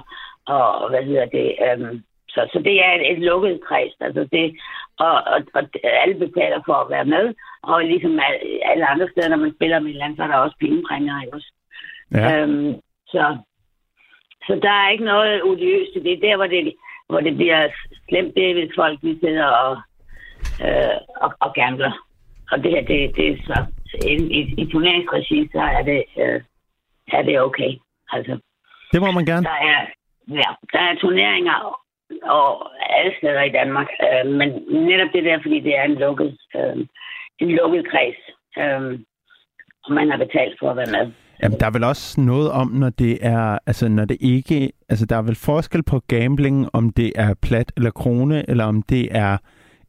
og 0.48 0.90
hvad 0.90 1.04
hedder 1.04 1.26
det, 1.26 1.48
øh, 1.66 2.02
så, 2.30 2.42
så 2.54 2.60
det 2.60 2.76
er 2.86 2.92
et, 2.94 3.12
et 3.12 3.20
lukket 3.20 3.60
kreds. 3.68 3.94
Altså 4.00 4.28
det, 4.32 4.58
og, 5.00 5.14
og, 5.34 5.40
og 5.54 5.64
alle 5.84 6.16
betaler 6.16 6.60
for 6.66 6.74
at 6.74 6.90
være 6.90 7.06
med, 7.06 7.34
og 7.64 7.84
ligesom 7.86 8.20
al- 8.20 8.60
alle 8.66 8.86
andre 8.88 9.08
steder, 9.12 9.30
når 9.30 9.38
man 9.38 9.56
spiller 9.56 9.80
med 9.80 9.90
et 9.92 9.96
land, 9.96 10.16
så 10.16 10.24
er 10.24 10.28
der 10.28 10.36
også 10.36 10.56
pengepræmier, 10.60 11.22
ikke 11.22 11.36
også? 11.36 11.52
ja. 12.14 12.42
Øhm, 12.42 12.74
så, 13.08 13.38
så 14.48 14.60
der 14.62 14.72
er 14.72 14.90
ikke 14.90 15.04
noget 15.04 15.44
odiøst 15.44 15.96
i 15.96 16.00
det. 16.00 16.22
Der, 16.22 16.36
hvor 16.36 16.48
det, 16.48 16.74
hvor 17.10 17.20
det 17.20 17.36
bliver 17.36 17.70
slemt, 18.10 18.36
det 18.36 18.50
er, 18.50 18.54
hvis 18.54 18.76
folk 18.76 19.02
de 19.02 19.20
sidder 19.24 19.46
og, 19.46 19.78
øh, 20.66 20.98
og, 21.16 21.34
og 21.40 21.54
gambler. 21.54 21.92
Og 22.52 22.64
det 22.64 22.72
her, 22.72 22.82
det, 22.82 23.16
det 23.16 23.28
er 23.32 23.38
så... 23.46 23.66
I, 24.08 24.14
i, 24.40 24.54
i 24.58 24.72
turneringsregi, 24.72 25.50
så 25.52 25.60
er 25.60 25.82
det, 25.82 26.04
øh, 26.18 26.42
er 27.08 27.22
det 27.22 27.42
okay. 27.42 27.72
Altså, 28.12 28.40
Det 28.92 29.02
må 29.02 29.12
man 29.12 29.26
gerne. 29.26 29.44
der 29.46 29.60
er, 29.74 29.86
ja, 30.30 30.50
der 30.74 30.80
er 30.80 30.96
turneringer 30.96 31.58
og 32.24 32.50
alle 33.00 33.14
steder 33.18 33.44
i 33.44 33.56
Danmark. 33.60 33.88
Øh, 34.08 34.32
men 34.40 34.50
netop 34.90 35.10
det 35.14 35.24
der, 35.24 35.38
fordi 35.42 35.60
det 35.60 35.78
er 35.78 35.84
en 35.84 35.96
lukket, 35.96 36.38
øh, 36.56 36.78
en 37.40 37.52
lukket 37.52 37.88
kreds. 37.92 38.20
Øh, 38.58 39.00
og 39.86 39.94
man 39.94 40.10
har 40.10 40.18
betalt 40.18 40.56
for 40.60 40.70
at 40.70 40.78
være 40.78 40.92
med. 40.98 41.12
Jamen, 41.44 41.60
der 41.60 41.66
er 41.66 41.72
vel 41.72 41.84
også 41.84 42.22
noget 42.22 42.52
om, 42.52 42.68
når 42.68 42.90
det 42.90 43.18
er, 43.22 43.60
altså 43.66 43.90
når 43.90 44.06
det 44.06 44.18
ikke, 44.22 44.72
altså 44.90 45.06
der 45.06 45.18
er 45.18 45.22
vel 45.22 45.36
forskel 45.36 45.84
på 45.84 46.00
gambling, 46.08 46.70
om 46.74 46.90
det 46.90 47.12
er 47.16 47.34
plat 47.42 47.72
eller 47.78 47.92
krone, 47.92 48.50
eller 48.50 48.66
om 48.66 48.82
det 48.82 49.08
er 49.12 49.38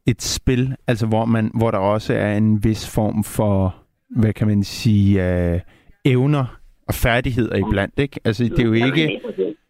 et 0.07 0.21
spil, 0.21 0.75
altså 0.87 1.07
hvor 1.07 1.25
man, 1.25 1.51
hvor 1.53 1.71
der 1.71 1.77
også 1.77 2.13
er 2.13 2.37
en 2.37 2.63
vis 2.63 2.95
form 2.95 3.23
for, 3.23 3.75
hvad 4.09 4.33
kan 4.33 4.47
man 4.47 4.63
sige, 4.63 5.11
øh, 5.27 5.59
evner 6.05 6.45
og 6.87 6.93
færdigheder 6.93 7.55
iblandt, 7.55 7.99
ikke? 7.99 8.19
Altså 8.25 8.43
det 8.43 8.59
er 8.59 8.63
jo 8.63 8.73
ikke. 8.73 9.21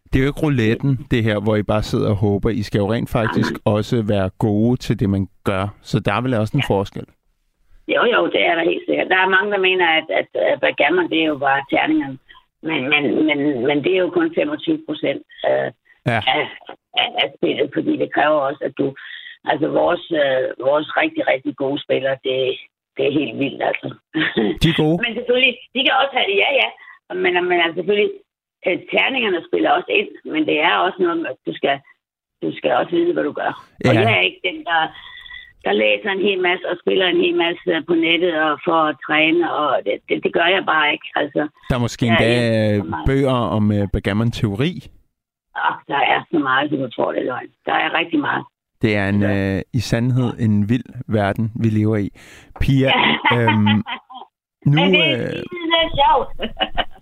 Det 0.09 0.19
er 0.19 0.23
jo 0.23 0.29
ikke 0.29 0.41
rouletten, 0.43 1.07
det 1.11 1.23
her, 1.23 1.39
hvor 1.39 1.55
I 1.55 1.63
bare 1.63 1.83
sidder 1.83 2.09
og 2.09 2.15
håber. 2.15 2.49
I 2.49 2.63
skal 2.63 2.79
jo 2.79 2.93
rent 2.93 3.09
faktisk 3.09 3.53
også 3.65 4.03
være 4.07 4.29
gode 4.39 4.77
til 4.77 4.99
det, 4.99 5.09
man 5.09 5.27
gør. 5.43 5.65
Så 5.81 5.99
der 5.99 6.13
er 6.13 6.21
vel 6.21 6.33
også 6.33 6.57
en 6.57 6.63
forskel. 6.67 7.05
Jo, 7.87 8.01
jo, 8.13 8.19
det 8.33 8.41
er 8.49 8.55
der 8.55 8.63
helt 8.63 8.85
sikkert. 8.87 9.07
Der 9.09 9.17
er 9.17 9.29
mange, 9.29 9.51
der 9.51 9.57
mener, 9.69 9.87
at, 9.99 10.07
at, 10.19 10.29
at 10.51 10.59
backgammon, 10.61 11.09
det 11.09 11.19
er 11.21 11.25
jo 11.25 11.37
bare 11.37 11.61
terningerne. 11.71 12.17
Men, 12.63 12.89
men, 12.89 13.03
men, 13.27 13.39
men 13.67 13.77
det 13.83 13.91
er 13.93 14.01
jo 14.05 14.09
kun 14.09 14.33
25 14.35 14.79
procent 14.87 15.21
øh, 15.49 15.71
Ja. 16.13 16.21
af, 16.37 16.43
af, 17.01 17.09
af 17.23 17.27
spillet, 17.37 17.67
fordi 17.75 17.93
det 18.01 18.13
kræver 18.13 18.39
også, 18.49 18.61
at 18.67 18.73
du... 18.77 18.87
Altså, 19.51 19.67
vores, 19.81 20.03
øh, 20.21 20.43
vores 20.69 20.87
rigtig, 21.01 21.23
rigtig 21.33 21.53
gode 21.63 21.79
spillere, 21.85 22.17
det, 22.27 22.37
det 22.97 23.03
er 23.07 23.17
helt 23.19 23.35
vildt, 23.43 23.61
altså. 23.69 23.87
De 24.61 24.67
er 24.73 24.77
gode. 24.83 24.97
men 25.03 25.11
selvfølgelig, 25.17 25.53
de 25.73 25.79
kan 25.85 25.95
også 26.01 26.13
have 26.17 26.29
det, 26.31 26.37
ja, 26.43 26.49
ja. 26.61 26.69
Men, 27.23 27.33
men 27.49 27.57
altså, 27.63 27.75
selvfølgelig, 27.79 28.11
øh, 28.67 28.77
terningerne 28.91 29.39
spiller 29.49 29.71
også 29.77 29.91
ind, 29.99 30.09
men 30.33 30.41
det 30.49 30.57
er 30.69 30.75
også 30.85 30.97
noget 30.99 31.25
at 31.31 31.35
du 31.47 31.51
skal, 31.59 31.75
du 32.43 32.49
skal 32.57 32.71
også 32.79 32.91
vide, 32.95 33.13
hvad 33.13 33.23
du 33.23 33.31
gør. 33.41 33.51
Ja. 33.85 33.89
Og 33.89 33.95
jeg 33.95 34.11
er 34.17 34.21
ikke 34.29 34.41
den, 34.49 34.57
der, 34.69 34.81
der 35.65 35.71
læser 35.83 36.09
en 36.11 36.21
hel 36.27 36.39
masse 36.41 36.63
og 36.71 36.77
spiller 36.83 37.07
en 37.07 37.21
hel 37.25 37.35
masse 37.45 37.69
på 37.87 37.93
nettet 38.05 38.33
og 38.45 38.59
for 38.65 38.79
at 38.89 38.95
træne, 39.07 39.53
og 39.53 39.69
det, 39.85 39.93
det, 40.09 40.23
det 40.23 40.33
gør 40.33 40.45
jeg 40.55 40.63
bare 40.65 40.91
ikke. 40.93 41.07
Altså, 41.15 41.41
Der 41.69 41.75
er 41.75 41.79
måske 41.87 42.05
endda 42.07 42.27
ja, 42.33 42.77
øh, 42.77 42.83
bøger 43.05 43.37
om 43.57 43.71
øh, 43.71 43.87
backgammon-teori. 43.93 44.71
åh, 45.65 45.75
der 45.87 46.01
er 46.13 46.19
så 46.31 46.39
meget, 46.39 46.69
som 46.69 46.79
du 46.79 46.89
tror, 46.89 47.11
det 47.11 47.21
er 47.21 47.25
løgn. 47.25 47.49
Der 47.65 47.73
er 47.73 47.93
rigtig 47.99 48.19
meget. 48.19 48.45
Det 48.81 48.95
er 48.95 49.09
en, 49.09 49.23
øh, 49.23 49.61
i 49.73 49.79
sandhed 49.79 50.29
en 50.39 50.69
vild 50.69 50.83
verden, 51.07 51.51
vi 51.63 51.67
lever 51.69 51.97
i. 51.97 52.09
Pia, 52.61 52.91
øhm, 53.33 53.65
nu... 54.71 54.81
Men 54.81 54.93
det 54.93 55.11
er 55.11 55.17
Øh, 55.17 55.29
skide 55.29 55.83
sjovt. 55.99 56.27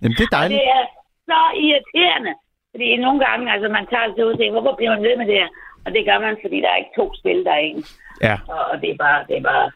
jamen, 0.02 0.14
det 0.18 0.24
er 0.24 0.28
Og 0.32 0.38
dejligt. 0.38 0.60
det 0.60 0.68
er 0.78 0.82
så 1.30 1.38
irriterende. 1.64 2.32
Fordi 2.72 2.96
nogle 2.96 3.20
gange, 3.26 3.52
altså 3.54 3.68
man 3.68 3.86
tager 3.92 4.08
sig 4.14 4.26
ud 4.26 4.32
og 4.32 4.38
tænker, 4.38 4.54
hvorfor 4.60 4.76
bliver 4.76 4.92
man 4.94 5.02
ved 5.08 5.16
med 5.20 5.26
det 5.26 5.34
her? 5.42 5.48
Og 5.84 5.92
det 5.94 6.02
gør 6.08 6.18
man, 6.26 6.36
fordi 6.44 6.56
der 6.60 6.68
er 6.70 6.76
ikke 6.82 6.96
to 7.00 7.06
spil, 7.20 7.44
der 7.44 7.52
er 7.52 7.64
en. 7.70 7.84
Ja, 8.28 8.36
Og, 8.48 8.80
det 8.82 8.90
er 8.90 8.96
bare, 9.06 9.24
det 9.28 9.36
er 9.40 9.42
bare, 9.52 9.66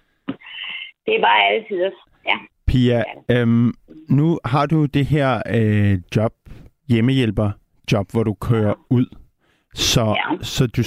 det 1.07 1.13
er 1.17 1.23
bare 1.29 1.41
altid. 1.53 1.83
Ja. 2.31 2.37
Pia, 2.67 3.05
øhm, 3.31 3.73
nu 4.09 4.39
har 4.45 4.67
du 4.67 4.87
det 4.87 5.07
her 5.07 5.43
øh, 5.57 5.99
job, 6.17 6.33
hjemmehjælper 6.89 7.51
job, 7.93 8.07
hvor 8.13 8.23
du 8.25 8.35
kører 8.35 8.75
ud. 8.91 9.07
Så, 9.75 10.05
Ja. 10.21 10.37
så 10.43 10.67
du, 10.67 10.83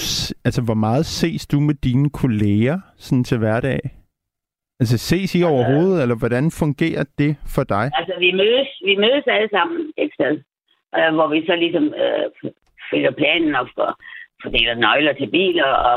altså, 0.46 0.62
hvor 0.64 0.74
meget 0.74 1.06
ses 1.06 1.46
du 1.46 1.60
med 1.60 1.74
dine 1.74 2.10
kolleger 2.10 2.78
sådan 2.96 3.24
til 3.24 3.38
hverdag? 3.38 3.80
Altså 4.80 4.98
ses 4.98 5.34
I 5.34 5.42
overhovedet, 5.42 6.02
eller 6.02 6.14
hvordan 6.18 6.50
fungerer 6.50 7.04
det 7.18 7.36
for 7.54 7.64
dig? 7.64 7.90
Altså, 7.94 8.14
vi 8.18 8.32
mødes, 8.32 8.68
vi 8.84 8.94
mødes 8.96 9.24
alle 9.26 9.48
sammen 9.50 9.92
et 9.98 10.10
sted, 10.14 10.40
øh, 10.98 11.14
hvor 11.14 11.28
vi 11.28 11.46
så 11.46 11.56
ligesom 11.56 11.84
øh, 12.04 12.50
følger 12.90 13.10
planen 13.10 13.54
og 13.54 13.68
for, 13.74 13.98
fordeler 14.42 14.74
nøgler 14.74 15.12
til 15.12 15.30
biler, 15.30 15.70
og, 15.90 15.96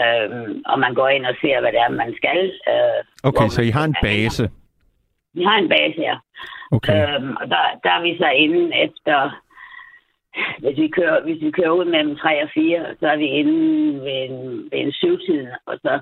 øh, 0.00 0.30
og 0.66 0.78
man 0.78 0.94
går 0.94 1.08
ind 1.08 1.26
og 1.26 1.36
ser, 1.40 1.60
hvad 1.60 1.72
det 1.72 1.80
er, 1.80 1.88
man 1.88 2.14
skal. 2.16 2.40
Øh, 2.72 3.00
Okay, 3.28 3.48
så 3.48 3.62
I 3.62 3.70
har 3.70 3.84
en 3.84 3.96
base. 4.02 4.50
Vi 5.34 5.42
har 5.42 5.56
en 5.58 5.68
base 5.68 5.96
her. 5.96 6.16
Okay, 6.72 7.16
Øhm, 7.16 7.36
og 7.40 7.46
der, 7.52 7.62
der 7.84 7.90
er 7.90 8.02
vi 8.02 8.16
så 8.18 8.28
inde 8.28 8.76
efter, 8.84 9.42
hvis 10.58 10.78
vi 10.78 10.88
kører, 10.88 11.22
hvis 11.22 11.40
vi 11.40 11.50
kører 11.50 11.70
ud 11.70 11.84
mellem 11.84 12.16
3 12.16 12.42
og 12.42 12.50
4, 12.54 12.86
så 13.00 13.06
er 13.08 13.16
vi 13.16 13.26
inde 13.26 14.00
ved 14.00 14.18
en, 14.28 14.68
ved 14.72 14.78
en 14.84 14.92
syvtiden, 14.92 15.48
og 15.66 15.78
så 15.82 16.00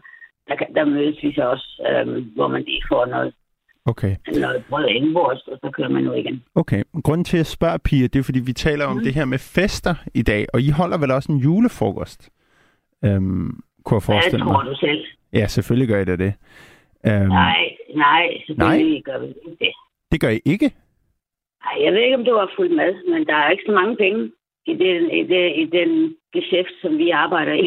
der, 0.49 0.57
der 0.75 0.85
mødes 0.85 1.23
vi 1.23 1.35
så 1.35 1.43
også, 1.43 1.69
øhm, 1.91 2.23
hvor 2.37 2.49
man 2.49 2.63
lige 2.63 2.83
får 2.89 3.07
noget, 3.07 3.35
okay. 3.87 4.17
noget 4.35 4.65
brød 4.69 4.87
indenbords, 4.89 5.43
og 5.49 5.59
så 5.65 5.71
kører 5.71 5.89
man 5.89 6.09
ud 6.09 6.15
igen. 6.15 6.43
Okay, 6.55 6.83
grunden 7.03 7.25
til 7.25 7.39
at 7.39 7.47
spørge, 7.47 7.79
Pia, 7.79 8.07
det 8.07 8.17
er, 8.19 8.23
fordi 8.23 8.41
vi 8.41 8.53
taler 8.53 8.85
om 8.87 8.97
Mm. 8.97 9.03
det 9.05 9.15
her 9.15 9.25
med 9.25 9.39
fester 9.39 9.95
i 10.15 10.23
dag, 10.23 10.47
og 10.55 10.61
I 10.61 10.71
holder 10.71 10.99
vel 10.99 11.11
også 11.11 11.33
en 11.33 11.39
julefrokost, 11.39 12.31
øhm, 13.05 13.51
kunne 13.85 13.97
jeg 13.97 14.03
forestille 14.03 14.45
tror 14.45 14.63
mig. 14.63 14.71
du 14.71 14.77
selv? 14.77 15.05
Ja, 15.33 15.47
selvfølgelig 15.47 15.89
gør 15.89 16.01
I 16.01 16.05
da 16.05 16.17
det. 16.17 16.33
Øhm, 17.07 17.29
Nej, 17.29 17.57
nej, 17.97 18.25
selvfølgelig 18.47 19.05
gør 19.05 19.19
vi 19.19 19.27
ikke 19.27 19.57
det. 19.61 19.73
Det 20.13 20.21
gør 20.21 20.29
I 20.29 20.41
ikke? 20.45 20.71
Nej, 21.65 21.85
jeg 21.85 21.93
ved 21.93 22.01
ikke, 22.01 22.17
om 22.17 22.25
du 22.25 22.35
har 22.35 22.51
fulgt 22.57 22.75
med, 22.77 22.91
men 23.13 23.27
der 23.27 23.35
er 23.35 23.51
ikke 23.51 23.63
så 23.67 23.73
mange 23.73 23.97
penge 23.97 24.21
i 24.67 24.75
den, 24.85 25.11
i 25.21 25.23
det, 25.33 25.45
i 25.63 25.65
den 25.79 25.91
geschæft, 26.39 26.75
som 26.83 26.93
vi 26.99 27.11
arbejder 27.11 27.55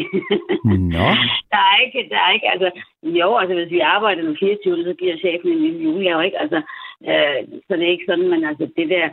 Nå, 0.96 1.06
Der 1.52 1.62
er 1.72 1.76
ikke, 1.86 2.00
der 2.12 2.20
er 2.26 2.30
ikke, 2.36 2.48
altså, 2.54 2.68
jo, 3.02 3.28
altså, 3.36 3.54
hvis 3.54 3.70
vi 3.70 3.80
arbejder 3.80 4.22
den 4.22 4.36
24, 4.40 4.84
så 4.84 4.94
giver 5.00 5.16
chefen 5.18 5.48
en 5.52 5.62
lille 5.64 5.80
julegave, 5.84 6.24
ikke? 6.24 6.38
Altså, 6.38 6.58
øh, 7.10 7.38
så 7.66 7.72
det 7.76 7.84
er 7.86 7.94
ikke 7.96 8.08
sådan, 8.08 8.28
men 8.30 8.44
altså, 8.44 8.64
det 8.76 8.88
der, 8.94 9.08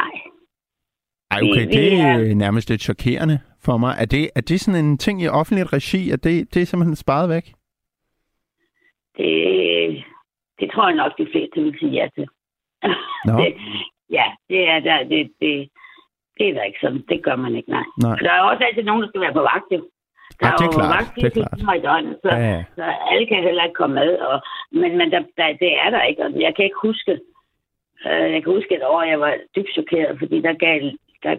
nej. 0.00 0.14
Ej, 1.30 1.40
okay, 1.42 1.66
det 1.76 1.92
er 2.00 2.06
er- 2.06 2.34
nærmest 2.34 2.70
lidt 2.70 2.82
chokerende 2.82 3.38
for 3.64 3.76
mig. 3.76 3.94
Er 4.02 4.04
det, 4.04 4.30
er 4.36 4.40
det 4.40 4.60
sådan 4.60 4.84
en 4.84 4.98
ting 4.98 5.22
i 5.22 5.28
offentligt 5.28 5.72
regi, 5.72 6.10
at 6.10 6.24
det, 6.24 6.54
det 6.54 6.62
er 6.62 6.66
simpelthen 6.66 6.96
sparet 6.96 7.28
væk? 7.28 7.46
Det, 9.16 10.04
det 10.60 10.70
tror 10.72 10.88
jeg 10.88 10.96
nok, 10.96 11.12
de 11.18 11.26
fleste 11.32 11.60
vil 11.62 11.76
sige 11.78 11.92
ja 11.92 12.08
til. 12.14 12.26
Nå, 13.26 13.32
det, 13.42 13.54
ja, 14.10 14.24
det 14.48 14.68
er 14.68 14.80
der, 14.80 15.04
det, 15.04 15.30
det, 15.40 15.68
det 16.38 16.48
er 16.48 16.54
der 16.54 16.62
ikke 16.62 16.82
sådan. 16.82 17.02
Det 17.08 17.18
gør 17.26 17.36
man 17.36 17.52
ikke, 17.58 17.70
nej. 17.70 17.84
nej. 18.02 18.12
Og 18.12 18.18
der 18.26 18.32
er 18.32 18.42
også 18.50 18.64
altid 18.64 18.82
nogen, 18.82 19.02
der 19.02 19.08
skal 19.08 19.20
være 19.20 19.38
på 19.38 19.44
vagt, 19.52 19.70
jo. 19.76 19.80
Der 20.40 20.46
Ja, 20.46 20.52
det 20.58 20.64
er 20.66 20.70
jo 20.70 20.78
klart, 20.78 20.94
vagt 20.98 21.14
det 21.16 21.24
er 21.24 21.30
24 21.34 21.64
klart. 21.64 21.78
i 21.78 21.82
døgnet, 21.88 22.14
så, 22.24 22.28
Ja, 22.32 22.38
ja. 22.54 22.64
så 22.76 22.84
alle 23.12 23.26
kan 23.26 23.42
heller 23.48 23.64
ikke 23.64 23.80
komme 23.80 23.94
med. 24.02 24.10
Og, 24.28 24.36
men 24.80 24.90
men 24.98 25.06
der, 25.12 25.20
der, 25.38 25.46
det 25.62 25.70
er 25.84 25.90
der 25.94 26.02
ikke, 26.10 26.22
og 26.24 26.30
jeg 26.46 26.52
kan 26.56 26.64
ikke 26.64 26.80
huske, 26.88 27.12
øh, 28.06 28.26
jeg 28.34 28.40
kan 28.42 28.52
huske 28.56 28.74
et 28.76 28.84
år, 28.94 29.02
jeg 29.02 29.20
var 29.20 29.32
dybt 29.56 29.72
chokeret, 29.76 30.18
fordi 30.18 30.36
der 30.46 30.52
gav, 30.66 30.76
der, 31.24 31.34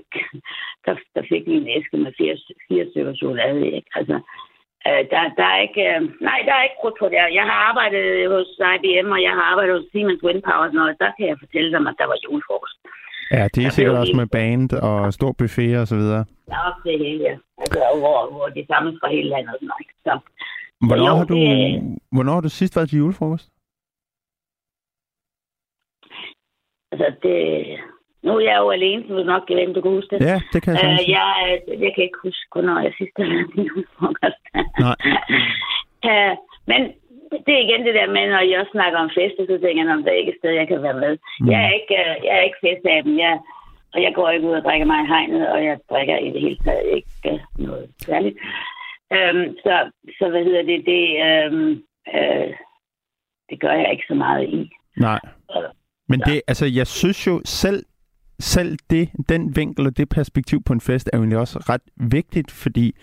der, 0.85 0.95
der 1.15 1.23
fik 1.31 1.43
vi 1.47 1.53
en 1.57 1.67
æske 1.77 1.97
med 1.97 2.11
fire, 2.19 2.35
fire 2.67 2.85
stykker 2.91 3.13
chokolade 3.15 3.71
ikke? 3.79 3.89
Altså, 3.99 4.15
øh, 4.87 5.03
der, 5.13 5.21
der 5.39 5.47
er 5.55 5.59
ikke, 5.67 5.83
øh, 5.93 6.01
nej, 6.29 6.39
der 6.47 6.53
er 6.55 6.63
ikke 6.63 6.81
brudt 6.81 6.97
på 6.99 7.05
det. 7.09 7.17
Jeg 7.39 7.45
har 7.51 7.59
arbejdet 7.69 8.05
hos 8.35 8.49
IBM, 8.75 9.09
og 9.15 9.21
jeg 9.27 9.33
har 9.37 9.45
arbejdet 9.51 9.73
hos 9.77 9.85
Siemens 9.91 10.23
Wind 10.25 10.41
Power, 10.47 10.67
og. 10.83 10.95
Der 11.03 11.11
kan 11.17 11.25
jeg 11.29 11.37
fortælle 11.43 11.71
dig, 11.71 11.81
at 11.89 11.99
der 12.01 12.07
var 12.11 12.17
julefrokost. 12.25 12.77
Ja, 13.33 13.43
det 13.53 13.57
er 13.57 13.63
Ja, 13.63 13.69
sikkert 13.69 13.91
det 13.93 13.97
er 13.97 14.01
også 14.03 14.15
med 14.21 14.27
band 14.27 14.73
og 14.73 15.13
stor 15.13 15.31
buffet 15.39 15.77
og 15.81 15.87
så 15.87 15.95
videre. 15.95 16.25
Der 16.47 16.53
er 16.59 16.63
også 16.69 16.81
det 16.89 16.99
hele, 16.99 17.23
ja. 17.29 17.35
Altså, 17.57 17.79
hvor, 18.01 18.31
hvor 18.31 18.47
de 18.55 18.65
samles 18.71 18.95
fra 19.01 19.09
hele 19.15 19.29
landet 19.29 19.55
ikke? 19.81 19.93
Så, 20.05 20.19
Hvornår, 20.87 21.07
Jo, 21.09 21.15
har 21.15 21.25
du, 21.25 21.35
det- 21.35 21.97
hvornår 22.11 22.33
har 22.33 22.41
du 22.41 22.49
sidst 22.49 22.75
været 22.75 22.89
til 22.89 22.97
julefrokost? 22.97 23.47
altså, 26.91 27.07
det, 27.23 27.37
nu 28.23 28.31
er 28.37 28.43
jeg 28.49 28.57
jo 28.63 28.69
alene, 28.71 29.03
så 29.07 29.13
du 29.13 29.23
nok 29.23 29.43
hvem 29.47 29.73
du 29.73 29.81
kan 29.81 29.91
huske 29.91 30.15
det. 30.19 30.25
Ja, 30.25 30.37
det 30.53 30.63
kan 30.63 30.73
jeg 30.73 30.83
Øh, 30.99 31.09
jeg, 31.17 31.61
jeg 31.83 31.91
kan 31.95 32.03
ikke 32.03 32.19
huske, 32.23 32.47
hvornår 32.53 32.79
jeg 32.79 32.93
sidst 32.97 33.13
har 33.17 33.25
været 33.33 33.49
til 33.55 33.63
julefrokost. 33.69 34.43
Nej. 34.85 34.97
Øh, 36.11 36.35
men 36.67 36.81
det 37.45 37.53
er 37.55 37.63
igen 37.67 37.85
det 37.87 37.95
der 37.99 38.07
med, 38.15 38.23
når 38.33 38.43
jeg 38.53 38.65
snakker 38.75 38.97
om 38.99 39.09
fester, 39.17 39.43
så 39.49 39.55
tænker 39.63 39.83
jeg, 39.83 39.93
om 39.97 40.03
der 40.03 40.11
er 40.11 40.21
ikke 40.21 40.31
et 40.33 40.39
sted, 40.41 40.51
jeg 40.51 40.67
kan 40.67 40.81
være 40.87 40.99
med. 41.05 41.13
Mm. 41.41 41.49
Jeg 41.51 41.59
er 41.67 41.71
ikke, 41.79 41.93
øh, 42.03 42.15
jeg 42.25 42.33
er 42.37 42.43
ikke 42.47 42.63
festaben. 42.67 43.13
Jeg, 43.25 43.33
og 43.93 43.99
jeg 44.05 44.11
går 44.15 44.29
ikke 44.29 44.47
ud 44.47 44.53
og 44.59 44.63
drikker 44.67 44.85
mig 44.91 44.99
i 45.03 45.07
hegnet, 45.13 45.43
og 45.53 45.59
jeg 45.65 45.75
drikker 45.91 46.17
i 46.17 46.29
det 46.33 46.41
hele 46.41 46.57
taget 46.65 46.85
ikke 46.97 47.09
øh, 47.31 47.39
noget 47.67 47.85
særligt. 48.07 48.37
Øhm, 49.15 49.45
så, 49.63 49.73
så 50.17 50.29
hvad 50.29 50.43
hedder 50.43 50.63
det, 50.71 50.79
det, 50.91 51.03
øhm, 51.27 51.71
øh, 52.15 52.49
det 53.49 53.57
gør 53.63 53.71
jeg 53.81 53.91
ikke 53.91 54.03
så 54.07 54.15
meget 54.15 54.43
i. 54.49 54.69
Nej. 54.97 55.19
Men 56.09 56.19
så- 56.19 56.31
det, 56.31 56.41
altså, 56.47 56.65
jeg 56.65 56.87
synes 56.87 57.27
jo 57.27 57.41
selv, 57.45 57.83
selv 58.39 58.77
det, 58.89 59.09
den 59.29 59.55
vinkel 59.55 59.87
og 59.87 59.97
det 59.97 60.09
perspektiv 60.09 60.63
på 60.63 60.73
en 60.73 60.81
fest 60.81 61.09
er 61.13 61.17
jo 61.17 61.21
egentlig 61.23 61.39
også 61.39 61.59
ret 61.69 61.81
vigtigt, 62.11 62.51
fordi 62.51 62.95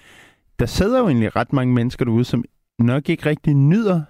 der 0.58 0.66
sidder 0.66 0.98
jo 1.00 1.06
egentlig 1.06 1.36
ret 1.36 1.52
mange 1.52 1.74
mennesker 1.74 2.04
derude, 2.04 2.24
som 2.24 2.44
nok 2.78 3.08
ikke 3.08 3.28
rigtig 3.28 3.54
nyder 3.54 4.00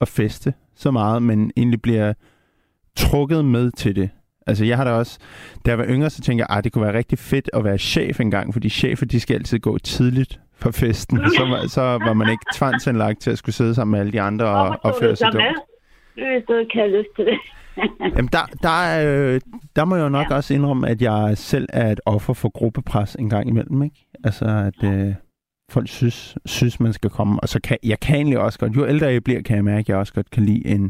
at 0.00 0.08
feste 0.08 0.54
så 0.76 0.90
meget, 0.90 1.22
men 1.22 1.52
egentlig 1.56 1.82
bliver 1.82 2.12
trukket 2.96 3.44
med 3.44 3.70
til 3.70 3.96
det. 3.96 4.10
Altså 4.46 4.64
jeg 4.64 4.76
har 4.76 4.84
da 4.84 4.90
også, 4.90 5.18
da 5.66 5.70
jeg 5.70 5.78
var 5.78 5.86
yngre, 5.88 6.10
så 6.10 6.22
tænkte 6.22 6.46
jeg, 6.48 6.56
at 6.58 6.64
det 6.64 6.72
kunne 6.72 6.84
være 6.84 6.96
rigtig 6.96 7.18
fedt 7.18 7.50
at 7.52 7.64
være 7.64 7.78
chef 7.78 8.20
engang, 8.20 8.52
fordi 8.52 8.68
chefer, 8.68 9.06
de 9.06 9.20
skal 9.20 9.34
altid 9.34 9.58
gå 9.58 9.78
tidligt 9.78 10.40
for 10.54 10.70
festen. 10.70 11.18
Så 11.36 11.44
var, 11.44 11.66
så 11.66 11.80
var 11.80 12.12
man 12.12 12.30
ikke 12.30 12.44
tvangsindlagt 12.54 13.20
til 13.20 13.30
at 13.30 13.38
skulle 13.38 13.54
sidde 13.54 13.74
sammen 13.74 13.92
med 13.92 14.00
alle 14.00 14.12
de 14.12 14.20
andre 14.20 14.46
og 14.46 14.68
tog 14.68 14.78
opføre 14.82 15.16
sig 15.16 15.32
dumt. 15.32 15.44
Hvis 16.14 16.44
du 16.48 16.54
ikke 16.54 16.98
lyst 16.98 17.08
til 17.16 17.24
det. 17.26 17.38
Jamen, 18.16 18.28
der, 18.32 18.46
der, 18.62 18.82
er, 18.84 19.32
øh, 19.34 19.40
der 19.76 19.84
må 19.84 19.96
jeg 19.96 20.04
jo 20.04 20.08
nok. 20.08 20.26
Ja. 20.30 20.34
også 20.34 20.54
indrømme, 20.54 20.88
at 20.88 21.02
jeg 21.02 21.32
selv 21.38 21.68
er 21.72 21.92
et 21.92 22.00
offer 22.06 22.32
for 22.32 22.48
gruppepres 22.48 23.14
en 23.14 23.30
gang 23.30 23.48
imellem, 23.48 23.82
ikke? 23.82 24.06
Altså, 24.24 24.44
at 24.44 24.90
øh, 24.90 25.14
folk 25.76 25.88
synes, 25.88 26.18
synes, 26.56 26.80
man 26.80 26.92
skal 26.98 27.10
komme. 27.18 27.34
Og 27.42 27.48
så 27.48 27.58
kan 27.66 27.76
jeg 27.92 27.98
kan 28.06 28.14
egentlig 28.16 28.38
også 28.46 28.58
godt, 28.58 28.76
jo 28.76 28.82
ældre 28.92 29.06
jeg 29.06 29.24
bliver, 29.24 29.42
kan 29.42 29.56
jeg 29.56 29.64
mærke, 29.64 29.84
at 29.84 29.88
jeg 29.88 29.96
også 30.02 30.14
godt 30.18 30.30
kan 30.30 30.42
lide 30.50 30.64
en, 30.74 30.84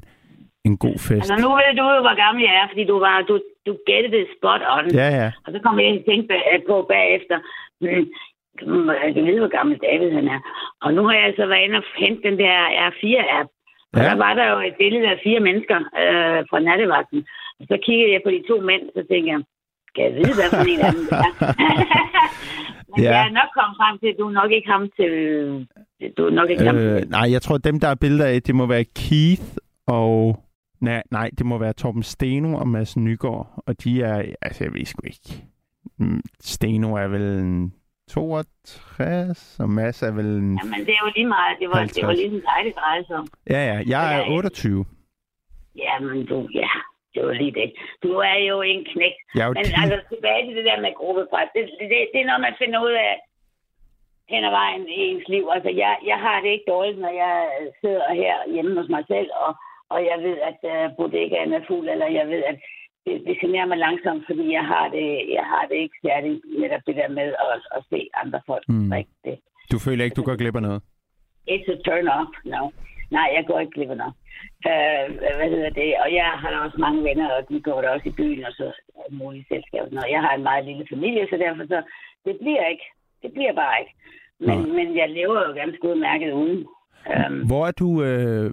en 0.68 0.74
god 0.84 0.96
fest. 1.06 1.20
Altså 1.22 1.36
nu 1.44 1.48
ved 1.60 1.72
du 1.80 1.84
jo, 1.94 2.00
hvor 2.06 2.16
gammel 2.24 2.40
jeg 2.48 2.54
er, 2.62 2.66
fordi 2.72 2.84
du 2.92 2.96
var, 3.06 3.16
du, 3.30 3.34
du 3.66 3.72
gættede 3.88 4.16
det 4.16 4.26
spot 4.36 4.62
on. 4.76 4.84
Ja, 5.00 5.08
ja. 5.20 5.28
Og 5.44 5.48
så 5.54 5.58
kom 5.64 5.74
jeg 5.80 5.86
at 5.98 6.04
tænke 6.08 6.26
ba- 6.34 6.66
på 6.70 6.76
bagefter, 6.94 7.36
hmm, 7.80 8.04
jeg 9.16 9.24
vide, 9.26 9.38
hvor 9.44 9.54
gammel 9.58 9.74
David 9.88 10.10
han 10.18 10.26
er. 10.34 10.40
Og 10.84 10.88
nu 10.96 11.02
har 11.06 11.14
jeg 11.18 11.24
altså 11.30 11.46
været 11.46 11.64
inde 11.64 11.76
og 11.82 11.84
hente 12.02 12.22
den 12.28 12.36
der 12.42 12.54
R4-app. 12.88 13.48
Og 13.94 13.98
Ja. 14.00 14.04
der 14.08 14.16
var 14.24 14.34
der 14.34 14.46
jo 14.52 14.58
et 14.68 14.74
billede 14.82 15.06
af 15.14 15.20
fire 15.24 15.40
mennesker 15.40 15.78
øh, 16.02 16.38
fra 16.50 16.58
nattevagten. 16.68 17.20
Og 17.60 17.64
så 17.70 17.76
kiggede 17.86 18.12
jeg 18.12 18.20
på 18.24 18.30
de 18.30 18.42
to 18.48 18.56
mænd, 18.70 18.82
så 18.96 19.00
tænkte 19.10 19.30
jeg, 19.32 19.40
skal 19.88 20.02
jeg 20.06 20.14
vide, 20.18 20.34
hvad 20.38 20.48
for 20.56 20.64
en 20.72 20.80
af 20.86 20.92
dem 20.94 21.02
det 21.06 21.18
er? 21.18 21.30
Men 22.96 23.04
Ja. 23.04 23.10
jeg 23.10 23.26
er 23.26 23.30
nok 23.40 23.50
kommet 23.58 23.76
frem 23.80 23.98
til, 23.98 24.06
at 24.06 24.16
du 24.18 24.26
er 24.26 24.32
nok 24.32 24.50
ikke 24.52 24.68
ham 24.70 24.82
til... 24.98 25.10
Du 26.16 26.26
er 26.26 26.30
nok 26.30 26.50
ikke 26.50 26.64
ham 26.64 26.76
Øh, 26.76 27.00
til... 27.00 27.10
nej, 27.10 27.26
jeg 27.32 27.42
tror, 27.42 27.58
dem, 27.58 27.80
der 27.80 27.88
er 27.88 27.94
billeder 27.94 28.26
af, 28.26 28.42
det 28.42 28.54
må 28.54 28.66
være 28.66 28.84
Keith 28.84 29.42
og... 29.86 30.44
Nej, 30.80 31.02
nej, 31.10 31.30
det 31.38 31.46
må 31.46 31.58
være 31.58 31.72
Torben 31.72 32.02
Steno 32.02 32.56
og 32.58 32.68
Mads 32.68 32.96
Nygaard. 32.96 33.62
Og 33.66 33.84
de 33.84 34.02
er... 34.02 34.22
Altså, 34.42 34.64
jeg 34.64 34.72
ved 34.74 34.84
sgu 34.84 35.00
ikke. 35.06 35.44
Mm, 35.98 36.20
Steno 36.40 36.94
er 36.94 37.08
vel 37.08 37.22
en 37.22 37.74
62, 38.10 39.56
og 39.60 39.70
Mads 39.70 40.02
er 40.02 40.10
vel 40.12 40.26
en... 40.26 40.58
Jamen, 40.62 40.80
det 40.86 40.88
er 40.98 41.02
jo 41.06 41.10
lige 41.16 41.26
meget. 41.28 41.56
Det 41.60 41.68
var, 41.68 41.74
det 41.74 42.02
var 42.02 42.08
50. 42.14 42.18
ligesom 42.18 42.40
dig, 42.40 42.64
det 42.64 42.72
drejede 42.76 43.06
sig 43.06 43.16
om. 43.16 43.26
Ja, 43.50 43.60
ja. 43.74 43.82
Jeg 43.86 44.14
er 44.14 44.18
ja. 44.18 44.32
28. 44.32 44.84
Jamen, 45.76 46.26
du, 46.26 46.48
ja. 46.54 46.68
Det 47.14 47.20
var 47.26 47.32
lige 47.42 47.54
det. 47.60 47.68
Du 48.04 48.10
er 48.30 48.36
jo 48.50 48.56
en 48.72 48.82
knæk. 48.92 49.14
Jeg 49.34 49.46
Men 49.56 49.64
ti- 49.64 49.74
altså, 49.82 49.98
tilbage 50.12 50.42
til 50.46 50.56
det 50.58 50.64
der 50.70 50.80
med 50.80 50.92
gruppepres. 51.00 51.48
Det, 51.54 51.62
det, 51.80 51.88
det 52.12 52.20
er 52.20 52.26
noget, 52.30 52.46
man 52.48 52.56
finder 52.62 52.80
ud 52.88 52.94
af 53.08 53.14
hen 54.32 54.44
ad 54.48 54.50
vejen 54.60 54.82
i 54.88 54.98
ens 55.10 55.28
liv. 55.34 55.44
Altså, 55.54 55.70
jeg, 55.82 55.92
jeg 56.10 56.18
har 56.26 56.36
det 56.40 56.50
ikke 56.52 56.70
dårligt, 56.74 56.98
når 57.04 57.12
jeg 57.24 57.36
sidder 57.80 58.14
her 58.22 58.34
hjemme 58.54 58.72
hos 58.80 58.88
mig 58.94 59.04
selv, 59.12 59.30
og, 59.46 59.52
og 59.94 59.98
jeg 60.10 60.18
ved, 60.26 60.36
at 60.50 60.60
uh, 60.72 60.96
bodegaen 60.96 61.52
er 61.52 61.62
fuld, 61.70 61.88
eller 61.88 62.06
jeg 62.18 62.26
ved, 62.28 62.42
at 62.52 62.56
det, 63.06 63.14
det 63.26 63.40
generer 63.40 63.66
mig 63.66 63.78
langsomt, 63.78 64.22
fordi 64.28 64.52
jeg 64.52 64.64
har 64.72 64.88
det, 64.88 65.06
jeg 65.38 65.44
har 65.52 65.66
det 65.70 65.76
ikke 65.84 65.96
særligt 66.06 66.40
netop 66.62 66.80
det 66.86 66.96
der 66.96 67.08
med 67.08 67.28
at, 67.52 67.56
at 67.76 67.82
se 67.90 68.08
andre 68.22 68.40
folk. 68.46 68.64
Mm. 68.68 68.92
Det, 69.24 69.38
Du 69.72 69.78
føler 69.78 70.04
ikke, 70.04 70.14
du 70.14 70.22
går 70.22 70.36
glip 70.36 70.56
af 70.56 70.62
noget? 70.62 70.82
It's 71.50 71.68
a 71.74 71.76
turn 71.88 72.08
off, 72.08 72.30
no. 72.44 72.62
Nej, 73.10 73.28
jeg 73.36 73.44
går 73.46 73.58
ikke 73.60 73.72
glip 73.76 73.90
af 73.90 73.96
noget. 73.96 74.14
Øh, 74.70 75.04
hvad 75.38 75.48
hedder 75.54 75.70
det? 75.70 75.90
Og 76.04 76.08
jeg 76.14 76.28
har 76.40 76.50
da 76.50 76.56
også 76.66 76.78
mange 76.78 77.04
venner, 77.04 77.28
og 77.36 77.48
de 77.48 77.60
går 77.60 77.80
da 77.82 77.88
også 77.90 78.08
i 78.08 78.12
byen 78.20 78.44
og 78.44 78.52
så 78.52 78.66
alt 79.04 79.14
muligt 79.22 79.48
selskab. 79.48 79.82
og. 80.02 80.10
Jeg 80.10 80.20
har 80.20 80.32
en 80.34 80.42
meget 80.42 80.64
lille 80.64 80.86
familie, 80.92 81.26
så 81.30 81.36
derfor 81.36 81.64
så, 81.66 81.82
det 82.24 82.34
bliver 82.42 82.66
ikke. 82.66 82.86
Det 83.22 83.32
bliver 83.32 83.52
bare 83.62 83.80
ikke. 83.80 83.94
Men, 84.40 84.58
Nej. 84.58 84.66
men 84.78 84.96
jeg 84.96 85.08
lever 85.10 85.38
jo 85.48 85.52
ganske 85.54 85.88
udmærket 85.88 86.32
uden. 86.32 86.66
Um, 87.16 87.46
Hvor 87.46 87.66
er 87.66 87.72
du, 87.82 87.88
øh, 88.02 88.50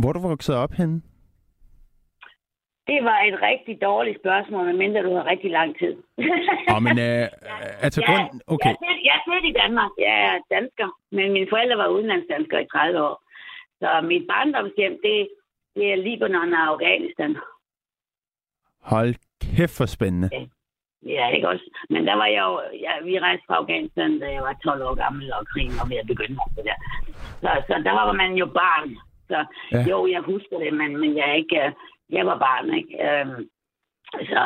hvor 0.00 0.08
er 0.08 0.12
du 0.12 0.28
vokset 0.28 0.56
op 0.56 0.72
henne? 0.72 1.02
det 2.90 3.00
var 3.10 3.18
et 3.28 3.36
rigtig 3.50 3.74
dårligt 3.88 4.20
spørgsmål, 4.22 4.64
medmindre 4.66 5.02
du 5.08 5.12
har 5.18 5.26
rigtig 5.32 5.50
lang 5.50 5.70
tid. 5.82 5.94
Åh, 6.72 6.80
men 6.86 6.96
øh, 7.08 7.24
altså 7.86 8.00
Ja, 8.00 8.06
grund... 8.08 8.40
Okay, 8.54 8.68
Jeg, 8.72 8.76
født, 8.84 9.00
jeg 9.08 9.14
er 9.18 9.24
født 9.28 9.44
i 9.50 9.58
Danmark. 9.62 9.90
Jeg 10.06 10.16
er 10.28 10.34
dansker, 10.56 10.88
men 11.16 11.26
mine 11.36 11.46
forældre 11.52 11.76
var 11.82 11.88
udenlandsdanskere 11.96 12.62
i 12.62 12.68
30 12.72 13.02
år. 13.08 13.16
Så 13.82 13.88
mit 14.10 14.24
barndomshjem, 14.32 14.94
det, 15.06 15.28
det 15.76 15.86
er 15.92 15.96
Libanon 16.06 16.54
og 16.54 16.64
Afghanistan. 16.72 17.36
hold 18.92 19.14
kæft 19.56 19.76
for 19.78 19.86
spændende. 19.86 20.28
Ja, 21.06 21.28
ikke 21.36 21.48
også? 21.48 21.66
Men 21.90 22.06
der 22.06 22.14
var 22.14 22.26
jeg 22.26 22.42
jo... 22.48 22.60
Ja, 22.84 22.92
vi 23.04 23.18
rejste 23.18 23.44
fra 23.46 23.56
Afghanistan, 23.56 24.20
da 24.20 24.26
jeg 24.32 24.42
var 24.42 24.56
12 24.64 24.82
år 24.82 24.94
gammel, 24.94 25.32
og 25.32 25.46
krigen 25.46 25.72
var 25.80 25.86
ved 25.88 25.96
at 25.96 26.06
begynde. 26.06 26.38
Det 26.56 26.64
der. 26.70 26.78
Så, 27.42 27.50
så 27.68 27.74
der 27.86 27.92
var 27.92 28.12
man 28.12 28.32
jo 28.34 28.46
barn. 28.46 28.88
Så 29.30 29.38
Ja. 29.72 29.78
ja. 29.78 29.84
jo, 29.90 30.06
jeg 30.06 30.20
husker 30.20 30.58
det, 30.58 30.72
men, 30.74 30.90
men 31.00 31.16
jeg 31.16 31.36
ikke... 31.36 31.60
øh, 31.66 31.72
Jeg 32.18 32.26
var 32.26 32.38
barn, 32.38 32.74
ikke? 32.80 32.94
Øhm, 33.08 33.48
så, 34.30 34.42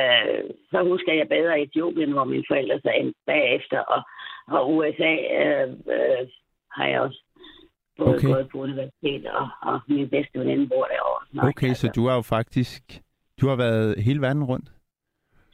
øh, 0.00 0.40
så 0.70 0.78
husker 0.90 1.12
jeg 1.12 1.28
bedre 1.28 1.60
Etiopien, 1.62 2.12
hvor 2.12 2.24
mine 2.24 2.44
forældre 2.48 2.80
så 2.80 2.90
endte 3.00 3.20
bagefter, 3.26 3.80
og, 3.80 4.02
og 4.56 4.74
USA 4.74 5.12
øh, 5.40 5.68
øh, 5.94 6.22
har 6.76 6.86
jeg 6.86 7.00
også 7.00 7.20
både 8.00 8.16
Okay. 8.16 8.28
gået 8.32 8.48
på 8.52 8.56
universitet, 8.68 9.22
og, 9.38 9.46
og 9.68 9.74
min 9.88 10.08
bedste 10.14 10.34
veninde 10.40 10.66
bor 10.72 10.86
derovre. 10.92 11.48
Okay, 11.48 11.72
så 11.80 11.86
du 11.96 12.02
har 12.08 12.14
jo 12.20 12.24
faktisk... 12.36 12.82
Du 13.40 13.44
har 13.50 13.56
været 13.56 13.88
hele 14.06 14.20
verden 14.26 14.44
rundt? 14.44 14.68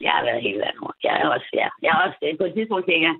Jeg 0.05 0.11
har 0.17 0.23
været 0.29 0.41
hele 0.47 0.59
verden 0.65 0.81
rundt. 0.85 1.01
Jeg 1.03 1.13
er 1.21 1.27
også, 1.35 1.49
ja. 1.61 1.67
Jeg 1.83 1.89
er 1.95 1.99
også 2.05 2.17
på 2.39 2.45
et 2.45 2.53
tidspunkt 2.53 2.85
tænker, 2.85 3.13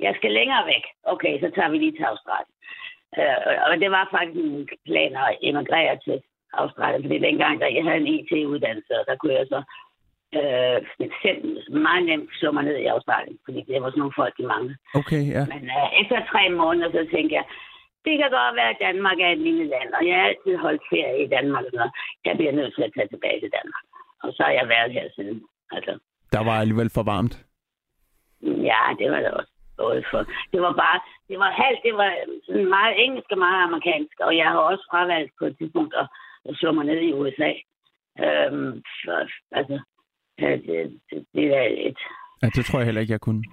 jeg, 0.00 0.12
skal 0.18 0.32
længere 0.38 0.66
væk. 0.66 0.84
Okay, 1.12 1.34
så 1.42 1.48
tager 1.54 1.70
vi 1.70 1.78
lige 1.78 1.96
til 1.96 2.10
Australien. 2.12 2.54
Øh, 3.20 3.56
og 3.66 3.72
det 3.82 3.90
var 3.96 4.08
faktisk 4.14 4.38
en 4.44 4.68
plan 4.88 5.12
at 5.24 5.38
emigrere 5.48 5.94
til 6.06 6.16
Australien, 6.62 7.02
fordi 7.04 7.18
dengang, 7.28 7.54
da 7.60 7.66
jeg 7.76 7.84
havde 7.84 8.00
en 8.00 8.12
IT-uddannelse, 8.16 8.94
der 9.08 9.16
kunne 9.16 9.36
jeg 9.40 9.46
så 9.54 9.60
øh, 10.38 10.78
selv 11.24 11.40
meget 11.86 12.04
nemt 12.10 12.30
slå 12.38 12.48
mig 12.52 12.64
ned 12.64 12.76
i 12.76 12.92
Australien, 12.94 13.38
fordi 13.44 13.60
det 13.68 13.82
var 13.82 13.90
sådan 13.90 14.00
nogle 14.02 14.18
folk, 14.20 14.34
de 14.38 14.46
manglede. 14.52 14.76
Okay, 15.00 15.22
ja. 15.36 15.42
Men 15.52 15.62
øh, 15.76 15.88
efter 16.00 16.18
tre 16.32 16.42
måneder, 16.62 16.88
så 16.90 17.02
tænkte 17.14 17.34
jeg, 17.38 17.44
det 18.04 18.14
kan 18.18 18.30
godt 18.38 18.54
være, 18.60 18.70
at 18.74 18.82
Danmark 18.88 19.18
er 19.20 19.30
et 19.32 19.38
lille 19.48 19.64
land, 19.74 19.88
og 19.98 20.02
jeg 20.08 20.16
har 20.16 20.26
altid 20.28 20.56
holdt 20.56 20.82
ferie 20.92 21.24
i 21.24 21.28
Danmark. 21.36 21.64
Og 21.82 21.88
jeg 22.24 22.34
bliver 22.36 22.52
nødt 22.58 22.74
til 22.74 22.82
at 22.82 22.92
tage 22.96 23.08
tilbage 23.08 23.40
til 23.40 23.50
Danmark. 23.58 23.84
Og 24.24 24.28
så 24.36 24.42
har 24.46 24.52
jeg 24.60 24.68
været 24.68 24.92
her 24.92 25.06
siden. 25.16 25.38
Altså, 25.76 25.92
Der 26.32 26.42
var 26.48 26.56
alligevel 26.60 26.90
for 26.94 27.02
varmt. 27.02 27.34
Ja, 28.70 28.80
det 28.98 29.10
var 29.12 29.20
det 29.24 29.30
også. 29.30 29.50
For, 30.10 30.20
det 30.52 30.60
var 30.66 30.72
bare, 30.84 31.00
det 31.28 31.38
var 31.38 31.50
halvt, 31.62 31.80
det 31.84 31.94
var 31.94 32.10
sådan 32.46 32.68
meget 32.68 32.94
engelsk 33.04 33.28
og 33.30 33.38
meget 33.38 33.62
amerikansk, 33.64 34.16
og 34.20 34.36
jeg 34.36 34.46
har 34.48 34.58
også 34.58 34.84
fravalgt 34.90 35.32
på 35.38 35.44
et 35.46 35.58
tidspunkt 35.58 35.94
at, 35.94 36.06
at 36.48 36.56
slå 36.56 36.72
mig 36.72 36.84
ned 36.84 37.00
i 37.00 37.12
USA. 37.12 37.50
Øhm, 38.24 38.82
for, 39.04 39.18
altså, 39.58 39.76
det, 40.38 40.62
det, 41.10 41.26
det 41.34 41.46
er 41.56 41.66
et, 41.88 41.98
Ja, 42.42 42.46
det 42.56 42.64
tror 42.64 42.78
jeg 42.78 42.84
heller 42.86 43.00
ikke, 43.00 43.12
jeg 43.12 43.20
kunne. 43.20 43.44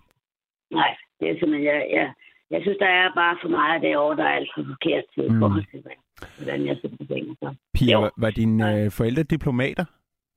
nej, 0.71 0.95
det 1.19 1.29
er 1.29 1.33
simpelthen, 1.39 1.63
jeg, 1.65 1.87
jeg, 1.91 2.13
jeg 2.51 2.61
synes, 2.61 2.77
der 2.77 2.85
er 3.01 3.13
bare 3.15 3.37
for 3.41 3.49
meget 3.49 3.81
derovre, 3.81 4.15
der 4.17 4.23
er 4.23 4.35
alt 4.39 4.49
for 4.55 4.63
forkert 4.63 5.03
til 5.15 5.31
Mm. 5.31 5.39
forhold 5.39 5.65
til, 5.71 5.79
hvordan 6.37 6.65
jeg 6.67 6.77
ser 6.81 6.89
tingene. 7.13 7.35
Så. 7.41 7.55
Pia, 7.73 7.91
Jo. 7.93 7.99
var, 8.01 8.11
var 8.17 8.29
dine 8.31 8.83
øh, 8.83 8.91
forældre 8.91 9.23
diplomater, 9.23 9.85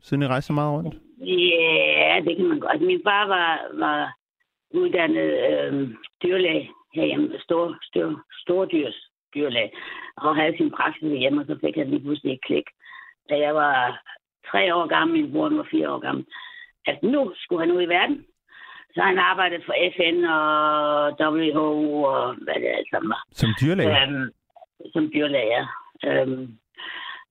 siden 0.00 0.22
I 0.22 0.26
rejste 0.26 0.46
så 0.46 0.52
meget 0.52 0.72
rundt? 0.76 0.94
Ja, 1.20 2.20
det 2.26 2.36
kan 2.36 2.46
man 2.48 2.60
godt. 2.60 2.80
Min 2.82 3.00
far 3.08 3.26
var, 3.26 3.50
var 3.84 4.16
uddannet 4.70 5.28
øh, 5.50 5.88
dyrlæge 6.22 6.70
herhjemme, 6.94 7.38
stor, 7.40 7.76
stor, 7.82 8.22
stordyrs 8.42 8.98
dyrlæge, 9.34 9.70
og 10.16 10.36
havde 10.36 10.56
sin 10.56 10.70
praksis 10.70 11.18
hjemme, 11.18 11.40
og 11.40 11.46
så 11.46 11.58
fik 11.64 11.76
han 11.76 11.90
lige 11.90 12.00
pludselig 12.00 12.32
et 12.32 12.44
klik. 12.46 12.64
Da 13.30 13.38
jeg 13.38 13.54
var 13.54 14.02
tre 14.50 14.74
år 14.74 14.86
gammel, 14.86 15.22
min 15.22 15.32
bror 15.32 15.48
var 15.48 15.68
fire 15.70 15.90
år 15.92 15.98
gammel, 15.98 16.24
at 16.86 17.02
nu 17.02 17.32
skulle 17.36 17.66
han 17.66 17.76
ud 17.76 17.82
i 17.82 17.86
verden. 17.96 18.24
Så 18.94 19.00
han 19.02 19.18
arbejdede 19.18 19.62
for 19.66 19.74
FN 19.96 20.24
og 20.24 20.44
WHO 21.20 22.02
og 22.02 22.34
hvad 22.34 22.54
det 22.54 22.66
alt 22.78 22.90
sammen 22.90 23.10
var 23.10 23.22
Som 23.32 23.50
dyrlæge? 23.60 24.02
øhm, 24.02 24.30
som 24.92 25.10
dyrlæger. 25.14 25.66
Øhm, 26.04 26.58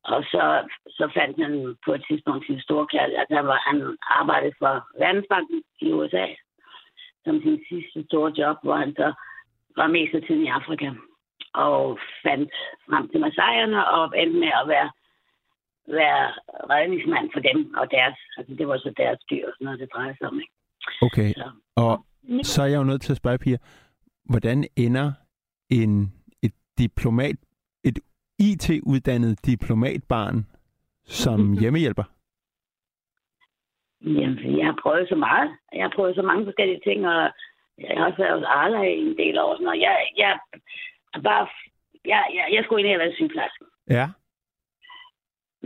og 0.04 0.24
så, 0.24 0.44
så 0.88 1.12
fandt 1.18 1.36
han 1.44 1.76
på 1.86 1.94
et 1.94 2.04
tidspunkt 2.10 2.46
sin 2.46 2.62
store 2.62 2.88
kærlighed, 2.88 3.26
at 3.30 3.38
han, 3.38 3.48
var, 3.48 3.60
han 3.70 3.98
arbejdede 4.02 4.54
for 4.60 4.74
Verdensbanken 5.00 5.64
i 5.82 5.92
USA 5.94 6.26
som 7.26 7.42
sin 7.42 7.60
sidste 7.70 8.04
store 8.08 8.32
job, 8.38 8.58
hvor 8.64 8.76
han 8.76 8.94
så 8.96 9.14
var 9.76 9.88
mest 9.88 10.14
af 10.16 10.22
tiden 10.22 10.44
i 10.44 10.48
Afrika 10.60 10.92
og 11.54 12.00
fandt 12.26 12.54
frem 12.90 13.10
til 13.10 13.20
Masajerne 13.20 13.88
og 13.88 14.04
endte 14.22 14.40
med 14.40 14.52
at 14.62 14.68
være, 14.68 14.90
være 15.88 16.26
redningsmand 16.74 17.30
for 17.34 17.40
dem 17.40 17.74
og 17.80 17.92
deres, 17.92 18.18
altså 18.38 18.54
det 18.60 18.68
var 18.68 18.78
så 18.78 18.94
deres 18.98 19.20
dyr 19.32 19.48
noget, 19.62 19.80
det 19.80 19.90
drejede 19.94 20.18
sig 20.18 20.28
om. 20.28 20.40
Ikke? 20.40 20.54
Okay, 21.02 21.34
Så, 21.34 21.52
og 21.76 22.06
så 22.44 22.62
er 22.62 22.66
jeg 22.66 22.78
jo 22.78 22.84
nødt 22.84 23.02
til 23.02 23.14
at 23.14 23.18
spørge, 23.18 23.38
Pia, 23.38 23.58
hvordan 24.26 24.66
ender 24.76 25.12
en, 25.70 26.14
et 26.44 26.54
diplomat, 26.78 27.36
et 27.84 28.00
IT-uddannet 28.40 29.46
diplomatbarn 29.46 30.46
som 31.06 31.58
hjemmehjælper? 31.60 32.04
Jamen, 34.02 34.58
jeg 34.58 34.66
har 34.66 34.78
prøvet 34.82 35.10
så 35.10 35.16
meget. 35.16 35.52
Jeg 35.74 35.84
har 35.84 35.94
prøvet 35.96 36.16
så 36.16 36.22
mange 36.22 36.46
forskellige 36.46 36.82
ting, 36.88 37.08
og 37.08 37.32
jeg 37.78 37.98
har 37.98 38.06
også 38.06 38.18
været 38.18 38.40
hos 38.40 38.48
Arla 38.48 38.82
i 38.82 39.00
en 39.00 39.18
del 39.18 39.40
år. 39.40 39.56
Sådan, 39.56 39.68
og 39.68 39.80
jeg, 39.80 39.96
jeg, 40.18 40.40
bare, 41.24 41.48
jeg, 42.06 42.24
jeg, 42.38 42.46
jeg 42.56 42.64
skulle 42.64 42.80
egentlig 42.80 42.94
have 42.94 43.04
været 43.06 43.16
sygeplejerske. 43.16 43.66
Ja. 43.90 44.08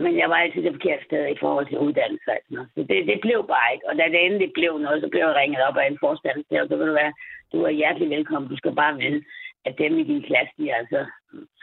Men 0.03 0.17
jeg 0.21 0.29
var 0.29 0.35
altid 0.35 0.61
det 0.63 0.73
forkerte 0.77 1.05
sted 1.05 1.23
i 1.27 1.37
forhold 1.39 1.65
til 1.67 1.77
uddannelse. 1.85 2.31
noget. 2.49 2.69
Så 2.75 2.81
det, 2.89 3.07
det 3.11 3.17
blev 3.21 3.39
bare 3.53 3.73
ikke. 3.73 3.87
Og 3.89 3.95
da 3.97 4.03
det 4.13 4.25
endelig 4.25 4.49
blev 4.53 4.77
noget, 4.77 5.01
så 5.01 5.07
blev 5.09 5.21
jeg 5.21 5.35
ringet 5.35 5.61
op 5.67 5.77
af 5.77 5.87
en 5.87 5.97
forstander, 6.03 6.61
og 6.61 6.67
så 6.67 6.75
vil 6.77 6.87
du 6.87 6.93
være, 6.93 7.13
du 7.53 7.57
er 7.63 7.69
hjertelig 7.69 8.09
velkommen. 8.09 8.51
Du 8.51 8.57
skal 8.57 8.75
bare 8.75 8.97
vide, 8.97 9.23
at 9.65 9.77
dem 9.77 9.97
i 9.99 10.03
din 10.03 10.23
klasse, 10.29 10.53
de 10.57 10.69
er 10.69 10.75
altså 10.75 10.99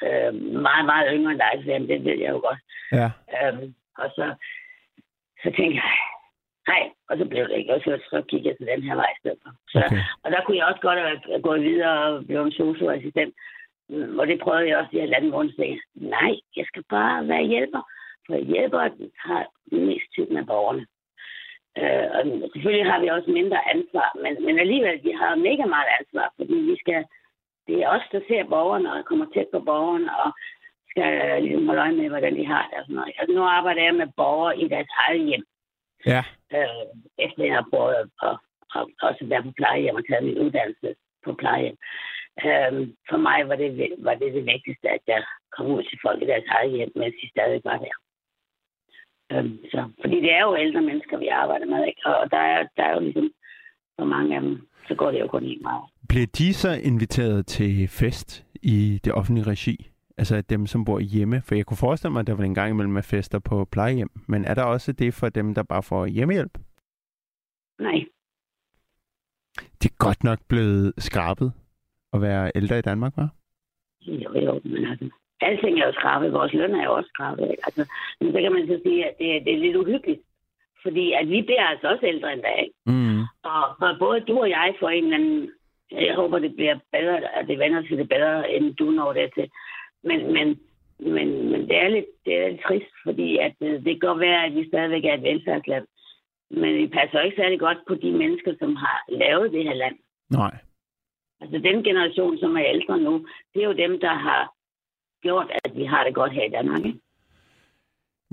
øh, 0.06 0.34
meget, 0.68 0.84
meget 0.90 1.06
yngre 1.14 1.32
end 1.32 1.40
dig. 1.44 1.52
Så 1.64 1.70
jamen, 1.70 1.88
det 1.88 2.04
ved 2.04 2.18
jeg 2.24 2.30
jo 2.30 2.40
godt. 2.48 2.60
Ja. 2.98 3.08
Øhm, 3.34 3.74
og 3.98 4.08
så, 4.16 4.26
så 5.42 5.48
tænkte 5.56 5.76
jeg, 5.80 5.90
nej, 6.68 6.82
og 7.08 7.18
så 7.18 7.24
blev 7.24 7.48
det 7.48 7.56
ikke. 7.58 7.74
Og 7.74 7.80
så, 7.84 7.92
så 8.10 8.22
gik 8.30 8.44
jeg 8.46 8.56
til 8.56 8.66
den 8.66 8.82
her 8.82 8.94
vej 8.94 9.10
i 9.16 9.18
stedet 9.20 9.38
for. 9.42 9.50
Så, 9.68 9.78
Okay. 9.86 10.02
Og 10.24 10.28
der 10.32 10.40
kunne 10.42 10.56
jeg 10.56 10.66
også 10.66 10.80
godt 10.80 10.98
have 10.98 11.42
gået 11.42 11.62
videre 11.62 11.96
og 12.04 12.24
blive 12.26 12.42
en 12.42 12.52
socioassistent. 12.52 13.34
Mm, 13.88 14.18
Og 14.18 14.26
det 14.26 14.40
prøvede 14.40 14.68
jeg 14.68 14.78
også 14.78 14.92
i 14.96 15.00
halvanden 15.00 15.30
måned. 15.30 15.52
Så 15.52 15.62
jeg, 15.62 15.78
nej, 15.94 16.32
jeg 16.56 16.64
skal 16.66 16.82
bare 16.90 17.28
være 17.28 17.44
hjælper. 17.52 17.82
For 18.26 18.36
hjælpere 18.52 18.90
har 19.18 19.42
mest 19.90 20.08
tid 20.14 20.26
med 20.36 20.44
borgerne. 20.52 20.86
Øh, 21.80 22.06
og 22.16 22.20
selvfølgelig 22.52 22.86
har 22.92 23.00
vi 23.00 23.08
også 23.08 23.30
mindre 23.30 23.68
ansvar, 23.74 24.08
men, 24.22 24.32
men 24.46 24.58
alligevel, 24.58 25.04
vi 25.04 25.12
har 25.20 25.34
mega 25.48 25.64
meget 25.74 25.90
ansvar, 26.00 26.32
fordi 26.36 26.56
vi 26.70 26.76
skal, 26.82 27.04
det 27.66 27.76
er 27.82 27.88
os, 27.88 28.06
der 28.12 28.20
ser 28.28 28.44
borgerne 28.54 28.92
og 28.92 29.04
kommer 29.04 29.26
tæt 29.34 29.48
på 29.52 29.60
borgerne 29.60 30.08
og 30.22 30.30
skal 30.90 31.42
ligesom 31.42 31.66
holde 31.66 31.82
øje 31.82 31.92
med, 32.00 32.08
hvordan 32.08 32.36
de 32.36 32.46
har 32.46 32.64
det. 32.68 32.78
Og 32.78 32.84
sådan 32.84 32.96
noget. 32.96 33.14
Altså, 33.18 33.34
nu 33.34 33.42
arbejder 33.42 33.82
jeg 33.82 33.94
med 33.94 34.08
borgere 34.16 34.58
i 34.58 34.68
deres 34.68 34.90
eget 35.04 35.24
hjem, 35.28 35.44
Ja. 36.06 36.22
øh, 36.56 36.86
efter 37.18 37.44
jeg 37.44 37.54
har 37.54 37.66
prøvet 37.72 37.94
at, 37.94 38.36
at 38.76 38.84
også 39.02 39.24
være 39.32 39.42
på 39.42 39.52
plejehjem 39.56 39.94
og 39.94 40.04
taget 40.06 40.24
min 40.24 40.38
uddannelse 40.38 40.94
på 41.24 41.32
plejehjem. 41.40 41.76
Øh, 42.46 42.72
for 43.10 43.16
mig 43.16 43.48
var 43.48 43.56
det, 43.56 43.94
var 43.98 44.14
det 44.14 44.34
det 44.34 44.46
vigtigste, 44.46 44.88
at 44.90 45.02
jeg 45.06 45.24
kom 45.56 45.66
ud 45.66 45.82
til 45.82 45.98
folk 46.02 46.22
i 46.22 46.26
deres 46.26 46.48
eget 46.48 46.70
hjem, 46.76 46.92
mens 46.94 47.14
de 47.22 47.28
stadig 47.30 47.60
var 47.64 47.78
der. 47.78 47.94
Øhm, 49.34 49.58
så, 49.72 49.80
fordi 50.00 50.16
det 50.24 50.32
er 50.32 50.42
jo 50.46 50.56
ældre 50.56 50.82
mennesker, 50.82 51.18
vi 51.18 51.28
arbejder 51.28 51.66
med, 51.66 51.86
ikke? 51.86 52.00
og 52.06 52.30
der 52.30 52.42
er, 52.52 52.66
der 52.76 52.84
er 52.84 52.94
jo 52.94 53.00
ligesom 53.00 53.30
for 53.98 54.04
mange 54.04 54.36
af 54.36 54.40
dem, 54.40 54.68
så 54.88 54.94
går 54.94 55.10
det 55.10 55.20
jo 55.20 55.26
kun 55.26 55.44
en 55.44 55.62
meget. 55.62 55.84
Blev 56.08 56.26
de 56.26 56.54
så 56.54 56.70
inviteret 56.90 57.46
til 57.46 57.88
fest 57.88 58.46
i 58.62 59.00
det 59.04 59.12
offentlige 59.12 59.46
regi? 59.46 59.90
altså 60.16 60.40
dem, 60.40 60.66
som 60.66 60.84
bor 60.84 60.98
hjemme? 60.98 61.42
For 61.42 61.54
jeg 61.54 61.66
kunne 61.66 61.76
forestille 61.76 62.12
mig, 62.12 62.20
at 62.20 62.26
der 62.26 62.34
var 62.34 62.44
en 62.44 62.54
gang 62.54 62.70
imellem 62.70 62.92
med 62.92 63.02
fester 63.02 63.38
på 63.38 63.64
plejehjem. 63.64 64.10
Men 64.28 64.44
er 64.44 64.54
der 64.54 64.62
også 64.62 64.92
det 64.92 65.14
for 65.14 65.28
dem, 65.28 65.54
der 65.54 65.62
bare 65.62 65.82
får 65.82 66.06
hjemmehjælp? 66.06 66.58
Nej. 67.78 68.04
Det 69.82 69.90
er 69.90 69.96
godt 69.98 70.24
nok 70.24 70.38
blevet 70.48 70.92
skrabet 70.98 71.52
at 72.12 72.20
være 72.20 72.52
ældre 72.54 72.78
i 72.78 72.82
Danmark, 72.82 73.12
hva'? 73.18 73.28
Jo, 74.06 74.40
jo, 74.40 74.60
men 74.64 74.84
altså, 74.84 75.10
alting 75.40 75.80
er 75.80 75.86
jo 75.86 75.92
skrabet. 75.92 76.32
Vores 76.32 76.52
løn 76.52 76.74
er 76.74 76.84
jo 76.84 76.94
også 76.94 77.10
skrabet. 77.14 77.50
Ikke? 77.50 77.62
Altså, 77.66 77.92
men 78.20 78.32
så 78.32 78.40
kan 78.40 78.52
man 78.52 78.66
så 78.66 78.80
sige, 78.86 79.04
at 79.04 79.14
det, 79.18 79.44
det 79.44 79.54
er 79.54 79.58
lidt 79.58 79.76
uhyggeligt. 79.76 80.22
Fordi 80.82 81.12
at 81.12 81.28
vi 81.28 81.42
bliver 81.42 81.64
altså 81.64 81.88
også 81.88 82.06
ældre 82.06 82.32
end 82.32 82.42
dag. 82.42 82.58
Ikke? 82.62 82.74
Mm. 82.86 83.20
Og 83.50 83.62
for 83.78 83.96
både 83.98 84.20
du 84.20 84.40
og 84.40 84.50
jeg 84.50 84.74
får 84.80 84.88
en 84.88 85.04
eller 85.04 85.16
anden... 85.16 85.50
Jeg 85.92 86.14
håber, 86.14 86.38
det 86.38 86.54
bliver 86.56 86.78
bedre, 86.92 87.38
at 87.38 87.48
det 87.48 87.58
vender 87.58 87.82
til 87.82 87.98
det 87.98 88.08
bedre, 88.08 88.52
end 88.52 88.74
du 88.74 88.90
når 88.90 89.12
det 89.12 89.30
til. 89.34 89.50
Men, 90.02 90.32
men, 90.32 90.60
men, 90.98 91.50
men 91.50 91.60
det, 91.68 91.76
er 91.76 91.88
lidt, 91.88 92.06
det 92.24 92.34
er 92.36 92.48
lidt 92.48 92.60
trist, 92.66 92.94
fordi 93.04 93.38
at, 93.38 93.54
øh, 93.60 93.72
det 93.72 93.84
kan 93.84 93.98
godt 93.98 94.20
være, 94.20 94.44
at 94.46 94.54
vi 94.54 94.68
stadigvæk 94.68 95.04
er 95.04 95.14
et 95.14 95.22
velfærdsland. 95.22 95.86
Men 96.50 96.74
vi 96.74 96.86
passer 96.86 97.20
ikke 97.20 97.36
særlig 97.36 97.60
godt 97.60 97.78
på 97.88 97.94
de 97.94 98.12
mennesker, 98.12 98.54
som 98.58 98.76
har 98.76 99.04
lavet 99.08 99.52
det 99.52 99.64
her 99.64 99.74
land. 99.74 99.96
Nej. 100.30 100.54
Altså 101.40 101.58
den 101.58 101.84
generation, 101.84 102.38
som 102.38 102.56
er 102.56 102.64
ældre 102.74 102.98
nu, 102.98 103.26
det 103.54 103.62
er 103.62 103.66
jo 103.66 103.72
dem, 103.72 104.00
der 104.00 104.14
har 104.14 104.53
gjort, 105.26 105.48
at 105.64 105.70
vi 105.78 105.84
har 105.84 106.04
det 106.04 106.14
godt 106.14 106.32
her 106.32 106.44
i 106.44 106.52
Danmark. 106.56 106.84
Ikke? 106.88 107.00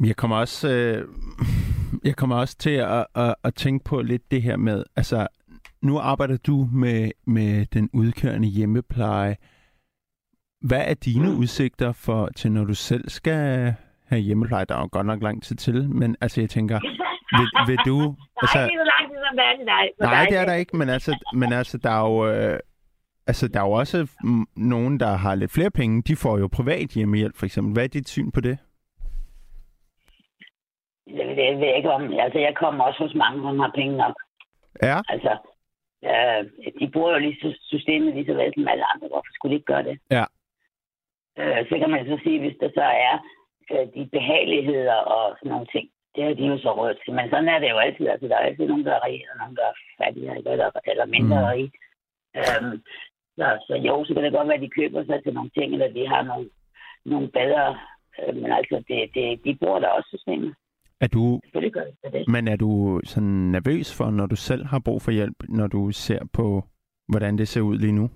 Jeg 0.09 0.15
kommer 0.15 0.37
også, 0.37 0.69
øh, 0.75 1.07
jeg 2.09 2.15
kommer 2.15 2.35
også 2.35 2.57
til 2.57 2.75
at, 2.97 3.05
at, 3.15 3.35
at 3.43 3.55
tænke 3.55 3.83
på 3.85 4.01
lidt 4.01 4.31
det 4.31 4.41
her 4.41 4.57
med, 4.57 4.83
altså 4.95 5.27
nu 5.81 5.99
arbejder 5.99 6.37
du 6.37 6.67
med, 6.73 7.11
med 7.27 7.65
den 7.65 7.89
udkørende 7.93 8.47
hjemmepleje. 8.47 9.35
Hvad 10.61 10.83
er 10.87 10.93
dine 10.93 11.29
mm. 11.29 11.39
udsigter 11.39 11.91
for 11.91 12.29
til, 12.35 12.51
når 12.51 12.63
du 12.63 12.73
selv 12.73 13.09
skal 13.09 13.73
have 14.07 14.21
hjemmepleje? 14.21 14.65
Der 14.65 14.75
er 14.75 14.79
jo 14.79 14.89
godt 14.91 15.07
nok 15.07 15.23
lang 15.23 15.43
tid 15.43 15.55
til, 15.55 15.89
men 15.89 16.15
altså 16.21 16.41
jeg 16.41 16.49
tænker, 16.49 16.79
vil, 17.37 17.47
vil 17.67 17.77
du... 17.85 18.15
Altså, 18.41 18.57
nej, 18.57 18.67
det 18.67 18.73
er 18.73 18.83
så 18.85 18.91
lang 18.95 19.11
tid, 19.11 19.19
som 19.27 19.35
det 19.37 19.45
er 19.45 19.55
til 19.57 19.65
dig. 19.65 19.83
Nej, 19.99 20.25
det 20.29 20.37
er 20.37 20.45
der 20.45 20.53
ikke, 20.53 20.77
men 20.77 20.89
altså, 20.89 21.11
men 21.33 21.53
altså 21.53 21.77
der 21.77 21.89
er 21.89 22.05
jo... 22.09 22.27
Øh, 22.31 22.59
altså, 23.31 23.47
der 23.53 23.59
er 23.61 23.67
jo 23.69 23.75
også 23.83 23.97
nogen, 24.73 24.93
der 25.03 25.11
har 25.23 25.35
lidt 25.35 25.55
flere 25.57 25.71
penge. 25.79 25.95
De 26.09 26.15
får 26.23 26.35
jo 26.41 26.47
privat 26.57 26.89
hjemmehjælp, 26.97 27.35
for 27.37 27.45
eksempel. 27.45 27.73
Hvad 27.73 27.83
er 27.83 27.95
dit 27.97 28.09
syn 28.15 28.31
på 28.35 28.41
det? 28.47 28.57
Det, 31.15 31.23
det 31.37 31.47
ved 31.59 31.67
jeg 31.71 31.77
ikke 31.77 31.95
om. 31.97 32.03
Altså, 32.25 32.39
jeg 32.47 32.53
kommer 32.61 32.83
også 32.83 32.99
hos 33.05 33.15
mange, 33.23 33.37
som 33.41 33.59
har 33.59 33.71
penge 33.79 33.97
nok. 34.03 34.15
Ja. 34.89 34.97
Altså, 35.13 35.33
øh, 36.09 36.41
de 36.79 36.91
bruger 36.93 37.11
jo 37.13 37.19
lige 37.19 37.55
systemet 37.73 38.13
lige 38.13 38.29
så 38.29 38.33
vel 38.33 38.53
som 38.53 38.67
alle 38.71 38.85
andre. 38.93 39.07
Hvorfor 39.07 39.31
skulle 39.33 39.51
de 39.51 39.59
ikke 39.59 39.71
gøre 39.73 39.87
det? 39.89 39.97
Ja. 40.17 40.25
Øh, 41.39 41.61
så 41.69 41.75
kan 41.79 41.89
man 41.89 42.05
så 42.05 42.17
sige, 42.23 42.39
hvis 42.39 42.57
der 42.61 42.69
så 42.79 42.85
er 43.09 43.15
øh, 43.71 43.85
de 43.95 44.09
behageligheder 44.15 44.97
og 45.15 45.23
sådan 45.37 45.51
nogle 45.51 45.67
ting, 45.75 45.85
det 46.15 46.23
har 46.23 46.33
de 46.33 46.45
jo 46.51 46.57
så 46.57 46.71
råd 46.79 46.93
til. 46.95 47.13
Men 47.13 47.29
sådan 47.29 47.49
er 47.53 47.59
det 47.59 47.69
jo 47.69 47.77
altid. 47.77 48.07
Altså, 48.07 48.27
der 48.27 48.35
er 48.35 48.45
altid 48.47 48.65
nogen, 48.67 48.85
der 48.85 48.93
er 48.95 49.05
rige, 49.05 49.25
og 49.31 49.37
nogen, 49.41 49.55
der 49.55 49.65
er 49.71 49.75
fattige, 49.99 50.31
eller, 50.37 50.69
eller 50.91 51.05
mindre 51.15 51.37
mm. 51.39 51.47
rige. 51.51 51.71
Øhm, 52.39 52.75
så, 53.37 53.47
så 53.67 53.73
jo, 53.87 54.05
så 54.05 54.13
kan 54.13 54.23
det 54.23 54.33
godt 54.33 54.47
være, 54.47 54.59
at 54.61 54.61
de 54.61 54.77
køber 54.79 55.05
sig 55.05 55.23
til 55.23 55.33
nogle 55.33 55.49
ting, 55.49 55.73
eller 55.73 55.93
de 55.93 56.07
har 56.07 56.23
nogle, 56.23 56.49
nogle 57.05 57.27
bedre... 57.27 57.77
Øh, 58.19 58.35
men 58.35 58.51
altså, 58.51 58.83
det, 58.87 58.97
det, 59.15 59.45
de 59.45 59.57
bruger 59.61 59.79
der 59.79 59.87
også 59.87 60.09
systemet. 60.15 60.55
Er 61.01 61.07
du, 61.07 61.39
gør 61.53 61.59
det 61.59 62.13
det. 62.13 62.27
men 62.27 62.47
er 62.47 62.55
du 62.55 63.01
sådan 63.03 63.51
nervøs 63.55 63.97
for, 63.97 64.11
når 64.11 64.25
du 64.25 64.35
selv 64.35 64.65
har 64.65 64.81
brug 64.85 65.01
for 65.01 65.11
hjælp, 65.11 65.37
når 65.49 65.67
du 65.67 65.91
ser 65.91 66.19
på, 66.33 66.63
hvordan 67.11 67.37
det 67.37 67.47
ser 67.47 67.61
ud 67.61 67.77
lige 67.77 67.97
nu? 67.99 68.09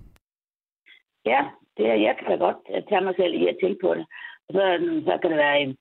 Ja, 1.24 1.40
det 1.76 1.86
er, 1.86 1.94
jeg 1.94 2.14
kan 2.18 2.26
da 2.30 2.36
godt 2.46 2.56
tage 2.88 3.04
mig 3.04 3.14
selv 3.16 3.34
i 3.34 3.46
at 3.48 3.56
tænke 3.62 3.78
på 3.84 3.94
det. 3.94 4.06
Og 4.48 4.54
så, 4.54 4.62
så 5.06 5.18
kan 5.20 5.30
det 5.30 5.38
være 5.38 5.60
en, 5.60 5.76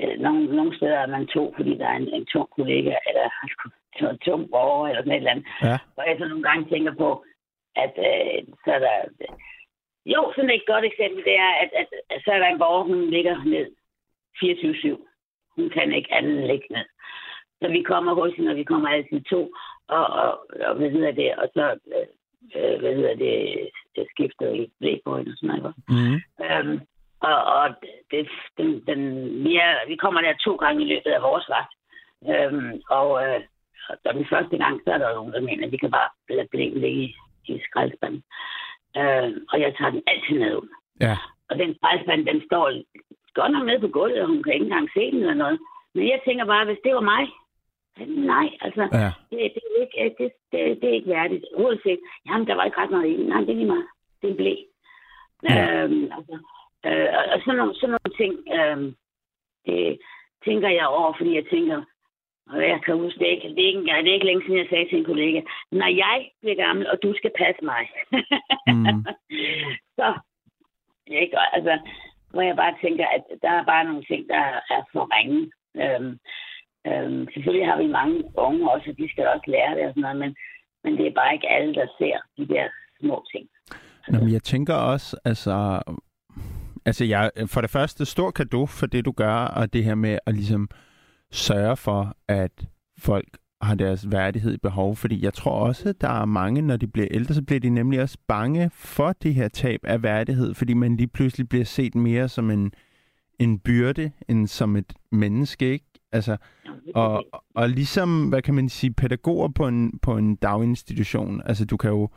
øh, 0.00 0.20
nogle, 0.20 0.56
nogle 0.56 0.76
steder 0.76 0.98
er 0.98 1.06
man 1.06 1.26
to, 1.26 1.52
fordi 1.56 1.78
der 1.78 1.86
er 1.88 1.96
en, 1.96 2.08
en 2.08 2.26
tung 2.32 2.48
kollega, 2.56 2.94
eller 3.08 3.26
en 4.12 4.18
tung 4.18 4.50
borger, 4.50 4.88
eller 4.88 5.02
sådan 5.02 5.12
et 5.12 5.16
eller 5.16 5.30
andet. 5.30 5.46
Ja. 5.62 5.78
Og 5.96 6.04
jeg 6.08 6.16
så 6.18 6.24
nogle 6.28 6.42
gange 6.48 6.70
tænker 6.70 6.94
på, 6.94 7.24
at 7.76 7.94
øh, 8.08 8.38
så 8.64 8.70
er 8.76 8.78
der... 8.78 8.96
Jo, 10.06 10.32
sådan 10.34 10.50
et 10.50 10.66
godt 10.66 10.84
eksempel, 10.84 11.24
det 11.24 11.36
er, 11.38 11.52
at, 11.62 11.70
at, 11.80 11.88
at 12.10 12.22
så 12.24 12.30
er 12.32 12.38
der 12.38 12.46
en 12.46 12.58
borger, 12.58 12.84
hun 12.84 13.10
ligger 13.10 13.44
ned 13.44 13.66
24-7. 14.36 15.54
Hun 15.56 15.70
kan 15.70 15.92
ikke 15.92 16.14
andet 16.14 16.46
ligge 16.46 16.66
ned. 16.70 16.86
Så 17.60 17.68
vi 17.68 17.82
kommer 17.82 18.14
hos 18.14 18.32
hende, 18.36 18.50
og 18.50 18.56
vi 18.56 18.64
kommer 18.64 18.88
altid 18.88 19.20
to, 19.20 19.52
og, 19.88 20.06
og, 20.06 20.46
og 20.66 20.74
hvad 20.76 20.90
hedder 20.90 21.12
det, 21.12 21.34
og 21.34 21.48
så, 21.54 21.78
øh, 22.56 22.80
hvad 22.80 22.94
hedder 22.94 23.14
det, 23.14 23.68
det 23.96 24.06
skifter 24.10 24.52
i 24.52 24.70
blæk 24.80 25.00
på 25.04 25.16
hende 25.16 25.32
og 25.32 25.36
sådan 25.36 25.58
noget. 25.58 25.74
Mm. 25.88 26.18
Øhm, 26.44 26.80
og, 27.20 27.38
og 27.44 27.66
det, 28.10 28.28
den, 28.58 28.68
den, 28.88 29.00
vi, 29.44 29.56
er, 29.56 29.88
vi 29.88 29.96
kommer 29.96 30.20
der 30.20 30.42
to 30.44 30.56
gange 30.56 30.82
i 30.84 30.88
løbet 30.92 31.10
af 31.10 31.22
vores 31.22 31.46
vagt. 31.48 31.74
Øhm, 32.32 32.80
og, 32.90 33.08
øh, 33.24 33.40
og 34.06 34.14
den 34.14 34.26
første 34.32 34.56
gang, 34.58 34.80
så 34.84 34.92
er 34.92 34.98
der 34.98 35.14
nogen, 35.14 35.32
der 35.32 35.40
mener, 35.40 35.66
at 35.66 35.72
vi 35.72 35.76
kan 35.76 35.90
bare 35.90 36.08
lade 36.28 36.48
blækken 36.50 36.80
ligge 36.80 37.02
i, 37.02 37.14
i 37.48 37.60
skraldespanden. 37.68 38.22
Øh, 39.00 39.30
og 39.52 39.56
jeg 39.60 39.74
tager 39.78 39.90
den 39.90 40.02
altid 40.06 40.38
ned 40.38 40.56
ud. 40.56 40.68
Ja. 41.00 41.16
Og 41.50 41.58
den 41.58 41.74
skraldespand, 41.76 42.26
den 42.26 42.42
står 42.46 42.64
godt 43.34 43.52
nok 43.52 43.66
nede 43.66 43.80
på 43.80 43.88
gulvet, 43.88 44.20
og 44.22 44.28
hun 44.28 44.42
kan 44.42 44.52
ikke 44.52 44.64
engang 44.64 44.88
se 44.94 45.10
den 45.10 45.20
eller 45.20 45.34
noget. 45.34 45.58
Men 45.94 46.08
jeg 46.08 46.20
tænker 46.24 46.44
bare, 46.44 46.64
hvis 46.64 46.78
det 46.84 46.94
var 46.94 47.00
mig, 47.14 47.24
nej, 48.32 48.48
altså, 48.60 48.82
Ja. 48.92 49.10
det, 49.30 49.38
det, 49.54 49.62
er 49.70 49.80
ikke, 49.84 50.14
det, 50.18 50.32
det, 50.52 50.60
det 50.82 50.88
er 50.90 50.94
ikke 50.94 51.08
værdigt. 51.10 51.44
Uanset, 51.56 52.00
jamen, 52.26 52.46
der 52.46 52.54
var 52.54 52.64
ikke 52.64 52.80
ret 52.80 52.90
meget 52.90 53.08
i 53.10 53.16
den. 53.16 53.26
Nej, 53.26 53.40
det 53.40 53.50
er 53.50 53.54
lige 53.54 53.66
meget. 53.74 53.86
Det 54.22 54.30
er 54.30 54.34
blæ. 54.34 54.54
Ja. 55.48 55.82
Øhm, 55.84 56.04
altså, 56.16 56.34
øh, 56.86 57.08
og- 57.18 57.40
sådan 57.44 57.56
nogle, 57.58 57.74
sådan 57.74 57.94
nogle 57.96 58.14
ting, 58.20 58.32
øhm, 58.58 58.94
det 59.66 59.98
tænker 60.44 60.68
jeg 60.68 60.86
over, 60.86 61.12
fordi 61.16 61.34
jeg 61.34 61.46
tænker, 61.50 61.82
og 62.50 62.62
jeg 62.62 62.80
kan 62.84 62.96
huske, 62.96 63.18
det 63.18 63.26
er 63.26 63.34
ikke, 63.36 63.48
det 63.56 63.62
er 63.64 63.68
ikke, 63.68 63.80
det 63.80 64.10
er 64.10 64.18
ikke 64.18 64.26
længe 64.26 64.42
siden, 64.44 64.58
jeg 64.58 64.66
sagde 64.70 64.88
til 64.88 64.98
en 64.98 65.10
kollega, 65.12 65.40
når 65.72 65.90
jeg 66.04 66.30
bliver 66.40 66.56
gammel, 66.64 66.86
og 66.92 66.96
du 67.02 67.14
skal 67.16 67.30
passe 67.38 67.64
mig, 67.64 67.84
Mm. 68.66 69.04
så, 69.98 70.06
ikke, 71.06 71.36
altså, 71.52 71.78
hvor 72.30 72.42
jeg 72.42 72.56
bare 72.56 72.74
tænker, 72.82 73.06
at 73.16 73.22
der 73.42 73.50
er 73.50 73.64
bare 73.64 73.84
nogle 73.84 74.04
ting, 74.04 74.28
der 74.28 74.42
er 74.74 74.82
for 74.92 75.08
ringe. 75.16 75.40
Øhm, 75.82 76.12
øhm, 76.88 77.28
selvfølgelig 77.32 77.66
har 77.70 77.78
vi 77.82 77.86
mange 77.86 78.24
unge 78.36 78.70
også, 78.72 78.90
og 78.90 78.98
de 78.98 79.10
skal 79.10 79.26
også 79.26 79.46
lære 79.46 79.74
det 79.74 79.84
og 79.86 79.90
sådan 79.90 80.02
noget, 80.02 80.16
men, 80.16 80.36
men 80.84 80.92
det 80.98 81.06
er 81.06 81.18
bare 81.20 81.34
ikke 81.34 81.48
alle, 81.48 81.74
der 81.74 81.86
ser 81.98 82.16
de 82.38 82.48
der 82.48 82.64
små 83.00 83.24
ting. 83.32 83.48
Nå, 84.08 84.18
men 84.18 84.32
jeg 84.32 84.42
tænker 84.42 84.74
også, 84.74 85.16
altså... 85.24 85.82
Altså, 86.86 87.04
jeg, 87.04 87.30
for 87.46 87.60
det 87.60 87.70
første, 87.70 88.04
stor 88.04 88.30
kado 88.30 88.66
for 88.66 88.86
det, 88.86 89.04
du 89.04 89.12
gør, 89.12 89.34
og 89.34 89.72
det 89.72 89.84
her 89.84 89.94
med 89.94 90.18
at 90.26 90.34
ligesom 90.34 90.68
sørge 91.34 91.76
for, 91.76 92.16
at 92.28 92.66
folk 92.98 93.38
har 93.62 93.74
deres 93.74 94.12
værdighed 94.12 94.54
i 94.54 94.58
behov. 94.58 94.96
Fordi 94.96 95.24
jeg 95.24 95.34
tror 95.34 95.52
også, 95.52 95.88
at 95.88 96.00
der 96.00 96.08
er 96.08 96.24
mange, 96.24 96.62
når 96.62 96.76
de 96.76 96.86
bliver 96.86 97.08
ældre, 97.10 97.34
så 97.34 97.42
bliver 97.42 97.60
de 97.60 97.68
nemlig 97.68 98.00
også 98.00 98.18
bange 98.28 98.70
for 98.74 99.12
det 99.12 99.34
her 99.34 99.48
tab 99.48 99.80
af 99.82 100.02
værdighed, 100.02 100.54
fordi 100.54 100.74
man 100.74 100.96
lige 100.96 101.06
pludselig 101.06 101.48
bliver 101.48 101.64
set 101.64 101.94
mere 101.94 102.28
som 102.28 102.50
en, 102.50 102.72
en 103.38 103.58
byrde, 103.58 104.10
end 104.28 104.46
som 104.46 104.76
et 104.76 104.92
menneske, 105.12 105.72
ikke? 105.72 105.84
Altså, 106.12 106.36
og, 106.94 107.24
og 107.54 107.68
ligesom, 107.68 108.28
hvad 108.28 108.42
kan 108.42 108.54
man 108.54 108.68
sige, 108.68 108.92
pædagoger 108.92 109.48
på 109.48 109.68
en, 109.68 109.98
på 109.98 110.16
en 110.16 110.36
daginstitution, 110.36 111.42
altså 111.44 111.64
du 111.64 111.76
kan 111.76 111.90
jo, 111.90 112.08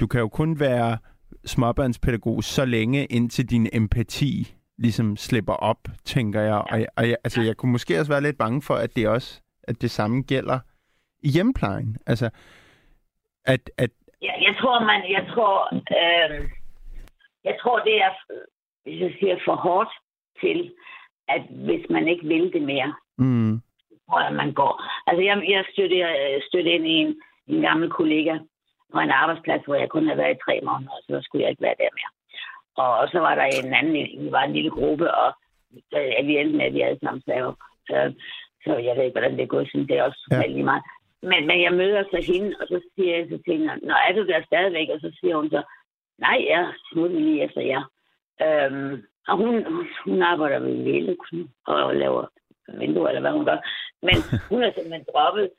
du 0.00 0.06
kan 0.06 0.20
jo 0.20 0.28
kun 0.28 0.60
være 0.60 0.98
småbørnspædagog 1.44 2.44
så 2.44 2.64
længe, 2.64 3.04
indtil 3.04 3.50
din 3.50 3.68
empati 3.72 4.54
ligesom 4.78 5.16
slipper 5.16 5.52
op, 5.52 5.78
tænker 6.04 6.40
jeg. 6.40 6.54
Og, 6.54 6.80
jeg, 6.80 6.88
og 6.96 7.08
jeg, 7.08 7.16
altså, 7.24 7.42
jeg 7.42 7.56
kunne 7.56 7.72
måske 7.72 7.98
også 8.00 8.12
være 8.12 8.22
lidt 8.22 8.38
bange 8.38 8.62
for, 8.62 8.74
at 8.74 8.96
det 8.96 9.08
også, 9.08 9.42
at 9.62 9.82
det 9.82 9.90
samme 9.90 10.22
gælder 10.22 10.58
i 11.22 11.28
hjemmeplejen. 11.28 11.96
Altså, 12.06 12.30
at, 13.44 13.70
at 13.78 13.90
Jeg, 14.22 14.36
jeg 14.46 14.56
tror, 14.60 14.80
man, 14.80 15.10
jeg 15.10 15.26
tror, 15.34 15.74
øh, 15.74 16.48
jeg 17.44 17.56
tror, 17.60 17.78
det 17.78 18.02
er, 18.02 18.10
hvis 18.82 19.00
jeg 19.00 19.12
siger, 19.20 19.36
for 19.44 19.56
hårdt 19.56 19.90
til, 20.40 20.74
at 21.28 21.42
hvis 21.50 21.86
man 21.90 22.08
ikke 22.08 22.26
vil 22.26 22.52
det 22.52 22.62
mere, 22.62 22.94
mm, 23.18 23.60
tror 24.08 24.20
jeg, 24.20 24.32
man 24.32 24.52
går. 24.52 24.82
Altså, 25.06 25.22
jeg, 25.22 25.44
jeg 25.48 25.64
stødte, 25.72 25.98
jeg 25.98 26.42
stødte 26.48 26.70
ind 26.70 26.86
i 26.86 26.96
en, 27.04 27.20
en 27.46 27.60
gammel 27.60 27.90
kollega 27.90 28.38
på 28.92 28.98
en 29.00 29.10
arbejdsplads, 29.10 29.62
hvor 29.64 29.74
jeg 29.74 29.88
kun 29.88 30.06
havde 30.06 30.18
været 30.18 30.36
i 30.36 30.44
tre 30.46 30.60
måneder, 30.68 30.92
og 30.92 31.02
så 31.08 31.20
skulle 31.22 31.42
jeg 31.42 31.50
ikke 31.50 31.62
være 31.62 31.80
der 31.82 31.90
mere. 31.98 32.10
Og, 32.76 33.08
så 33.08 33.18
var 33.18 33.34
der 33.34 33.44
en 33.44 33.74
anden, 33.74 33.92
vi 34.24 34.28
var 34.32 34.42
en 34.42 34.52
lille 34.52 34.70
gruppe, 34.70 35.14
og 35.14 35.32
så, 35.90 35.98
ja, 35.98 36.22
vi 36.22 36.38
endte 36.38 36.56
med, 36.56 36.64
at 36.66 36.74
vi 36.74 36.80
alle 36.80 36.98
sammen 37.02 37.22
op. 37.44 37.56
Så, 37.88 38.12
så 38.64 38.76
jeg 38.76 38.96
ved 38.96 39.04
ikke, 39.04 39.18
hvordan 39.18 39.32
det 39.36 39.42
er 39.42 39.54
gået, 39.54 39.68
siden 39.70 39.88
det 39.88 39.98
er 39.98 40.02
også 40.02 40.28
Ja. 40.30 40.36
ja. 40.36 40.46
lige 40.46 40.64
meget. 40.64 40.82
Men, 41.22 41.46
men 41.46 41.62
jeg 41.62 41.72
møder 41.74 42.02
så 42.02 42.32
hende, 42.32 42.56
og 42.60 42.66
så 42.68 42.80
siger 42.94 43.16
jeg 43.16 43.26
så 43.30 43.38
til 43.44 43.52
hende, 43.58 43.86
Nå, 43.86 43.94
er 44.08 44.12
du 44.16 44.26
der 44.26 44.42
stadigvæk? 44.46 44.88
Og 44.94 45.00
så 45.00 45.16
siger 45.20 45.36
hun 45.36 45.50
så, 45.50 45.62
nej, 46.18 46.38
jeg 46.48 46.72
smutter 46.92 47.20
lige 47.20 47.42
efter 47.44 47.60
jer. 47.60 47.82
Øhm, 48.44 49.02
og 49.28 49.36
hun, 49.36 49.54
hun 50.04 50.22
arbejder 50.22 50.58
ved 50.58 50.76
Velux 50.84 51.32
og 51.66 51.96
laver 51.96 52.26
vinduer, 52.78 53.08
eller 53.08 53.20
hvad 53.20 53.30
hun 53.32 53.44
gør. 53.44 53.58
Men 54.02 54.14
hun 54.48 54.62
er 54.62 54.70
simpelthen 54.72 55.06
droppet. 55.12 55.50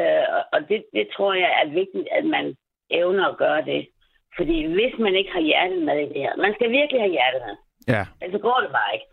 Øh, 0.00 0.24
og- 0.36 0.46
og 0.52 0.68
det, 0.68 0.84
det 0.92 1.08
tror 1.16 1.34
jeg 1.34 1.50
er 1.64 1.68
vigtigt, 1.68 2.08
at 2.12 2.24
man 2.24 2.56
evner 2.90 3.28
at 3.28 3.36
gøre 3.36 3.64
det. 3.64 3.88
Fordi 4.36 4.56
hvis 4.76 4.94
man 4.98 5.14
ikke 5.14 5.32
har 5.32 5.40
hjertet 5.40 5.82
med 5.82 5.98
i 6.00 6.08
det 6.12 6.20
her, 6.24 6.36
man 6.36 6.54
skal 6.54 6.70
virkelig 6.70 7.00
have 7.00 7.16
hjertet 7.16 7.42
med. 7.46 7.56
Ja, 7.94 8.02
Altså 8.20 8.38
går 8.38 8.58
det 8.64 8.70
bare 8.78 8.94
ikke. 8.96 9.08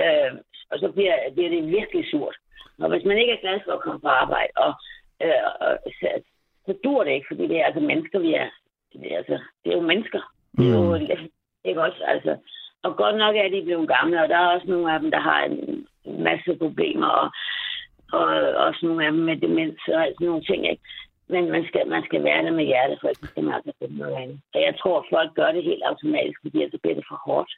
Øh, 0.00 0.30
og 0.70 0.76
så 0.78 0.88
bliver, 0.96 1.14
bliver 1.34 1.50
det 1.50 1.72
virkelig 1.78 2.04
surt. 2.10 2.36
Og 2.82 2.88
hvis 2.88 3.04
man 3.04 3.18
ikke 3.18 3.32
er 3.32 3.44
glad 3.44 3.60
for 3.64 3.72
at 3.72 3.80
komme 3.84 4.00
på 4.00 4.08
arbejde, 4.08 4.52
og, 4.56 4.72
øh, 5.22 5.42
og 5.60 5.78
så, 5.98 6.08
så 6.66 6.72
dur 6.84 7.04
det 7.04 7.12
ikke, 7.12 7.30
fordi 7.30 7.42
det 7.48 7.56
er 7.60 7.64
altså 7.64 7.80
mennesker, 7.80 8.18
vi 8.18 8.34
er. 8.34 8.48
Det 8.92 9.12
er, 9.12 9.16
altså, 9.16 9.38
det 9.64 9.72
er 9.72 9.76
jo 9.76 9.90
mennesker. 9.92 10.20
Det 10.56 10.66
er 10.68 10.74
jo, 10.74 11.18
ikke 11.64 11.82
også, 11.82 12.02
altså. 12.06 12.36
Og 12.82 12.96
godt 12.96 13.16
nok 13.16 13.36
er 13.36 13.48
de 13.48 13.62
blevet 13.64 13.88
gamle, 13.88 14.22
og 14.22 14.28
der 14.28 14.36
er 14.36 14.54
også 14.54 14.66
nogle 14.66 14.92
af 14.94 15.00
dem, 15.00 15.10
der 15.10 15.20
har 15.20 15.44
en 15.44 15.86
masse 16.04 16.56
problemer, 16.58 17.06
og, 17.06 17.30
og 18.12 18.26
også 18.66 18.80
nogle 18.82 19.06
af 19.06 19.12
dem 19.12 19.20
med 19.20 19.36
demens 19.36 19.80
og 19.88 20.02
alt 20.02 20.14
sådan 20.16 20.26
nogle 20.26 20.44
ting, 20.44 20.70
ikke? 20.70 20.82
Men 21.28 21.50
man 21.50 21.64
skal, 21.68 21.88
man 21.88 22.02
skal 22.04 22.24
være 22.24 22.44
der 22.44 22.52
med 22.52 22.64
hjertet, 22.64 22.98
for 23.00 23.08
ellers 23.08 23.30
skal 23.30 23.44
man 23.44 23.54
altså 23.54 23.72
finde 23.78 23.98
noget 23.98 24.16
andet. 24.22 24.40
Og 24.54 24.60
jeg 24.60 24.74
tror, 24.80 24.98
at 25.00 25.06
folk 25.12 25.34
gør 25.34 25.52
det 25.52 25.62
helt 25.64 25.82
automatisk, 25.90 26.38
fordi 26.42 26.62
ellers 26.62 26.80
bliver 26.82 26.94
det 26.94 27.04
for 27.08 27.20
hårdt. 27.26 27.50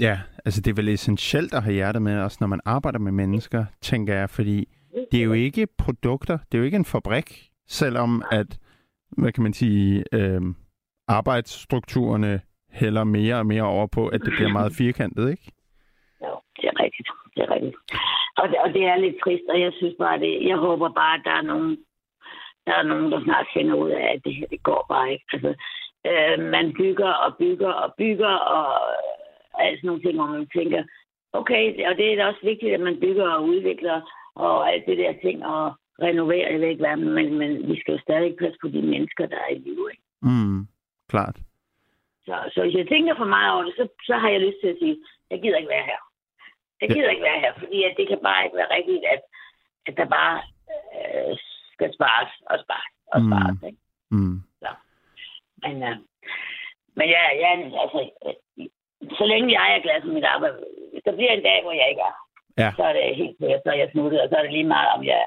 ja, 0.00 0.18
altså 0.44 0.60
det 0.60 0.70
er 0.70 0.74
vel 0.82 0.88
essentielt 0.88 1.54
at 1.54 1.62
have 1.62 1.74
hjertet 1.74 2.02
med, 2.02 2.20
også 2.20 2.38
når 2.40 2.46
man 2.46 2.60
arbejder 2.64 2.98
med 2.98 3.12
mennesker, 3.12 3.64
tænker 3.80 4.14
jeg, 4.14 4.30
fordi 4.30 4.68
det 5.12 5.20
er 5.20 5.24
jo 5.24 5.32
ikke 5.32 5.66
produkter, 5.78 6.38
det 6.38 6.54
er 6.54 6.58
jo 6.58 6.64
ikke 6.64 6.76
en 6.76 6.84
fabrik, 6.84 7.28
selvom 7.66 8.22
at, 8.30 8.58
hvad 9.18 9.32
kan 9.32 9.42
man 9.42 9.52
sige, 9.52 10.04
øh, 10.12 10.40
arbejdsstrukturerne 11.08 12.40
hælder 12.72 13.04
mere 13.04 13.36
og 13.36 13.46
mere 13.46 13.62
over 13.62 13.86
på, 13.86 14.08
at 14.08 14.20
det 14.20 14.32
bliver 14.36 14.52
meget 14.52 14.72
firkantet, 14.82 15.30
ikke? 15.30 15.52
Jo, 16.24 16.32
det 16.56 16.64
er 16.64 16.76
rigtigt. 16.84 17.08
Det 17.34 17.42
er 17.42 17.50
rigtigt. 17.54 17.76
Og 18.36 18.48
det, 18.48 18.58
og 18.64 18.68
det 18.74 18.82
er 18.84 18.96
lidt 18.96 19.16
trist, 19.24 19.46
og 19.48 19.60
jeg 19.60 19.72
synes 19.78 19.94
bare, 19.98 20.18
det, 20.18 20.48
jeg 20.48 20.56
håber 20.56 20.88
bare, 21.00 21.14
at 21.18 21.24
der 21.24 21.30
er 21.30 21.42
nogen, 21.42 21.78
der 22.68 22.74
er 22.74 22.90
nogen, 22.92 23.12
der 23.12 23.20
snart 23.24 23.46
finder 23.56 23.74
ud 23.74 23.90
af, 23.90 24.06
at 24.14 24.20
det 24.24 24.34
her, 24.34 24.46
det 24.54 24.62
går 24.62 24.82
bare 24.88 25.12
ikke. 25.12 25.24
Altså, 25.32 25.52
øh, 26.10 26.38
man 26.56 26.66
bygger 26.80 27.12
og 27.24 27.30
bygger 27.42 27.72
og 27.82 27.94
bygger, 27.98 28.34
og 28.56 28.66
alt 29.64 29.78
sådan 29.78 29.88
nogle 29.88 30.02
ting, 30.02 30.14
hvor 30.16 30.30
man 30.36 30.46
tænker, 30.58 30.82
okay, 31.32 31.62
og 31.88 31.96
det 31.98 32.06
er 32.06 32.16
da 32.16 32.26
også 32.26 32.44
vigtigt, 32.50 32.74
at 32.74 32.80
man 32.80 33.00
bygger 33.00 33.28
og 33.34 33.44
udvikler, 33.44 33.98
og 34.34 34.72
alt 34.72 34.86
det 34.86 34.98
der 34.98 35.12
ting, 35.24 35.46
og 35.46 35.64
renoverer, 36.02 36.50
jeg 36.50 36.60
ved 36.60 36.68
ikke 36.68 36.84
hvad, 36.86 36.96
men, 36.96 37.38
men 37.40 37.50
vi 37.70 37.80
skal 37.80 37.92
jo 37.94 38.00
stadig 38.00 38.36
passe 38.40 38.58
på 38.62 38.68
de 38.68 38.82
mennesker, 38.82 39.26
der 39.26 39.36
er 39.36 39.50
i 39.56 39.58
live, 39.58 39.86
ikke? 39.92 40.04
Mm, 40.22 40.60
klart. 41.08 41.36
Så, 42.26 42.34
så 42.54 42.62
hvis 42.62 42.74
jeg 42.74 42.88
tænker 42.88 43.14
for 43.16 43.30
meget 43.36 43.52
over 43.54 43.64
det, 43.64 43.74
så, 43.76 43.84
så 44.08 44.14
har 44.22 44.28
jeg 44.30 44.40
lyst 44.40 44.60
til 44.60 44.68
at 44.68 44.80
sige, 44.82 44.96
jeg 45.30 45.42
gider 45.42 45.56
ikke 45.56 45.74
være 45.76 45.88
her. 45.92 46.00
Jeg 46.80 46.88
gider 46.88 47.10
ikke 47.10 47.28
være 47.30 47.40
her, 47.40 47.52
fordi 47.62 47.78
at 47.82 47.94
det 47.98 48.08
kan 48.08 48.20
bare 48.22 48.44
ikke 48.44 48.56
være 48.56 48.74
rigtigt, 48.76 49.04
at, 49.14 49.22
at 49.86 49.94
der 49.96 50.06
bare 50.18 50.36
øh, 50.96 51.36
skal 51.78 51.90
spares 51.98 52.32
og 52.50 52.56
spares 52.64 52.92
og 53.14 53.18
Mm. 53.22 53.28
spares. 53.30 53.58
Ikke? 53.68 53.80
Mm. 54.16 54.36
Men, 55.64 55.74
øh, 55.88 55.96
men 56.98 57.06
ja, 57.16 57.22
ja, 57.42 57.50
altså, 57.82 57.98
øh, 58.26 58.34
så 59.18 59.24
længe 59.32 59.48
jeg 59.58 59.66
er 59.76 59.82
glad 59.86 59.98
for 60.02 60.12
mit 60.16 60.24
arbejde, 60.34 60.56
der 61.04 61.12
bliver 61.16 61.32
en 61.32 61.42
dag, 61.48 61.58
hvor 61.62 61.72
jeg 61.80 61.86
ikke 61.90 62.04
er, 62.10 62.16
Ja. 62.62 62.70
så 62.76 62.82
er 62.88 62.92
det 62.92 63.16
helt 63.22 63.36
sikkert, 63.40 63.60
så 63.64 63.70
er 63.72 63.78
jeg 63.82 63.90
smuttet, 63.92 64.20
og 64.22 64.28
så 64.28 64.36
er 64.36 64.42
det 64.42 64.52
lige 64.52 64.72
meget, 64.76 64.90
om 64.96 65.04
jeg 65.04 65.20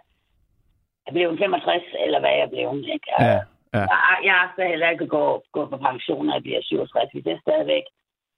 er 1.08 1.12
blevet 1.12 1.40
65, 1.40 1.84
eller 2.06 2.20
hvad 2.20 2.30
jeg 2.38 2.40
er 2.48 2.54
blevet. 2.56 2.86
Ikke? 2.96 3.08
Og 3.16 3.22
Ja, 3.24 3.40
ja. 3.78 3.84
Jeg, 3.94 4.18
jeg 4.30 4.50
skal 4.54 4.68
heller 4.68 4.90
ikke 4.90 5.08
gå, 5.08 5.44
gå 5.52 5.62
på 5.66 5.78
pension, 5.78 6.26
når 6.26 6.34
jeg 6.34 6.44
bliver 6.44 6.62
67, 6.62 7.12
hvis 7.14 7.26
jeg 7.26 7.40
stadigvæk 7.42 7.84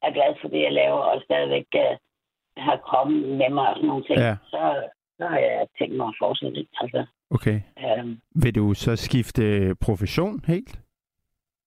er 0.06 0.12
glad 0.18 0.32
for 0.42 0.48
det, 0.48 0.62
jeg 0.62 0.72
laver, 0.74 1.00
og 1.12 1.22
stadigvæk 1.26 1.68
uh, 1.84 1.96
har 2.68 2.78
kommet 2.94 3.22
med 3.42 3.50
mig 3.50 3.68
og 3.70 3.76
sådan 3.76 3.88
nogle 3.88 4.04
ting, 4.08 4.20
Ja. 4.20 4.36
så, 4.54 4.62
så 5.18 5.24
har 5.28 5.38
jeg 5.38 5.68
tænkt 5.78 5.96
mig 5.98 6.08
at 6.08 6.16
fortsætte. 6.24 6.68
Altså, 6.82 7.06
Okay. 7.36 7.58
øhm, 7.86 8.18
Vil 8.44 8.56
du 8.56 8.74
så 8.74 8.96
skifte 8.96 9.76
profession 9.86 10.42
helt? 10.48 10.80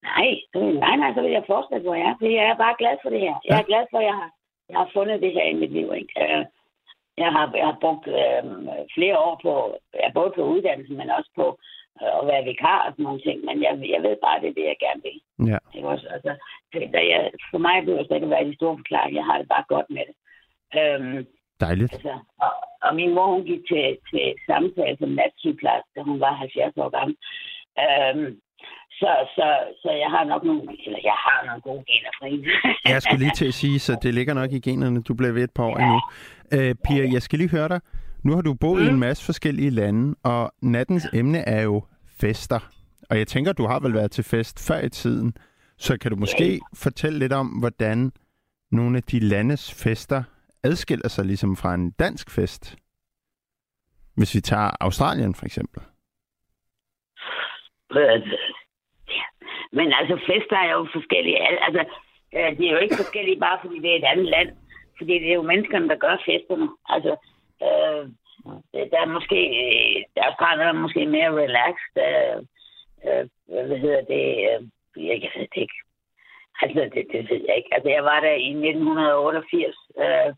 nej, 0.02 0.30
nej, 0.84 0.96
nej, 0.96 1.10
så 1.14 1.20
vil 1.22 1.30
jeg 1.38 1.44
fortsætte, 1.46 1.84
hvor 1.86 1.94
jeg 1.94 2.08
er, 2.10 2.16
fordi 2.20 2.34
jeg 2.34 2.44
er 2.52 2.56
bare 2.64 2.76
glad 2.78 2.96
for 3.02 3.10
det 3.10 3.20
her. 3.20 3.34
Jeg 3.48 3.58
er 3.58 3.62
glad 3.70 3.84
for, 3.90 3.98
at 3.98 4.04
jeg 4.10 4.14
har, 4.20 4.30
jeg 4.70 4.78
har 4.78 4.90
fundet 4.96 5.22
det 5.22 5.32
her 5.32 5.44
i 5.44 5.54
mit 5.62 5.72
liv. 5.72 5.88
Ikke? 6.00 6.12
Øh, 6.24 6.44
Jeg 7.24 7.30
har, 7.36 7.44
jeg 7.60 7.66
har 7.70 7.78
brugt 7.84 8.06
øh, 8.20 8.42
flere 8.96 9.16
år 9.26 9.34
på, 9.44 9.52
ja, 10.00 10.06
både 10.18 10.30
på 10.36 10.42
uddannelsen, 10.52 10.96
men 10.96 11.10
også 11.18 11.30
på 11.40 11.46
øh, 12.02 12.12
at 12.20 12.26
være 12.30 12.44
vikar 12.44 12.78
og 12.86 12.90
sådan 12.92 13.02
nogle 13.08 13.20
ting. 13.26 13.38
Men 13.44 13.56
jeg, 13.62 13.72
jeg 13.94 14.00
ved 14.06 14.16
bare, 14.26 14.40
det 14.42 14.48
er 14.48 14.56
det, 14.58 14.66
jeg 14.72 14.78
gerne 14.86 15.02
vil. 15.08 15.18
Ja. 15.52 15.58
Ikke 15.76 15.88
også? 15.94 16.06
Altså, 16.14 16.32
det- 16.72 16.92
da 16.96 17.00
jeg, 17.12 17.20
for 17.50 17.58
mig 17.66 17.76
behøver 17.84 18.02
det 18.02 18.14
ikke 18.14 18.28
at 18.30 18.34
være 18.36 18.48
de 18.50 18.54
store 18.58 18.76
forklaringer. 18.80 19.18
Jeg 19.20 19.26
har 19.30 19.38
det 19.38 19.48
bare 19.54 19.64
godt 19.74 19.88
med 19.96 20.04
det. 20.08 20.16
Øhm, 20.80 21.18
Dejligt. 21.60 21.92
altså, 21.94 22.14
og, 22.44 22.52
og 22.86 22.94
min 22.98 23.14
mor, 23.14 23.26
hun 23.34 23.44
gik 23.50 23.62
til, 23.70 23.84
til 24.10 24.24
samtale 24.46 24.96
som 25.00 25.08
natsygeplejerske, 25.08 25.90
da 25.96 26.00
hun 26.10 26.20
var 26.20 26.32
70 26.34 26.76
år 26.76 26.90
gammel. 26.96 27.16
Øhm, 27.84 28.30
så, 29.00 29.10
så, 29.36 29.46
så 29.82 29.90
jeg 30.02 30.10
har 30.14 30.24
nok 30.24 30.42
nogle, 30.44 30.62
eller 30.86 31.00
jeg 31.10 31.16
har 31.26 31.46
nogle 31.46 31.62
gode 31.68 31.84
gener 31.90 32.10
fra 32.18 32.26
hende. 32.32 32.44
Jeg 32.92 33.02
skulle 33.02 33.22
lige 33.24 33.36
til 33.40 33.48
at 33.52 33.54
sige, 33.62 33.78
så 33.78 33.98
det 34.02 34.14
ligger 34.14 34.34
nok 34.34 34.52
i 34.52 34.60
generne. 34.60 35.02
Du 35.02 35.14
bliver 35.14 35.32
ved 35.32 35.44
et 35.44 35.54
par 35.54 35.64
år 35.64 35.76
endnu. 35.76 36.00
Øh, 36.54 36.74
Pia, 36.84 37.12
jeg 37.12 37.22
skal 37.22 37.38
lige 37.38 37.50
høre 37.50 37.68
dig. 37.68 37.80
Nu 38.24 38.34
har 38.34 38.42
du 38.42 38.54
boet 38.54 38.84
i 38.84 38.88
en 38.88 38.98
masse 38.98 39.24
forskellige 39.24 39.70
lande, 39.70 40.14
og 40.24 40.52
nattens 40.62 41.06
emne 41.14 41.38
er 41.38 41.62
jo 41.62 41.82
fester. 42.20 42.60
Og 43.10 43.18
jeg 43.18 43.26
tænker, 43.26 43.52
du 43.52 43.66
har 43.66 43.80
vel 43.80 43.94
været 43.94 44.10
til 44.10 44.24
fest 44.24 44.68
før 44.68 44.80
i 44.80 44.88
tiden. 44.88 45.34
Så 45.78 45.98
kan 45.98 46.10
du 46.10 46.16
måske 46.16 46.60
fortælle 46.74 47.18
lidt 47.18 47.32
om, 47.32 47.46
hvordan 47.46 48.12
nogle 48.72 48.96
af 48.96 49.02
de 49.02 49.18
landes 49.20 49.84
fester 49.84 50.22
adskiller 50.68 51.08
sig 51.08 51.24
ligesom 51.24 51.56
fra 51.56 51.74
en 51.74 51.90
dansk 51.90 52.30
fest? 52.30 52.76
Hvis 54.16 54.34
vi 54.34 54.40
tager 54.40 54.70
Australien 54.80 55.34
for 55.34 55.46
eksempel. 55.46 55.82
Øh, 58.00 58.20
ja. 59.16 59.26
Men 59.72 59.92
altså, 59.98 60.14
fester 60.26 60.56
er 60.56 60.72
jo 60.72 60.88
forskellige. 60.92 61.38
Altså, 61.66 61.82
de 62.58 62.68
er 62.68 62.72
jo 62.72 62.78
ikke 62.78 62.96
forskellige 62.96 63.40
bare 63.40 63.58
fordi 63.62 63.76
det 63.82 63.90
er 63.90 63.98
et 63.98 64.10
andet 64.12 64.28
land. 64.34 64.50
Fordi 64.98 65.14
det 65.22 65.30
er 65.30 65.34
jo 65.34 65.42
menneskerne, 65.42 65.88
der 65.88 65.96
gør 65.96 66.16
festerne. 66.26 66.68
Altså, 66.94 67.12
øh, 67.66 68.04
der 68.92 69.00
er 69.04 69.10
måske, 69.16 69.40
øh, 69.64 69.96
der 70.16 70.22
er 70.22 70.82
måske 70.84 71.06
mere 71.06 71.30
relaxed. 71.42 71.94
Øh, 72.08 72.38
øh, 73.06 73.24
hvad 73.68 73.78
hedder 73.78 74.02
det? 74.14 74.24
Øh, 74.48 74.60
jeg, 75.06 75.16
jeg 75.22 75.30
ved 75.36 75.46
det 75.54 75.60
ikke. 75.64 75.78
Altså, 76.62 76.80
det, 76.94 77.06
det 77.12 77.30
ved 77.30 77.40
jeg 77.48 77.56
ikke. 77.56 77.74
Altså, 77.74 77.88
jeg 77.96 78.04
var 78.04 78.20
der 78.20 78.34
i 78.48 78.50
1988. 78.50 79.76
Øh, 80.04 80.34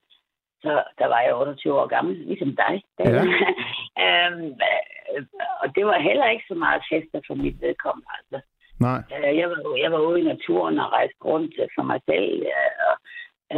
så 0.63 0.73
der 0.99 1.07
var 1.07 1.21
jeg 1.21 1.35
28 1.35 1.81
år 1.81 1.87
gammel, 1.87 2.15
ligesom 2.17 2.57
dig. 2.57 2.75
Ja. 2.99 3.23
øhm, 4.05 4.47
øh, 4.69 5.23
og 5.63 5.67
det 5.77 5.85
var 5.87 5.99
heller 6.09 6.29
ikke 6.29 6.45
så 6.49 6.55
meget 6.55 6.83
fester 6.93 7.21
for 7.27 7.35
mit 7.35 7.57
vedkommende. 7.61 8.09
Altså. 8.19 8.39
Nej. 8.87 9.01
Øh, 9.15 9.37
Jeg 9.41 9.47
var, 9.51 9.59
jeg 9.85 9.91
var 9.93 10.01
ude 10.09 10.21
i 10.21 10.31
naturen 10.33 10.79
og 10.79 10.93
rejste 10.93 11.21
rundt 11.25 11.55
for 11.77 11.83
mig 11.91 12.01
selv. 12.09 12.47
Og, 12.89 12.95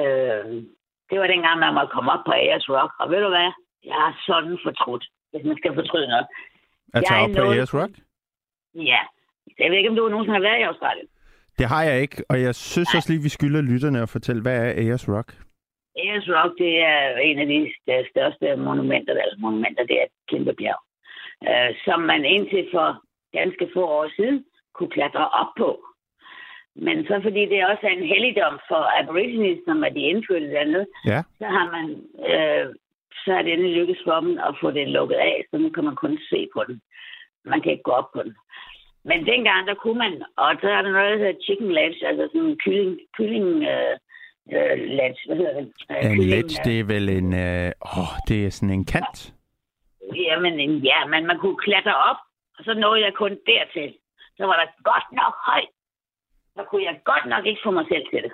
øh, 0.00 0.44
det 1.10 1.16
var 1.20 1.26
dengang, 1.34 1.58
man 1.58 1.74
måtte 1.74 1.94
komme 1.94 2.12
op 2.14 2.24
på 2.26 2.32
Ayers 2.32 2.68
Rock. 2.68 2.92
Og 3.00 3.10
ved 3.10 3.20
du 3.26 3.28
hvad? 3.28 3.50
Jeg 3.90 3.94
har 4.02 4.12
sådan 4.26 4.58
fortrudt, 4.66 5.04
hvis 5.30 5.44
man 5.44 5.56
skal 5.60 5.74
fortryde 5.74 6.08
noget. 6.08 6.26
At 6.94 7.02
tage 7.08 7.22
op 7.24 7.30
på 7.36 7.50
Ayers 7.52 7.74
Rock? 7.74 7.92
Ja. 8.74 9.00
Jeg 9.58 9.70
ved 9.70 9.76
ikke, 9.78 9.90
om 9.90 9.96
du 9.96 10.08
nogensinde 10.08 10.38
har 10.38 10.48
været 10.48 10.60
i 10.60 10.68
Australien. 10.70 11.08
Det 11.58 11.66
har 11.68 11.82
jeg 11.82 12.00
ikke, 12.00 12.24
og 12.30 12.42
jeg 12.42 12.54
synes 12.54 12.94
også 12.94 13.12
lige, 13.12 13.22
vi 13.22 13.28
skylder 13.28 13.62
lytterne 13.62 14.02
at 14.02 14.08
fortælle, 14.08 14.42
hvad 14.42 14.56
er 14.66 14.72
Ayers 14.82 15.08
Rock? 15.08 15.28
Ayers 16.02 16.28
Rock, 16.36 16.52
det 16.58 16.72
er 16.92 17.16
en 17.16 17.38
af 17.38 17.46
de 17.46 17.58
st- 17.74 18.10
største 18.10 18.56
monumenter, 18.56 19.12
eller 19.12 19.38
monumenter, 19.38 19.84
det 19.84 19.96
er 20.00 20.04
et 20.04 20.16
kæmpe 20.30 20.52
bjerg, 20.60 20.80
øh, 21.48 21.70
som 21.84 22.00
man 22.00 22.24
indtil 22.24 22.68
for 22.74 22.88
ganske 23.38 23.70
få 23.74 23.82
år 23.98 24.08
siden 24.16 24.44
kunne 24.74 24.90
klatre 24.90 25.28
op 25.28 25.52
på. 25.58 25.70
Men 26.74 27.06
så 27.06 27.20
fordi 27.22 27.40
det 27.46 27.66
også 27.66 27.84
er 27.86 27.90
en 27.98 28.06
helligdom 28.14 28.60
for 28.68 28.82
aborigines, 29.02 29.58
som 29.66 29.84
er 29.84 29.88
de 29.88 30.00
indfødte 30.12 30.50
dernede, 30.50 30.86
Ja. 31.06 31.20
så 31.38 31.44
har 31.56 31.66
man, 31.76 31.86
øh, 32.30 32.74
så 33.24 33.32
er 33.38 33.42
det 33.42 33.52
endelig 33.52 33.74
lykkes 33.76 34.00
for 34.04 34.20
dem 34.20 34.38
at 34.48 34.54
få 34.60 34.70
det 34.70 34.88
lukket 34.88 35.14
af, 35.16 35.44
så 35.50 35.58
nu 35.58 35.68
kan 35.70 35.84
man 35.84 35.96
kun 35.96 36.18
se 36.30 36.48
på 36.54 36.64
den. 36.68 36.80
Man 37.44 37.60
kan 37.60 37.72
ikke 37.72 37.82
gå 37.82 37.90
op 37.90 38.12
på 38.14 38.22
den. 38.22 38.34
Men 39.04 39.26
dengang, 39.26 39.66
der 39.66 39.74
kunne 39.74 39.98
man, 39.98 40.22
og 40.36 40.48
så 40.60 40.68
er 40.70 40.82
der 40.82 40.92
noget, 40.92 41.10
der 41.12 41.18
hedder 41.18 41.42
chicken 41.44 41.72
ledge, 41.72 42.06
altså 42.06 42.28
sådan 42.32 42.48
en 42.48 42.58
kylling, 42.64 43.00
kylling 43.16 43.48
øh, 43.72 43.96
øh, 44.56 44.74
ledge, 44.98 45.20
hvad 45.26 45.36
hedder 45.36 45.54
det? 45.60 45.72
Øh, 45.90 46.10
En 46.12 46.22
ledge, 46.32 46.56
det 46.64 46.74
er 46.80 46.84
vel 46.94 47.08
en... 47.08 47.28
Øh, 47.46 47.72
åh, 47.98 48.12
det 48.28 48.46
er 48.46 48.50
sådan 48.50 48.74
en 48.78 48.84
kant. 48.94 49.34
Jamen, 50.26 50.60
en- 50.60 50.84
ja, 50.92 51.00
men 51.12 51.26
man 51.26 51.38
kunne 51.38 51.58
klatre 51.66 51.94
op, 52.10 52.20
og 52.58 52.64
så 52.64 52.74
nåede 52.74 53.00
jeg 53.06 53.12
kun 53.14 53.30
dertil. 53.46 53.90
Så 54.36 54.42
var 54.46 54.56
der 54.60 54.66
godt 54.90 55.06
nok 55.20 55.34
højt. 55.50 55.72
Så 56.56 56.62
kunne 56.70 56.84
jeg 56.84 57.00
godt 57.04 57.26
nok 57.32 57.46
ikke 57.46 57.60
få 57.64 57.70
mig 57.70 57.86
selv 57.92 58.04
til 58.12 58.22
det. 58.22 58.32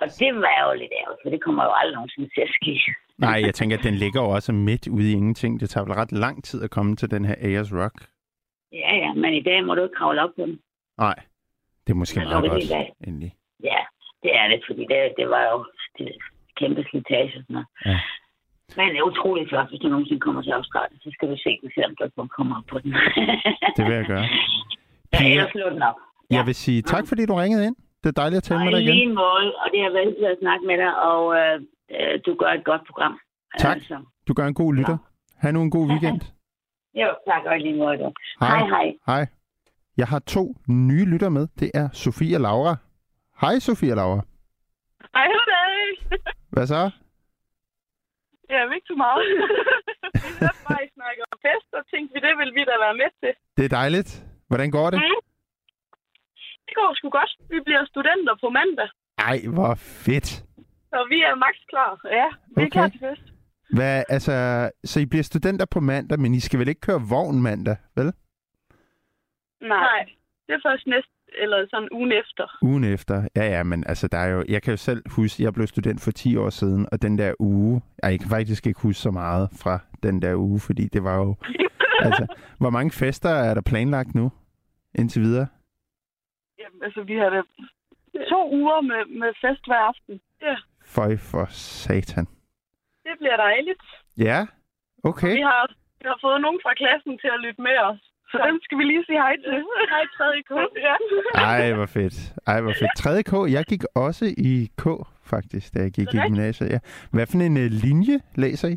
Og 0.00 0.06
det 0.20 0.34
var 0.34 0.56
jo 0.66 0.78
lidt 0.80 0.92
ærgerligt, 1.00 1.20
for 1.24 1.30
det 1.30 1.40
kommer 1.42 1.64
jo 1.64 1.72
aldrig 1.80 1.94
nogensinde 1.94 2.28
til 2.34 2.40
at 2.40 2.52
ske. 2.58 2.74
Nej, 3.18 3.38
jeg 3.46 3.54
tænker, 3.54 3.78
at 3.78 3.84
den 3.84 3.94
ligger 3.94 4.20
jo 4.22 4.28
også 4.30 4.52
midt 4.52 4.88
ude 4.88 5.10
i 5.10 5.12
ingenting. 5.12 5.60
Det 5.60 5.70
tager 5.70 5.84
vel 5.84 5.94
ret 5.94 6.12
lang 6.12 6.44
tid 6.44 6.62
at 6.64 6.70
komme 6.70 6.96
til 6.96 7.10
den 7.10 7.24
her 7.24 7.34
Ayers 7.38 7.72
Rock. 7.72 7.94
Ja, 8.72 8.94
ja, 8.96 9.12
men 9.12 9.34
i 9.34 9.42
dag 9.42 9.64
må 9.64 9.74
du 9.74 9.82
ikke 9.82 9.94
kravle 9.94 10.22
op 10.22 10.30
på 10.36 10.42
den. 10.46 10.60
Nej, 10.98 11.14
det 11.86 11.92
er 11.92 11.94
måske 11.96 12.20
meget 12.20 12.50
godt, 12.50 12.64
endelig. 13.06 13.34
Ja, 13.62 13.78
det 14.24 14.32
er 14.40 14.46
det, 14.52 14.60
fordi 14.68 14.82
det, 14.92 14.98
det 15.18 15.26
var 15.34 15.44
jo 15.52 15.58
det 15.98 16.08
kæmpe 16.60 16.82
slitage. 16.90 17.32
og 17.38 17.42
Sådan 17.44 17.54
noget. 17.56 17.68
Ja. 17.90 17.98
Men 18.78 18.86
det 18.92 18.98
er 18.98 19.08
utroligt 19.12 19.48
flot, 19.48 19.68
hvis 19.70 19.80
du 19.82 19.88
nogensinde 19.88 20.20
kommer 20.26 20.42
til 20.42 20.50
Australien, 20.60 20.98
så 21.04 21.10
skal 21.14 21.26
du 21.32 21.36
se 21.44 21.50
den, 21.62 21.70
selvom 21.74 21.94
du 21.96 22.04
ikke 22.04 22.28
kommer 22.38 22.54
op 22.58 22.66
på 22.72 22.78
den. 22.82 22.90
Det 23.76 23.82
vil 23.88 23.94
jeg 24.00 24.06
gøre. 24.14 24.26
ja, 25.12 25.18
ellers 25.32 25.50
slå 25.56 25.66
den 25.74 25.82
op. 25.90 25.98
Ja. 26.30 26.36
Jeg 26.36 26.46
vil 26.46 26.54
sige 26.64 26.82
tak, 26.82 27.04
fordi 27.10 27.26
du 27.26 27.34
ringede 27.34 27.66
ind. 27.68 27.76
Det 28.02 28.08
er 28.08 28.18
dejligt 28.22 28.36
at 28.36 28.42
tale 28.42 28.58
Og 28.60 28.64
med 28.64 28.72
dig 28.72 28.82
igen. 28.82 28.94
lige 28.94 29.08
måde, 29.22 29.48
og 29.62 29.66
det 29.72 29.80
har 29.84 29.90
været 29.96 30.06
hyggeligt 30.08 30.32
at 30.34 30.38
snakke 30.44 30.66
med 30.70 30.76
dig, 30.82 30.92
og 31.10 31.22
øh, 31.40 31.56
øh, 31.96 32.14
du 32.26 32.34
gør 32.34 32.50
et 32.58 32.64
godt 32.64 32.82
program. 32.88 33.14
Tak. 33.58 33.76
Altså, 33.76 33.96
Du 34.28 34.32
gør 34.34 34.46
en 34.46 34.54
god 34.54 34.74
lytter. 34.74 34.96
Ha' 35.42 35.50
nu 35.50 35.62
en 35.62 35.70
god 35.70 35.86
weekend. 35.90 36.20
jo, 36.94 37.08
tak 37.28 37.42
og 37.44 37.58
lige 37.58 37.76
måde. 37.76 37.98
du. 37.98 38.12
Hej, 38.40 38.58
hej. 38.74 38.86
Hej. 39.06 39.26
Jeg 39.96 40.06
har 40.06 40.18
to 40.18 40.54
nye 40.68 41.04
lytter 41.12 41.28
med. 41.28 41.46
Det 41.60 41.70
er 41.74 41.88
Sofie 41.92 42.36
og 42.36 42.40
Laura. 42.40 42.76
Hej, 43.44 43.58
Sofie 43.58 43.92
og 43.92 43.96
Laura. 43.96 44.22
Hej, 45.14 45.26
goddag. 45.34 46.20
Hvad 46.54 46.66
så? 46.66 46.82
Ja, 48.50 48.60
ikke 48.76 48.86
så 48.92 48.96
meget. 49.04 49.20
vi 50.14 50.30
hørte 50.40 50.60
bare, 50.68 50.82
I 50.86 51.20
om 51.32 51.38
fest, 51.46 51.70
og 51.78 51.82
tænkte 51.92 52.10
vi, 52.14 52.20
det 52.26 52.34
vil 52.40 52.50
vi 52.58 52.62
da 52.70 52.74
være 52.86 52.96
med 53.02 53.10
til. 53.20 53.32
Det 53.56 53.64
er 53.64 53.72
dejligt. 53.80 54.10
Hvordan 54.48 54.70
går 54.70 54.90
det? 54.90 54.98
Mm. 54.98 55.20
Det 56.66 56.74
går 56.78 56.90
sgu 56.94 57.08
godt. 57.18 57.32
Vi 57.50 57.58
bliver 57.66 57.84
studenter 57.92 58.34
på 58.42 58.48
mandag, 58.58 58.88
Ej, 59.18 59.38
hvor 59.54 59.74
fedt. 60.06 60.28
så 60.92 60.98
vi 61.12 61.18
er 61.28 61.34
max 61.44 61.54
klar. 61.72 61.90
Ja, 62.18 62.28
vi 62.56 62.62
er 62.62 62.66
Okay. 62.66 62.70
klar 62.76 62.88
til 62.88 63.00
fest. 63.06 63.26
Hvad, 63.76 64.04
altså, 64.08 64.34
så 64.84 65.00
I 65.00 65.06
bliver 65.06 65.22
studenter 65.32 65.66
på 65.74 65.80
mandag, 65.80 66.18
men 66.20 66.34
I 66.34 66.40
skal 66.40 66.58
vel 66.60 66.68
ikke 66.68 66.80
køre 66.88 67.00
vogn 67.14 67.42
mandag, 67.42 67.76
vel? 67.96 68.12
Nej. 69.60 70.00
Det 70.46 70.52
er 70.54 70.60
først 70.68 70.86
næste, 70.86 71.13
eller 71.38 71.66
sådan 71.70 71.88
ugen 71.92 72.12
efter. 72.12 72.58
Ugen 72.62 72.84
efter. 72.84 73.28
Ja, 73.36 73.44
ja, 73.56 73.62
men 73.62 73.84
altså, 73.86 74.08
der 74.08 74.18
er 74.18 74.28
jo... 74.28 74.44
Jeg 74.48 74.62
kan 74.62 74.70
jo 74.70 74.76
selv 74.76 75.02
huske, 75.10 75.42
jeg 75.42 75.54
blev 75.54 75.66
student 75.66 76.00
for 76.04 76.10
10 76.10 76.36
år 76.36 76.50
siden, 76.50 76.86
og 76.92 77.02
den 77.02 77.18
der 77.18 77.34
uge... 77.38 77.82
Jeg 78.02 78.20
kan 78.20 78.28
faktisk 78.30 78.66
ikke 78.66 78.80
huske 78.80 79.00
så 79.00 79.10
meget 79.10 79.48
fra 79.62 79.78
den 80.02 80.22
der 80.22 80.34
uge, 80.36 80.60
fordi 80.60 80.84
det 80.88 81.04
var 81.04 81.16
jo... 81.16 81.36
altså, 82.06 82.26
hvor 82.58 82.70
mange 82.70 82.90
fester 82.90 83.30
er 83.30 83.54
der 83.54 83.62
planlagt 83.62 84.14
nu, 84.14 84.32
indtil 84.94 85.22
videre? 85.22 85.46
Jamen, 86.58 86.82
altså, 86.82 87.02
vi 87.02 87.14
har 87.14 87.30
da 87.30 87.42
to 88.30 88.50
uger 88.52 88.80
med, 88.80 89.18
med 89.20 89.30
fest 89.40 89.64
hver 89.66 89.82
aften. 89.90 90.20
Ja, 90.42 90.56
Føj 90.84 91.16
for 91.16 91.46
satan. 91.50 92.26
det 93.04 93.14
bliver 93.18 93.36
dejligt. 93.36 93.82
Ja, 94.18 94.46
okay. 95.04 95.34
Vi 95.36 95.40
har, 95.40 95.66
vi 96.00 96.04
har 96.12 96.18
fået 96.24 96.40
nogen 96.40 96.60
fra 96.62 96.74
klassen 96.74 97.18
til 97.18 97.28
at 97.36 97.40
lytte 97.40 97.62
med 97.62 97.76
os. 97.88 98.00
Så 98.34 98.38
dem 98.48 98.58
skal 98.64 98.78
vi 98.78 98.84
lige 98.84 99.04
sige 99.08 99.20
hej 99.24 99.36
til. 99.44 99.56
Hej, 99.94 100.04
3. 100.16 100.42
K. 100.48 100.52
Ja. 100.86 100.94
Ej, 101.50 101.72
hvor 101.78 101.86
fedt. 101.86 102.16
Ej, 102.46 102.60
hvor 102.60 102.74
fedt. 102.80 102.94
3. 102.96 103.22
K, 103.30 103.32
jeg 103.56 103.64
gik 103.72 103.84
også 104.06 104.24
i 104.50 104.54
K, 104.82 104.84
faktisk, 105.32 105.74
da 105.74 105.78
jeg 105.86 105.92
gik 105.98 106.08
i 106.14 106.18
gymnasiet. 106.26 106.68
Ja. 106.74 106.78
Hvad 107.14 107.26
for 107.30 107.38
en 107.50 107.56
uh, 107.64 107.68
linje 107.84 108.16
læser 108.42 108.68
I? 108.74 108.76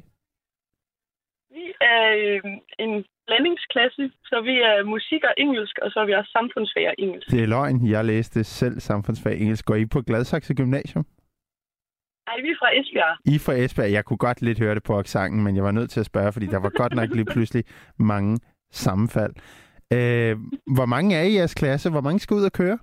Vi 1.55 1.65
er 1.93 2.03
øh, 2.21 2.41
en 2.83 2.93
blandingsklasse, 3.27 4.03
så 4.29 4.37
vi 4.49 4.55
er 4.69 4.83
musik 4.95 5.21
og 5.29 5.33
engelsk, 5.37 5.75
og 5.83 5.91
så 5.91 5.99
er 5.99 6.05
vi 6.05 6.13
også 6.13 6.31
samfundsfag 6.39 6.87
og 6.91 6.95
engelsk. 6.97 7.27
Det 7.31 7.43
er 7.43 7.47
løgn. 7.47 7.87
Jeg 7.95 8.05
læste 8.05 8.43
selv 8.43 8.79
samfundsfag 8.79 9.35
engelsk. 9.41 9.65
Går 9.65 9.75
I 9.75 9.85
på 9.85 10.01
Gladsaxe 10.01 10.53
Gymnasium? 10.53 11.05
Ej, 12.27 12.37
vi 12.45 12.49
er 12.49 12.57
fra 12.61 12.69
Esbjerg. 12.79 13.17
I 13.31 13.35
er 13.35 13.43
fra 13.45 13.53
Esbjerg. 13.53 13.91
Jeg 13.91 14.05
kunne 14.05 14.23
godt 14.27 14.41
lidt 14.41 14.59
høre 14.59 14.75
det 14.75 14.83
på 14.83 14.93
aksangen, 15.01 15.43
men 15.43 15.55
jeg 15.55 15.63
var 15.63 15.71
nødt 15.71 15.89
til 15.89 15.99
at 15.99 16.05
spørge, 16.05 16.33
fordi 16.33 16.45
der 16.45 16.59
var 16.65 16.71
godt 16.81 16.93
nok 16.99 17.09
lige 17.17 17.25
pludselig 17.35 17.63
mange 18.13 18.37
sammenfald. 18.71 19.33
Øh, 19.93 20.37
hvor 20.75 20.85
mange 20.85 21.15
er 21.15 21.23
I 21.23 21.33
jeres 21.35 21.53
klasse? 21.53 21.89
Hvor 21.89 22.01
mange 22.01 22.19
skal 22.19 22.35
ud 22.35 22.43
og 22.45 22.51
køre? 22.51 22.77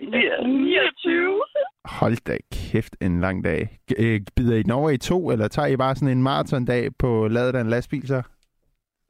Vi 0.00 0.26
er 0.26 0.46
29. 0.46 1.42
Hold 1.84 2.16
da 2.24 2.36
kæft, 2.52 2.96
en 3.00 3.20
lang 3.20 3.44
dag. 3.44 3.78
Øh, 3.98 4.20
bider 4.36 4.56
I 4.56 4.62
den 4.62 4.70
over 4.70 4.90
i 4.90 4.98
to, 4.98 5.30
eller 5.30 5.48
tager 5.48 5.68
I 5.68 5.76
bare 5.76 5.94
sådan 5.94 6.16
en 6.16 6.22
maratondag 6.22 6.90
på 6.98 7.28
ladet 7.28 7.56
af 7.56 7.60
en 7.60 7.70
lastbil 7.70 8.06
så? 8.06 8.22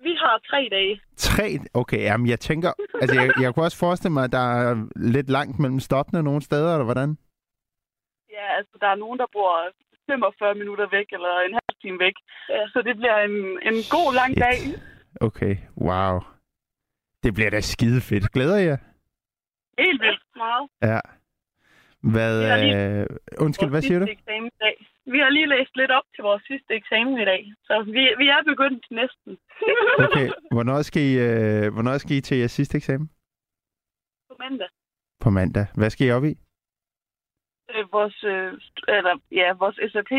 Vi 0.02 0.14
har 0.22 0.40
tre 0.50 0.68
dage. 0.70 1.00
Tre? 1.16 1.58
Okay, 1.74 2.02
jamen 2.02 2.26
jeg 2.28 2.40
tænker... 2.40 2.72
Altså, 3.00 3.20
jeg, 3.20 3.32
jeg 3.42 3.54
kunne 3.54 3.64
også 3.64 3.78
forestille 3.78 4.12
mig, 4.12 4.24
at 4.24 4.32
der 4.32 4.46
er 4.62 4.86
lidt 4.96 5.30
langt 5.30 5.58
mellem 5.58 5.80
stoppene 5.80 6.22
nogle 6.22 6.42
steder, 6.42 6.72
eller 6.72 6.84
hvordan? 6.84 7.10
Ja, 8.36 8.46
altså, 8.58 8.74
der 8.80 8.86
er 8.86 8.94
nogen, 8.94 9.18
der 9.18 9.26
bor 9.32 9.52
45 10.06 10.54
minutter 10.54 10.86
væk, 10.96 11.08
eller 11.16 11.32
en 11.48 11.54
halv 11.60 11.76
time 11.82 11.98
væk. 12.06 12.16
Ja. 12.48 12.62
Så 12.72 12.78
det 12.86 12.94
bliver 12.96 13.18
en, 13.28 13.36
en 13.68 13.78
god 13.96 14.08
lang 14.20 14.32
Shit. 14.32 14.44
dag. 14.46 14.58
Okay, 15.20 15.56
wow. 15.76 16.20
Det 17.22 17.34
bliver 17.34 17.50
da 17.50 17.60
skide 17.60 18.00
fedt. 18.00 18.32
Glæder 18.32 18.58
jeg? 18.58 18.78
Helt 19.78 20.00
vildt 20.02 20.22
meget. 20.36 20.68
Ja. 20.82 21.00
Hvad... 22.12 22.60
Lige- 22.60 23.00
Øh, 23.00 23.06
undskyld, 23.38 23.68
hvad 23.70 23.82
siger 23.82 23.98
du? 23.98 24.06
sidste 24.06 24.20
Eksamen 24.22 24.46
i 24.46 24.58
dag. 24.60 24.86
Vi 25.06 25.18
har 25.18 25.30
lige 25.30 25.46
læst 25.48 25.76
lidt 25.76 25.90
op 25.90 26.02
til 26.14 26.22
vores 26.22 26.42
sidste 26.46 26.74
eksamen 26.74 27.20
i 27.20 27.24
dag. 27.24 27.52
Så 27.64 27.82
vi, 27.86 28.02
vi 28.18 28.26
er 28.28 28.42
begyndt 28.46 28.86
næsten. 28.90 29.38
Okay, 30.06 30.28
hvornår 30.50 30.82
skal, 30.82 31.02
I, 31.02 31.14
øh, 31.18 31.72
hvornår 31.72 31.98
skal 31.98 32.16
I 32.16 32.20
til 32.20 32.36
jeres 32.38 32.52
sidste 32.52 32.76
eksamen? 32.76 33.10
På 34.28 34.34
mandag. 34.38 34.68
På 35.20 35.30
mandag. 35.30 35.66
Hvad 35.74 35.90
skal 35.90 36.06
I 36.06 36.10
op 36.10 36.24
i? 36.24 36.34
øh, 37.74 37.92
vores, 37.92 38.24
øh, 38.24 38.52
eller, 38.88 39.14
ja, 39.32 39.52
vores 39.52 39.76
SAP, 39.92 40.10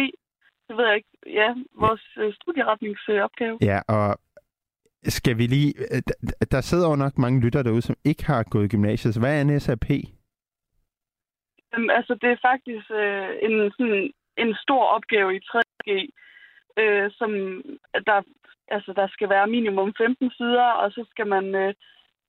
det 0.67 0.77
ved 0.77 0.85
jeg 0.87 0.95
ikke, 0.95 1.09
ja, 1.27 1.55
vores 1.79 2.03
øh, 2.17 2.33
studieretningsopgave. 2.33 3.57
Ja, 3.61 3.79
og 3.87 4.17
skal 5.05 5.37
vi 5.37 5.45
lige... 5.47 5.73
øh, 5.77 6.01
d- 6.09 6.47
Der 6.51 6.61
sidder 6.61 6.89
jo 6.89 6.95
nok 6.95 7.17
mange 7.17 7.41
lytter 7.41 7.63
derude, 7.63 7.81
som 7.81 7.95
ikke 8.05 8.25
har 8.25 8.43
gået 8.43 8.65
i 8.65 8.67
gymnasiet. 8.67 9.13
Så 9.13 9.19
hvad 9.19 9.37
er 9.37 9.41
en 9.41 9.59
SAP? 9.59 9.89
Øhm, 11.73 11.89
altså, 11.89 12.13
det 12.21 12.29
er 12.31 12.45
faktisk 12.49 12.85
øh, 12.91 13.29
en, 13.47 13.71
sådan, 13.77 14.11
en 14.37 14.55
stor 14.63 14.83
opgave 14.85 15.35
i 15.35 15.39
3G, 15.49 15.89
øh, 16.81 17.11
som 17.11 17.31
der, 18.07 18.21
altså, 18.67 18.93
der 18.95 19.07
skal 19.07 19.29
være 19.29 19.47
minimum 19.47 19.93
15 19.97 20.31
sider, 20.37 20.69
og 20.81 20.91
så 20.91 21.05
skal 21.09 21.27
man 21.27 21.55
øh, 21.55 21.73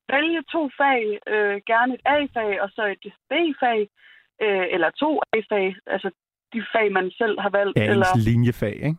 vælge 0.09 0.43
to 0.53 0.71
fag, 0.81 1.03
øh, 1.33 1.61
gerne 1.67 1.95
et 1.95 2.01
A-fag 2.05 2.61
og 2.63 2.69
så 2.71 2.83
et 2.95 3.13
B-fag, 3.31 3.81
øh, 4.43 4.67
eller 4.75 4.91
to 4.91 5.21
A-fag, 5.33 5.77
altså 5.87 6.11
de 6.53 6.65
fag, 6.73 6.93
man 6.93 7.11
selv 7.11 7.41
har 7.41 7.51
valgt. 7.51 7.77
Ja, 7.79 7.85
eller, 7.91 8.07
linjefag, 8.29 8.75
ikke? 8.75 8.97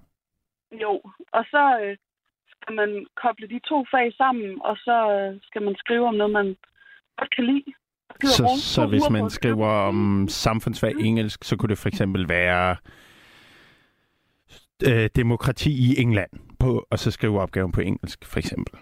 Jo, 0.84 1.02
og 1.32 1.44
så 1.54 1.80
øh, 1.84 1.98
skal 2.66 2.76
man 2.82 3.06
koble 3.24 3.48
de 3.54 3.60
to 3.70 3.78
fag 3.92 4.14
sammen, 4.22 4.50
og 4.70 4.76
så 4.78 4.98
øh, 5.16 5.40
skal 5.48 5.62
man 5.62 5.76
skrive 5.84 6.08
om 6.08 6.16
noget, 6.16 6.34
man 6.34 6.58
godt 7.18 7.36
kan 7.36 7.46
lide. 7.46 7.72
Så, 8.24 8.44
så 8.76 8.88
hvis 8.88 9.10
man 9.10 9.30
skriver 9.30 9.68
om 9.68 10.26
samfundsfag 10.28 10.94
engelsk, 11.00 11.44
så 11.44 11.58
kunne 11.58 11.70
det 11.70 11.78
for 11.78 11.88
eksempel 11.88 12.30
være 12.30 12.76
øh, 14.88 15.10
demokrati 15.16 15.72
i 15.88 16.02
England, 16.02 16.30
på, 16.60 16.88
og 16.92 17.00
så 17.00 17.12
skrive 17.12 17.42
opgaven 17.42 17.72
på 17.72 17.82
engelsk, 17.82 18.26
for 18.26 18.40
eksempel. 18.40 18.80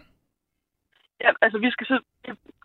Ja, 1.21 1.29
altså 1.41 1.57
vi 1.57 1.71
skal 1.71 1.87
så... 1.87 1.99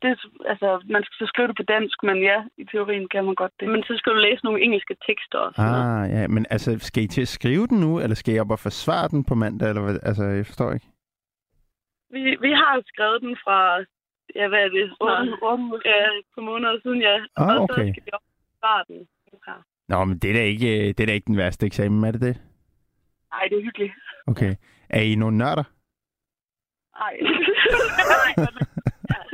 Det, 0.02 0.18
altså, 0.52 0.68
man 0.94 1.02
skal 1.04 1.16
så 1.18 1.26
skrive 1.26 1.48
det 1.48 1.56
på 1.56 1.62
dansk, 1.62 2.02
men 2.02 2.16
ja, 2.22 2.38
i 2.58 2.64
teorien 2.64 3.08
kan 3.08 3.24
man 3.24 3.34
godt 3.34 3.52
det. 3.60 3.68
Men 3.68 3.82
så 3.82 3.94
skal 3.96 4.12
du 4.12 4.18
læse 4.18 4.44
nogle 4.44 4.62
engelske 4.62 4.94
tekster 5.06 5.38
og 5.38 5.52
sådan 5.54 5.72
noget. 5.72 6.04
Ah, 6.04 6.10
ja, 6.10 6.28
men 6.28 6.46
altså, 6.50 6.78
skal 6.78 7.02
I 7.02 7.06
til 7.06 7.22
at 7.22 7.28
skrive 7.28 7.66
den 7.66 7.80
nu, 7.80 8.00
eller 8.00 8.16
skal 8.16 8.34
I 8.34 8.38
op 8.38 8.50
og 8.50 8.58
forsvare 8.58 9.08
den 9.08 9.24
på 9.24 9.34
mandag, 9.34 9.68
eller 9.68 9.82
hvad? 9.82 9.98
Altså, 10.02 10.24
jeg 10.24 10.46
forstår 10.46 10.72
ikke. 10.72 10.86
Vi, 12.10 12.22
vi 12.44 12.50
har 12.60 12.82
skrevet 12.86 13.20
den 13.22 13.36
fra... 13.44 13.58
Ja, 14.34 14.48
hvad 14.48 14.58
er 14.58 14.68
det? 14.68 14.86
Otte 15.00 15.32
uger. 15.42 15.80
Ja, 15.84 15.98
på 16.34 16.40
måneder 16.40 16.80
siden, 16.82 17.00
ja. 17.00 17.16
Ah, 17.36 17.48
og 17.48 17.68
så 17.68 17.74
okay. 17.74 17.92
skal 17.92 18.02
vi 18.06 18.10
den. 18.88 19.08
Ja. 19.46 19.52
Nå, 19.88 20.04
men 20.04 20.18
det 20.18 20.30
er 20.30 20.34
da 20.34 20.42
ikke, 20.42 20.68
øh, 20.78 20.86
det 20.94 21.00
er 21.00 21.06
da 21.06 21.12
ikke 21.12 21.26
den 21.26 21.36
værste 21.36 21.66
eksamen, 21.66 22.04
er 22.04 22.12
det 22.12 22.20
det? 22.20 22.42
Ej, 23.32 23.48
det 23.50 23.58
er 23.58 23.62
hyggeligt. 23.62 23.92
Okay. 24.26 24.54
Er 24.90 25.00
I 25.00 25.14
nogle 25.14 25.38
nørder? 25.38 25.64
Ej. 26.96 27.14
Nej. 29.12 29.26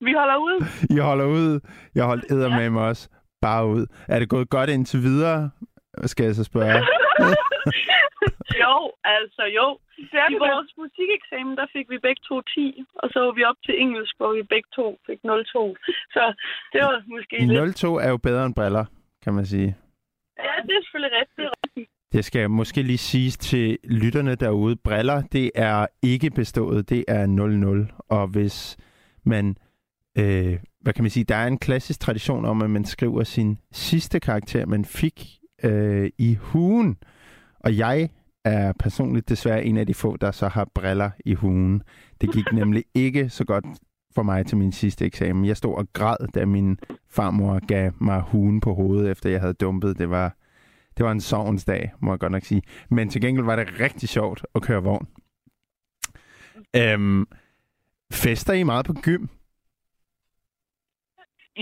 Vi 0.00 0.12
holder 0.12 0.36
ud. 0.36 0.64
I 0.90 0.98
holder 0.98 1.26
ud. 1.26 1.60
Jeg 1.94 2.04
holdt 2.04 2.32
æder 2.32 2.48
med 2.48 2.70
mig 2.70 2.88
også. 2.88 3.08
Bare 3.42 3.66
ud. 3.66 3.86
Er 4.08 4.18
det 4.18 4.28
gået 4.28 4.50
godt 4.50 4.70
indtil 4.70 5.02
videre? 5.02 5.50
Skal 6.04 6.24
jeg 6.24 6.34
så 6.34 6.44
spørge? 6.44 6.78
jo, 8.62 8.74
altså 9.04 9.42
jo. 9.58 9.66
I 10.32 10.34
vores 10.46 10.70
musikeksamen, 10.82 11.56
der 11.56 11.66
fik 11.72 11.90
vi 11.90 11.98
begge 11.98 12.22
to 12.28 12.40
10, 12.40 12.84
og 12.94 13.10
så 13.12 13.18
var 13.20 13.32
vi 13.32 13.44
op 13.44 13.56
til 13.66 13.74
engelsk, 13.80 14.14
hvor 14.16 14.32
vi 14.38 14.42
begge 14.42 14.68
to 14.78 14.98
fik 15.06 15.18
0,2. 15.24 15.24
Så 16.14 16.22
det 16.72 16.80
var 16.86 17.02
måske 17.14 17.36
lidt... 17.46 17.76
02 17.76 17.96
er 17.96 18.08
jo 18.08 18.16
bedre 18.16 18.46
end 18.46 18.54
briller, 18.54 18.84
kan 19.24 19.34
man 19.34 19.46
sige. 19.46 19.76
Ja, 20.38 20.52
det 20.66 20.74
er 20.76 20.82
selvfølgelig 20.82 21.18
rigtigt. 21.20 21.36
Det 21.36 21.50
rigtigt. 21.66 21.90
Det 22.12 22.24
skal 22.24 22.50
måske 22.50 22.82
lige 22.82 22.98
siges 22.98 23.36
til 23.36 23.78
lytterne 23.84 24.34
derude. 24.34 24.76
Briller, 24.76 25.22
det 25.22 25.50
er 25.54 25.86
ikke 26.02 26.30
bestået. 26.30 26.88
Det 26.88 27.04
er 27.08 27.26
00. 27.26 27.90
Og 28.08 28.26
hvis 28.28 28.76
man... 29.24 29.56
Øh, 30.18 30.58
hvad 30.80 30.92
kan 30.92 31.04
man 31.04 31.10
sige? 31.10 31.24
Der 31.24 31.36
er 31.36 31.46
en 31.46 31.58
klassisk 31.58 32.00
tradition 32.00 32.44
om, 32.44 32.62
at 32.62 32.70
man 32.70 32.84
skriver 32.84 33.24
sin 33.24 33.58
sidste 33.72 34.20
karakter, 34.20 34.66
man 34.66 34.84
fik 34.84 35.37
øh, 35.62 36.10
i 36.18 36.34
hugen. 36.34 36.96
Og 37.60 37.76
jeg 37.76 38.08
er 38.44 38.72
personligt 38.78 39.28
desværre 39.28 39.64
en 39.64 39.76
af 39.76 39.86
de 39.86 39.94
få, 39.94 40.16
der 40.16 40.30
så 40.30 40.48
har 40.48 40.70
briller 40.74 41.10
i 41.24 41.34
hugen. 41.34 41.82
Det 42.20 42.32
gik 42.32 42.52
nemlig 42.60 42.84
ikke 42.94 43.28
så 43.28 43.44
godt 43.44 43.64
for 44.14 44.22
mig 44.22 44.46
til 44.46 44.58
min 44.58 44.72
sidste 44.72 45.04
eksamen. 45.04 45.44
Jeg 45.44 45.56
stod 45.56 45.74
og 45.74 45.88
græd, 45.92 46.28
da 46.34 46.46
min 46.46 46.78
farmor 47.10 47.66
gav 47.66 47.92
mig 48.00 48.20
hugen 48.20 48.60
på 48.60 48.74
hovedet, 48.74 49.10
efter 49.10 49.30
jeg 49.30 49.40
havde 49.40 49.54
dumpet. 49.54 49.98
Det 49.98 50.10
var, 50.10 50.36
det 50.96 51.04
var 51.04 51.12
en 51.12 51.20
sovens 51.20 51.64
dag, 51.64 51.92
må 52.00 52.12
jeg 52.12 52.18
godt 52.18 52.32
nok 52.32 52.44
sige. 52.44 52.62
Men 52.90 53.08
til 53.08 53.20
gengæld 53.20 53.44
var 53.44 53.56
det 53.56 53.80
rigtig 53.80 54.08
sjovt 54.08 54.46
at 54.54 54.62
køre 54.62 54.82
vogn. 54.82 55.06
Øhm, 56.76 57.26
fester 58.12 58.52
I 58.52 58.62
meget 58.62 58.86
på 58.86 58.92
gym? 58.92 59.26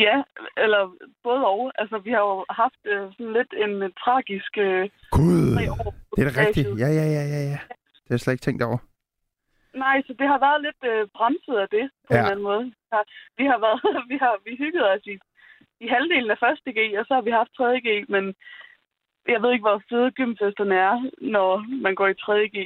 Ja, 0.05 0.17
eller 0.65 0.83
både 1.27 1.41
og. 1.53 1.73
Altså, 1.81 1.97
vi 2.07 2.11
har 2.11 2.23
jo 2.31 2.45
haft 2.63 2.81
øh, 2.93 3.03
sådan 3.17 3.33
lidt 3.39 3.53
en 3.65 3.73
øh, 3.83 3.91
tragisk 4.05 4.53
øh, 4.67 4.83
Gud, 5.11 5.41
år. 5.75 5.95
det 6.17 6.21
er 6.23 6.29
da 6.31 6.35
rigtigt. 6.47 6.69
Ja, 6.83 6.89
ja, 7.01 7.07
ja, 7.17 7.25
ja, 7.35 7.41
ja. 7.53 7.59
Det 8.03 8.09
har 8.09 8.15
jeg 8.17 8.21
slet 8.21 8.35
ikke 8.35 8.47
tænkt 8.49 8.63
over. 8.69 8.79
Nej, 9.85 9.97
så 10.07 10.13
det 10.21 10.27
har 10.33 10.39
været 10.47 10.61
lidt 10.67 10.83
øh, 10.93 11.03
bremset 11.17 11.57
af 11.65 11.69
det, 11.77 11.87
på 12.07 12.11
Ja. 12.15 12.19
en 12.19 12.21
eller 12.21 12.31
anden 12.35 12.49
måde. 12.51 12.65
Ja, 12.93 13.01
vi 13.39 13.45
har 13.51 13.59
været, 13.67 13.81
vi 14.13 14.17
har 14.25 14.35
vi 14.47 14.53
hyggede 14.63 14.89
os 14.95 15.05
i, 15.13 15.15
i 15.85 15.87
halvdelen 15.95 16.31
af 16.35 16.39
første 16.45 16.69
G, 16.77 16.79
og 16.99 17.05
så 17.09 17.13
har 17.15 17.25
vi 17.29 17.31
haft 17.41 17.53
tredje 17.59 17.81
G, 17.87 17.89
men 18.15 18.25
jeg 19.35 19.43
ved 19.43 19.51
ikke, 19.53 19.67
hvor 19.69 19.83
fede 19.91 20.11
gymfesterne 20.21 20.75
er, 20.89 20.95
når 21.35 21.51
man 21.85 21.95
går 21.95 22.09
i 22.09 22.15
tredje 22.25 22.49
G. 22.55 22.57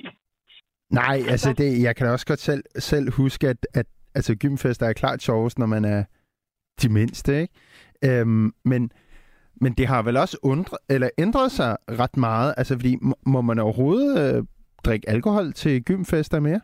Nej, 1.00 1.16
altså 1.32 1.52
det, 1.60 1.82
jeg 1.82 1.96
kan 1.96 2.06
da 2.06 2.12
også 2.12 2.26
godt 2.26 2.38
selv, 2.50 2.62
selv 2.78 3.06
huske, 3.12 3.48
at, 3.48 3.60
at 3.74 3.86
altså, 4.14 4.36
gymfester 4.42 4.86
er 4.86 4.92
klart 4.92 5.22
sjovest, 5.22 5.58
når 5.58 5.66
man 5.66 5.84
er 5.84 6.04
de 6.82 6.88
mindste, 6.88 7.40
ikke? 7.40 7.54
Øhm, 8.04 8.52
men, 8.64 8.92
men 9.60 9.72
det 9.72 9.86
har 9.86 10.02
vel 10.02 10.16
også 10.16 10.38
undre, 10.42 10.76
eller 10.88 11.10
ændret 11.18 11.52
sig 11.52 11.76
ret 11.88 12.16
meget, 12.16 12.54
altså 12.56 12.74
fordi 12.74 12.96
må, 13.26 13.40
man 13.40 13.58
overhovedet 13.58 14.36
øh, 14.36 14.44
drikke 14.84 15.08
alkohol 15.10 15.52
til 15.52 15.84
gymfester 15.84 16.40
mere? 16.40 16.60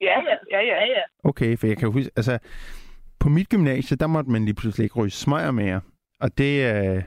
Ja, 0.00 0.20
ja, 0.20 0.36
ja. 0.50 0.60
ja, 0.60 0.84
ja. 0.84 1.02
Okay, 1.24 1.56
for 1.58 1.66
jeg 1.66 1.76
kan 1.76 1.92
huske, 1.92 2.10
altså 2.16 2.38
på 3.18 3.28
mit 3.28 3.48
gymnasie, 3.48 3.96
der 3.96 4.06
måtte 4.06 4.30
man 4.30 4.44
lige 4.44 4.54
pludselig 4.54 4.84
ikke 4.84 4.96
ryge 4.96 5.10
smøger 5.10 5.50
mere. 5.50 5.80
Og 6.20 6.38
det, 6.38 6.74
øh, 6.74 7.02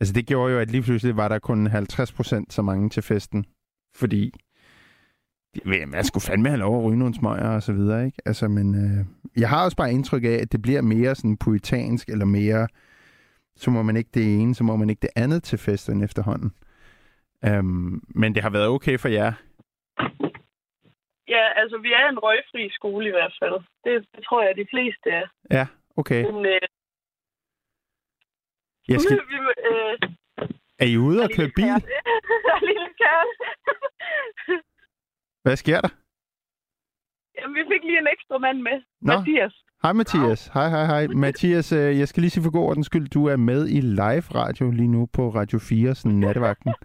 altså 0.00 0.14
det 0.14 0.26
gjorde 0.26 0.52
jo, 0.52 0.58
at 0.58 0.70
lige 0.70 0.82
pludselig 0.82 1.16
var 1.16 1.28
der 1.28 1.38
kun 1.38 1.66
50 1.66 2.12
procent 2.12 2.52
så 2.52 2.62
mange 2.62 2.88
til 2.90 3.02
festen. 3.02 3.44
Fordi 3.94 4.34
ja, 5.66 5.86
man 5.86 6.04
skulle 6.04 6.24
fandme 6.28 6.48
have 6.48 6.58
lov 6.58 6.78
at 6.78 6.84
ryge 6.84 6.98
nogle 6.98 7.14
smøger 7.14 7.48
og 7.54 7.62
så 7.62 7.72
videre, 7.72 8.06
ikke? 8.06 8.18
Altså, 8.26 8.48
men 8.48 8.74
øh, 8.74 9.06
jeg 9.36 9.48
har 9.48 9.64
også 9.64 9.76
bare 9.76 9.92
indtryk 9.92 10.24
af, 10.24 10.38
at 10.42 10.52
det 10.52 10.62
bliver 10.62 10.82
mere 10.82 11.14
sådan 11.14 11.36
puritansk, 11.36 12.08
eller 12.08 12.24
mere, 12.24 12.68
så 13.56 13.70
må 13.70 13.82
man 13.82 13.96
ikke 13.96 14.10
det 14.14 14.40
ene, 14.40 14.54
så 14.54 14.64
må 14.64 14.76
man 14.76 14.90
ikke 14.90 15.00
det 15.02 15.10
andet 15.16 15.42
til 15.42 15.58
festen 15.58 16.04
efterhånden. 16.04 16.52
Um, 17.46 18.02
men 18.08 18.34
det 18.34 18.42
har 18.42 18.50
været 18.50 18.66
okay 18.68 18.98
for 18.98 19.08
jer. 19.08 19.32
Ja, 21.28 21.44
altså, 21.60 21.78
vi 21.78 21.92
er 21.92 22.08
en 22.08 22.18
røgfri 22.18 22.70
skole 22.70 23.08
i 23.08 23.10
hvert 23.10 23.34
fald. 23.42 23.54
Det, 23.84 24.06
det 24.16 24.24
tror 24.24 24.42
jeg, 24.42 24.56
de 24.56 24.66
fleste 24.70 25.10
er. 25.10 25.26
Ja, 25.50 25.66
okay. 25.96 26.24
Men, 26.24 26.46
øh, 26.46 26.60
Jeg 28.88 29.00
skal, 29.00 29.20
vi, 29.30 29.36
øh, 29.70 29.98
er 30.78 30.86
I 30.86 30.96
ude 30.96 31.22
og 31.22 31.30
køre 31.36 31.50
bil? 31.56 31.64
Lille 32.68 32.88
kærte. 33.02 33.34
Hvad 35.42 35.56
sker 35.56 35.80
der? 35.80 35.88
Jamen, 37.38 37.54
vi 37.54 37.62
fik 37.72 37.82
lige 37.84 37.98
en 37.98 38.08
ekstra 38.14 38.38
mand 38.38 38.58
med. 38.62 38.76
Nå. 39.00 39.12
Mathias. 39.12 39.54
Hej 39.82 39.92
Mathias. 39.92 40.46
Hej, 40.54 40.68
hej, 40.68 40.86
hej. 40.86 41.06
Mathias, 41.06 41.72
øh, 41.72 41.98
jeg 41.98 42.08
skal 42.08 42.20
lige 42.20 42.30
sige 42.30 42.42
for 42.44 42.50
god 42.52 42.64
ordens 42.68 42.86
skyld, 42.86 43.08
du 43.08 43.26
er 43.26 43.36
med 43.36 43.68
i 43.68 43.80
live 43.80 44.26
radio 44.40 44.70
lige 44.70 44.88
nu 44.88 45.06
på 45.12 45.28
Radio 45.28 45.58
4, 45.58 45.94
sådan 45.94 46.18
nattevagten. 46.18 46.74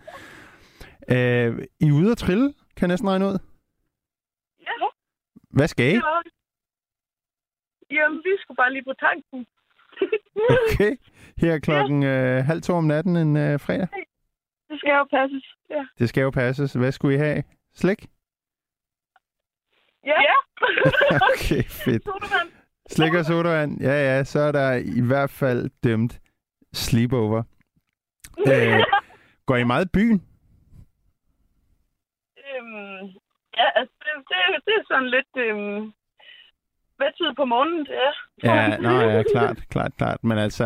Øh, 1.09 1.65
I 1.79 1.87
er 1.87 1.93
ude 1.93 2.11
at 2.11 2.17
trille, 2.17 2.53
kan 2.75 2.81
jeg 2.81 2.87
næsten 2.87 3.09
regne 3.09 3.25
ud. 3.25 3.37
Ja, 4.61 4.73
Hvad 5.49 5.67
skal 5.67 5.93
I? 5.93 5.95
var 5.95 6.23
Jamen, 7.91 8.17
vi 8.17 8.33
skulle 8.39 8.55
bare 8.55 8.73
lige 8.73 8.83
på 8.83 8.93
tanken. 8.99 9.45
Okay. 10.73 10.97
Her 11.37 11.53
er 11.53 11.59
klokken 11.59 12.03
øh, 12.03 12.45
halv 12.45 12.61
to 12.61 12.73
om 12.73 12.83
natten 12.83 13.15
en 13.15 13.37
øh, 13.37 13.59
fredag. 13.59 13.87
Det 14.69 14.79
skal 14.79 14.91
jo 14.91 15.03
passes. 15.03 15.45
Ja. 15.69 15.85
Det 15.99 16.09
skal 16.09 16.21
jo 16.21 16.29
passes. 16.29 16.73
Hvad 16.73 16.91
skulle 16.91 17.15
I 17.15 17.17
have? 17.17 17.43
Slik? 17.75 18.07
Ja. 20.09 20.17
ja. 20.29 20.37
Okay, 21.33 21.63
fedt. 21.83 22.03
Sodavand. 22.03 22.49
Slik 22.89 23.13
og 23.13 23.25
sodavand. 23.25 23.81
Ja, 23.81 23.95
ja, 24.09 24.23
så 24.23 24.39
er 24.39 24.51
der 24.51 24.71
i 24.73 25.01
hvert 25.07 25.29
fald 25.29 25.69
dømt 25.83 26.19
sleepover. 26.73 27.43
Øh, 28.47 28.83
går 29.45 29.55
I 29.55 29.63
meget 29.63 29.85
i 29.85 29.89
byen? 29.93 30.27
øhm, 32.57 33.03
ja, 33.59 33.67
altså, 33.79 33.95
det, 34.03 34.11
det, 34.29 34.37
det 34.65 34.73
er 34.79 34.83
sådan 34.87 35.09
lidt... 35.09 35.33
Øhm, 35.45 35.93
hvad 36.97 37.11
tid 37.17 37.35
på 37.35 37.45
måneden 37.45 37.85
det 37.85 37.95
er? 38.07 38.13
Ja, 38.43 38.77
nå, 38.77 38.89
ja, 38.89 39.23
klart, 39.31 39.57
klart, 39.69 39.91
klart. 39.97 40.23
Men 40.23 40.37
altså, 40.37 40.65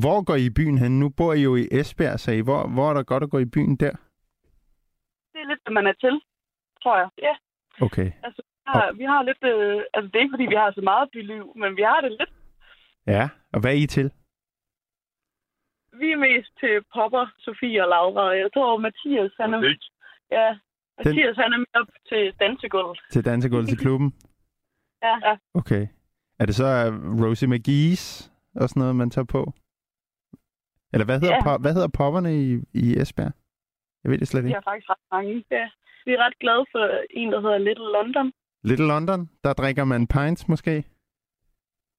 hvor 0.00 0.24
går 0.24 0.34
I 0.34 0.46
i 0.46 0.50
byen 0.50 0.78
hen? 0.78 0.98
Nu 1.00 1.08
bor 1.08 1.32
I 1.32 1.42
jo 1.42 1.56
i 1.56 1.68
Esbjerg, 1.72 2.20
så 2.20 2.32
I, 2.32 2.40
hvor, 2.40 2.68
hvor 2.74 2.90
er 2.90 2.94
der 2.94 3.02
godt 3.02 3.22
at 3.22 3.30
gå 3.30 3.38
i 3.38 3.44
byen 3.44 3.76
der? 3.76 3.90
Det 5.32 5.38
er 5.42 5.48
lidt, 5.48 5.60
hvad 5.64 5.72
man 5.72 5.86
er 5.86 5.92
til, 5.92 6.20
tror 6.82 6.96
jeg. 6.98 7.08
Ja, 7.22 7.34
Okay, 7.86 8.12
altså, 8.26 8.42
vi 8.42 8.62
har, 8.66 8.92
vi 9.00 9.04
har 9.04 9.22
lidt... 9.22 9.42
Øh, 9.52 9.82
altså, 9.94 10.06
det 10.10 10.16
er 10.16 10.22
ikke, 10.24 10.32
fordi 10.36 10.46
vi 10.54 10.54
har 10.62 10.72
så 10.72 10.80
meget 10.80 11.08
byliv, 11.12 11.44
men 11.62 11.76
vi 11.76 11.82
har 11.82 12.00
det 12.00 12.10
lidt. 12.10 12.32
ja. 13.06 13.28
Og 13.52 13.60
hvad 13.60 13.70
er 13.70 13.76
I 13.84 13.86
til? 13.86 14.12
Vi 16.00 16.12
er 16.12 16.16
mest 16.28 16.50
til 16.60 16.74
Popper, 16.94 17.26
Sofie 17.38 17.82
og 17.84 17.88
Laura. 17.88 18.24
Jeg 18.42 18.48
tror, 18.54 18.76
Mathias, 18.86 19.32
han 19.40 19.54
er... 19.54 19.60
Ja, 20.30 20.58
Mathias, 20.98 21.36
han 21.36 21.52
er 21.52 21.58
med 21.58 21.72
op 21.80 21.88
til 22.08 22.32
dansegulvet. 22.40 22.98
Til 23.10 23.24
dansegulv 23.24 23.66
til 23.66 23.78
klubben? 23.78 24.12
Ja, 25.02 25.14
ja. 25.28 25.36
Okay. 25.54 25.86
Er 26.40 26.46
det 26.46 26.54
så 26.54 26.64
øh, 26.64 27.22
Rosie 27.22 27.48
McGee's 27.54 28.30
og 28.60 28.68
sådan 28.68 28.80
noget, 28.80 28.96
man 28.96 29.10
tager 29.10 29.24
på? 29.24 29.52
Eller 30.92 31.04
hvad 31.04 31.20
hedder, 31.20 31.34
Ja. 31.34 31.40
po- 31.56 31.60
hvad 31.60 31.72
hedder 31.74 31.88
popperne 31.88 32.30
i, 32.42 32.46
i 32.74 32.98
Esbjerg? 33.00 33.32
Jeg 34.04 34.10
ved 34.10 34.18
det 34.18 34.28
slet 34.28 34.44
Vi 34.44 34.48
ikke. 34.48 34.54
har 34.64 34.70
faktisk 34.72 34.90
ret 34.90 35.04
mange. 35.12 35.44
Ja. 35.50 35.70
Vi 36.06 36.12
er 36.12 36.18
ret 36.26 36.38
glade 36.40 36.64
for 36.72 36.84
en, 37.10 37.32
der 37.32 37.40
hedder 37.40 37.58
Little 37.58 37.92
London. 37.92 38.32
Little 38.64 38.86
London, 38.86 39.30
der 39.44 39.52
drikker 39.52 39.84
man 39.84 40.06
pints 40.06 40.48
måske? 40.48 40.84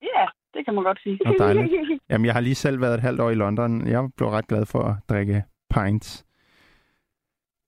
Ja, 0.02 0.26
det 0.54 0.66
kan 0.66 0.74
man 0.76 0.84
godt 0.84 1.00
sige. 1.04 1.20
Nå, 1.26 1.34
dejligt. 1.39 1.74
Jamen, 2.10 2.26
jeg 2.26 2.34
har 2.34 2.41
lige 2.41 2.56
selv 2.56 2.82
været 2.82 2.93
et 2.93 3.00
halvt 3.02 3.22
år 3.22 3.30
i 3.30 3.36
London. 3.36 3.88
Jeg 3.88 4.10
blev 4.18 4.30
ret 4.30 4.47
glad 4.47 4.66
for 4.66 4.82
at 4.84 4.95
drikke 5.10 5.43
pints. 5.76 6.26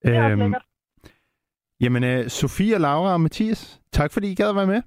det 0.04 0.16
er 0.16 0.30
Øhm, 0.30 0.40
lækkert. 0.40 0.64
jamen, 1.82 2.04
øh, 2.04 2.28
Sofie, 2.30 2.78
Laura 2.78 3.14
og 3.14 3.22
Mathias, 3.22 3.82
tak 3.92 4.12
fordi 4.14 4.32
I 4.32 4.36
gad 4.36 4.50
at 4.50 4.56
være 4.56 4.68
med. 4.68 4.82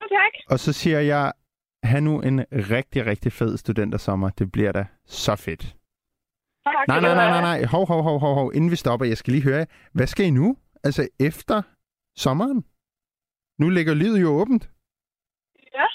Tak. 0.00 0.32
Og 0.50 0.58
så 0.58 0.72
siger 0.72 1.00
jeg, 1.00 1.32
have 1.82 2.00
nu 2.00 2.20
en 2.20 2.44
rigtig, 2.52 3.06
rigtig 3.06 3.32
fed 3.32 3.56
studentersommer. 3.56 4.30
Det 4.30 4.52
bliver 4.52 4.72
da 4.72 4.86
så 5.06 5.36
fedt. 5.36 5.76
Tak 6.64 6.88
Nej, 6.88 7.00
nej, 7.00 7.14
nej, 7.14 7.30
nej, 7.30 7.40
nej. 7.40 7.64
Hov, 7.64 7.86
hov, 7.86 8.02
hov, 8.02 8.18
hov, 8.20 8.34
hov. 8.34 8.52
Inden 8.54 8.70
vi 8.70 8.76
stopper, 8.76 9.06
jeg 9.06 9.16
skal 9.16 9.32
lige 9.32 9.44
høre, 9.44 9.66
hvad 9.92 10.06
skal 10.06 10.26
I 10.26 10.30
nu? 10.30 10.56
Altså 10.84 11.08
efter 11.20 11.62
sommeren? 12.16 12.64
Nu 13.58 13.68
ligger 13.68 13.94
livet 13.94 14.22
jo 14.22 14.28
åbent. 14.28 14.70
Ja. 15.74 15.86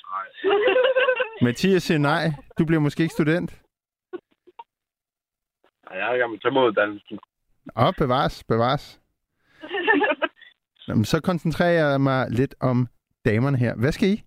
Mathias 1.46 1.84
siger 1.84 1.98
nej. 1.98 2.24
Du 2.60 2.66
bliver 2.66 2.80
måske 2.80 3.04
ikke 3.04 3.14
student. 3.14 3.62
Nej, 5.86 5.98
jeg 6.00 6.10
er 6.10 6.14
i 6.14 6.18
gang 6.18 6.32
med 6.32 6.40
tømmeruddannelsen. 6.40 7.20
Åh, 7.76 7.94
bevares, 7.98 8.44
bevares. 8.44 9.02
Jamen, 10.88 11.06
så 11.06 11.22
koncentrerer 11.22 11.90
jeg 11.92 12.02
mig 12.02 12.28
lidt 12.30 12.56
om 12.60 12.88
damerne 13.26 13.58
her. 13.58 13.76
Hvad 13.76 13.92
skal 13.92 14.10
I? 14.10 14.24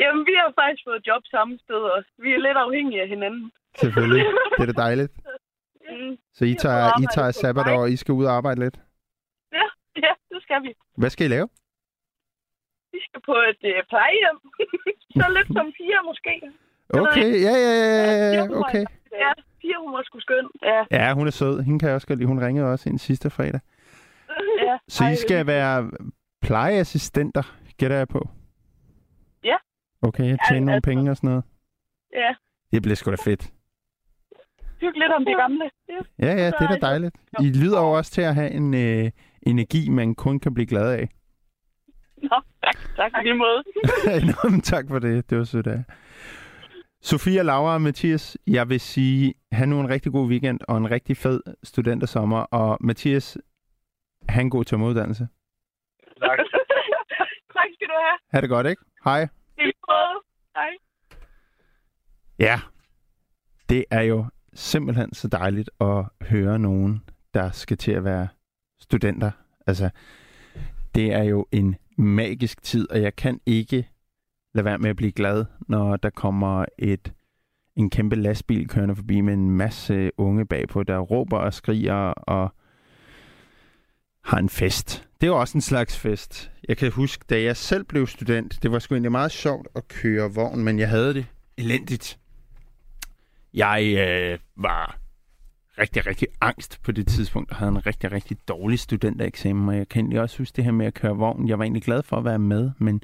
Jamen, 0.00 0.22
vi 0.28 0.34
har 0.40 0.52
faktisk 0.60 0.82
fået 0.88 1.06
job 1.06 1.22
samme 1.34 1.58
sted 1.64 1.80
også. 1.96 2.10
Vi 2.24 2.28
er 2.36 2.38
lidt 2.46 2.58
afhængige 2.66 3.02
af 3.02 3.08
hinanden. 3.08 3.52
Selvfølgelig. 3.82 4.24
Det 4.58 4.68
er 4.68 4.72
da 4.72 4.82
dejligt. 4.86 5.12
Mm. 5.90 6.16
Så 6.34 6.44
I 6.44 6.54
tager, 6.54 6.86
I 7.02 7.06
tager 7.14 7.28
på 7.28 7.32
sabbatår, 7.32 7.80
og 7.82 7.90
I 7.90 7.96
skal 7.96 8.12
ud 8.12 8.24
og 8.24 8.32
arbejde 8.32 8.60
lidt. 8.60 8.76
Ja, 9.52 9.66
ja, 10.04 10.12
det 10.34 10.42
skal 10.42 10.62
vi. 10.62 10.74
Hvad 10.96 11.10
skal 11.10 11.26
I 11.26 11.28
lave? 11.28 11.48
Vi 12.92 12.98
skal 13.08 13.20
på 13.26 13.34
et 13.50 13.62
øh, 13.70 13.82
plejehjem. 13.92 14.38
Så 15.18 15.24
lidt 15.36 15.46
som 15.46 15.66
fire 15.78 15.98
måske. 16.10 16.34
Okay, 17.00 17.30
ja, 17.46 17.54
ja, 17.66 17.72
ja, 17.82 18.28
ja, 18.36 18.42
okay. 18.60 18.84
Ja, 19.22 19.32
fire 19.62 19.76
hun 19.84 19.92
var 19.92 20.02
sgu 20.04 20.20
skøn. 20.20 20.48
Ja, 20.62 20.84
Ja, 20.90 21.14
hun 21.14 21.26
er 21.26 21.30
sød. 21.30 21.62
Hende 21.62 21.78
kan 21.78 21.88
jeg 21.88 21.94
også 21.94 22.06
godt 22.06 22.18
lide. 22.18 22.28
Hun 22.28 22.40
ringede 22.44 22.72
også 22.72 22.88
ind 22.88 22.98
sidste 22.98 23.30
fredag. 23.30 23.60
ja. 24.66 24.78
Så 24.88 25.04
I 25.04 25.16
skal 25.16 25.46
være 25.46 25.90
plejeassistenter, 26.42 27.42
gætter 27.78 27.96
jeg 27.96 28.08
på? 28.08 28.28
Okay, 30.08 30.24
jeg 30.28 30.38
tjener 30.48 30.54
Ja, 30.54 30.60
nogle 30.60 30.72
altså- 30.74 30.90
penge 30.90 31.10
og 31.10 31.16
sådan 31.16 31.28
noget. 31.30 31.44
Ja, 32.12 32.34
Det 32.72 32.82
bliver 32.82 32.96
sgu 32.96 33.10
da 33.10 33.16
fedt. 33.24 33.42
hygge 34.80 34.98
lidt 34.98 35.12
om 35.12 35.24
det 35.24 35.36
gamle. 35.36 35.70
Ja. 35.88 36.00
Ja, 36.26 36.32
ja, 36.42 36.46
det 36.46 36.60
er 36.60 36.68
da 36.68 36.78
dejligt. 36.86 37.14
I 37.40 37.46
lyder 37.62 37.80
jo 37.80 37.90
også 37.90 38.10
til 38.12 38.22
at 38.22 38.34
have 38.34 38.50
en 38.50 38.74
øh, 38.74 39.10
energi, 39.42 39.88
man 39.90 40.14
kun 40.14 40.40
kan 40.40 40.54
blive 40.54 40.66
glad 40.66 40.92
af. 40.92 41.08
Nå, 42.22 42.40
tak. 42.64 42.76
Tak 42.96 43.10
for 43.14 43.22
lige 43.22 43.34
måde. 43.34 43.62
Nå, 44.44 44.50
men 44.50 44.60
tak 44.60 44.84
for 44.88 44.98
det. 44.98 45.30
Det 45.30 45.38
var 45.38 45.44
sødt 45.44 45.66
af. 45.66 45.84
Sofia, 47.02 47.42
Laura 47.42 47.74
og 47.74 47.82
Mathias, 47.82 48.38
jeg 48.46 48.68
vil 48.68 48.80
sige, 48.80 49.34
have 49.52 49.66
nu 49.66 49.80
en 49.80 49.88
rigtig 49.88 50.12
god 50.12 50.28
weekend 50.28 50.60
og 50.68 50.76
en 50.78 50.90
rigtig 50.90 51.16
fed 51.16 51.40
studentersommer. 51.62 52.38
Og 52.38 52.78
Mathias, 52.80 53.38
have 54.28 54.42
en 54.42 54.50
god 54.50 54.64
tømmeruddannelse. 54.64 55.28
Tak. 56.20 56.38
tak 57.56 57.68
skal 57.74 57.86
du 57.88 57.94
have. 58.04 58.18
Ha' 58.32 58.40
det 58.40 58.48
godt, 58.48 58.66
ikke? 58.66 58.82
Hej. 59.04 59.28
I 59.58 59.62
måde. 59.62 60.22
Hej. 60.56 60.70
Ja, 62.38 62.60
det 63.68 63.84
er 63.90 64.00
jo 64.00 64.26
simpelthen 64.54 65.14
så 65.14 65.28
dejligt 65.28 65.70
at 65.80 66.04
høre 66.20 66.58
nogen, 66.58 67.04
der 67.34 67.50
skal 67.50 67.76
til 67.76 67.92
at 67.92 68.04
være 68.04 68.28
studenter. 68.78 69.30
Altså, 69.66 69.90
det 70.94 71.12
er 71.12 71.22
jo 71.22 71.46
en 71.52 71.76
magisk 71.96 72.62
tid, 72.62 72.90
og 72.90 73.02
jeg 73.02 73.16
kan 73.16 73.40
ikke 73.46 73.88
lade 74.54 74.64
være 74.64 74.78
med 74.78 74.90
at 74.90 74.96
blive 74.96 75.12
glad, 75.12 75.44
når 75.68 75.96
der 75.96 76.10
kommer 76.10 76.64
et 76.78 77.12
en 77.76 77.90
kæmpe 77.90 78.16
lastbil 78.16 78.68
kørende 78.68 78.96
forbi 78.96 79.20
med 79.20 79.34
en 79.34 79.50
masse 79.50 80.10
unge 80.18 80.46
bagpå, 80.46 80.82
der 80.82 80.98
råber 80.98 81.38
og 81.38 81.54
skriger 81.54 81.94
og 82.12 82.54
har 84.24 84.38
en 84.38 84.48
fest. 84.48 85.08
Det 85.24 85.32
var 85.32 85.38
også 85.38 85.58
en 85.58 85.62
slags 85.62 85.98
fest. 85.98 86.50
Jeg 86.68 86.76
kan 86.76 86.92
huske, 86.92 87.24
da 87.30 87.42
jeg 87.42 87.56
selv 87.56 87.84
blev 87.84 88.06
student, 88.06 88.62
det 88.62 88.72
var 88.72 88.78
sgu 88.78 88.94
egentlig 88.94 89.12
meget 89.12 89.32
sjovt 89.32 89.68
at 89.74 89.88
køre 89.88 90.34
vogn, 90.34 90.64
men 90.64 90.78
jeg 90.78 90.88
havde 90.88 91.14
det 91.14 91.26
elendigt. 91.56 92.18
Jeg 93.54 93.94
øh, 93.98 94.38
var 94.56 94.98
rigtig, 95.78 96.06
rigtig 96.06 96.28
angst 96.40 96.82
på 96.82 96.92
det 96.92 97.06
tidspunkt, 97.06 97.50
og 97.50 97.56
havde 97.56 97.68
en 97.68 97.86
rigtig, 97.86 98.12
rigtig 98.12 98.36
dårlig 98.48 98.78
studentereksamen, 98.78 99.68
og 99.68 99.76
jeg 99.76 99.88
kan 99.88 100.00
egentlig 100.00 100.20
også 100.20 100.38
huske 100.38 100.56
det 100.56 100.64
her 100.64 100.72
med 100.72 100.86
at 100.86 100.94
køre 100.94 101.16
vogn. 101.16 101.48
Jeg 101.48 101.58
var 101.58 101.64
egentlig 101.64 101.82
glad 101.82 102.02
for 102.02 102.16
at 102.16 102.24
være 102.24 102.38
med, 102.38 102.70
men 102.78 103.02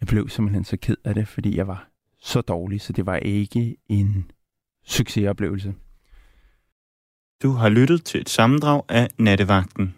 jeg 0.00 0.06
blev 0.08 0.28
simpelthen 0.28 0.64
så 0.64 0.76
ked 0.76 0.96
af 1.04 1.14
det, 1.14 1.28
fordi 1.28 1.56
jeg 1.56 1.66
var 1.66 1.88
så 2.20 2.40
dårlig, 2.40 2.80
så 2.80 2.92
det 2.92 3.06
var 3.06 3.16
ikke 3.16 3.76
en 3.88 4.30
succesoplevelse. 4.86 5.74
Du 7.42 7.50
har 7.50 7.68
lyttet 7.68 8.04
til 8.04 8.20
et 8.20 8.28
sammendrag 8.28 8.82
af 8.88 9.08
Nattevagten. 9.18 9.97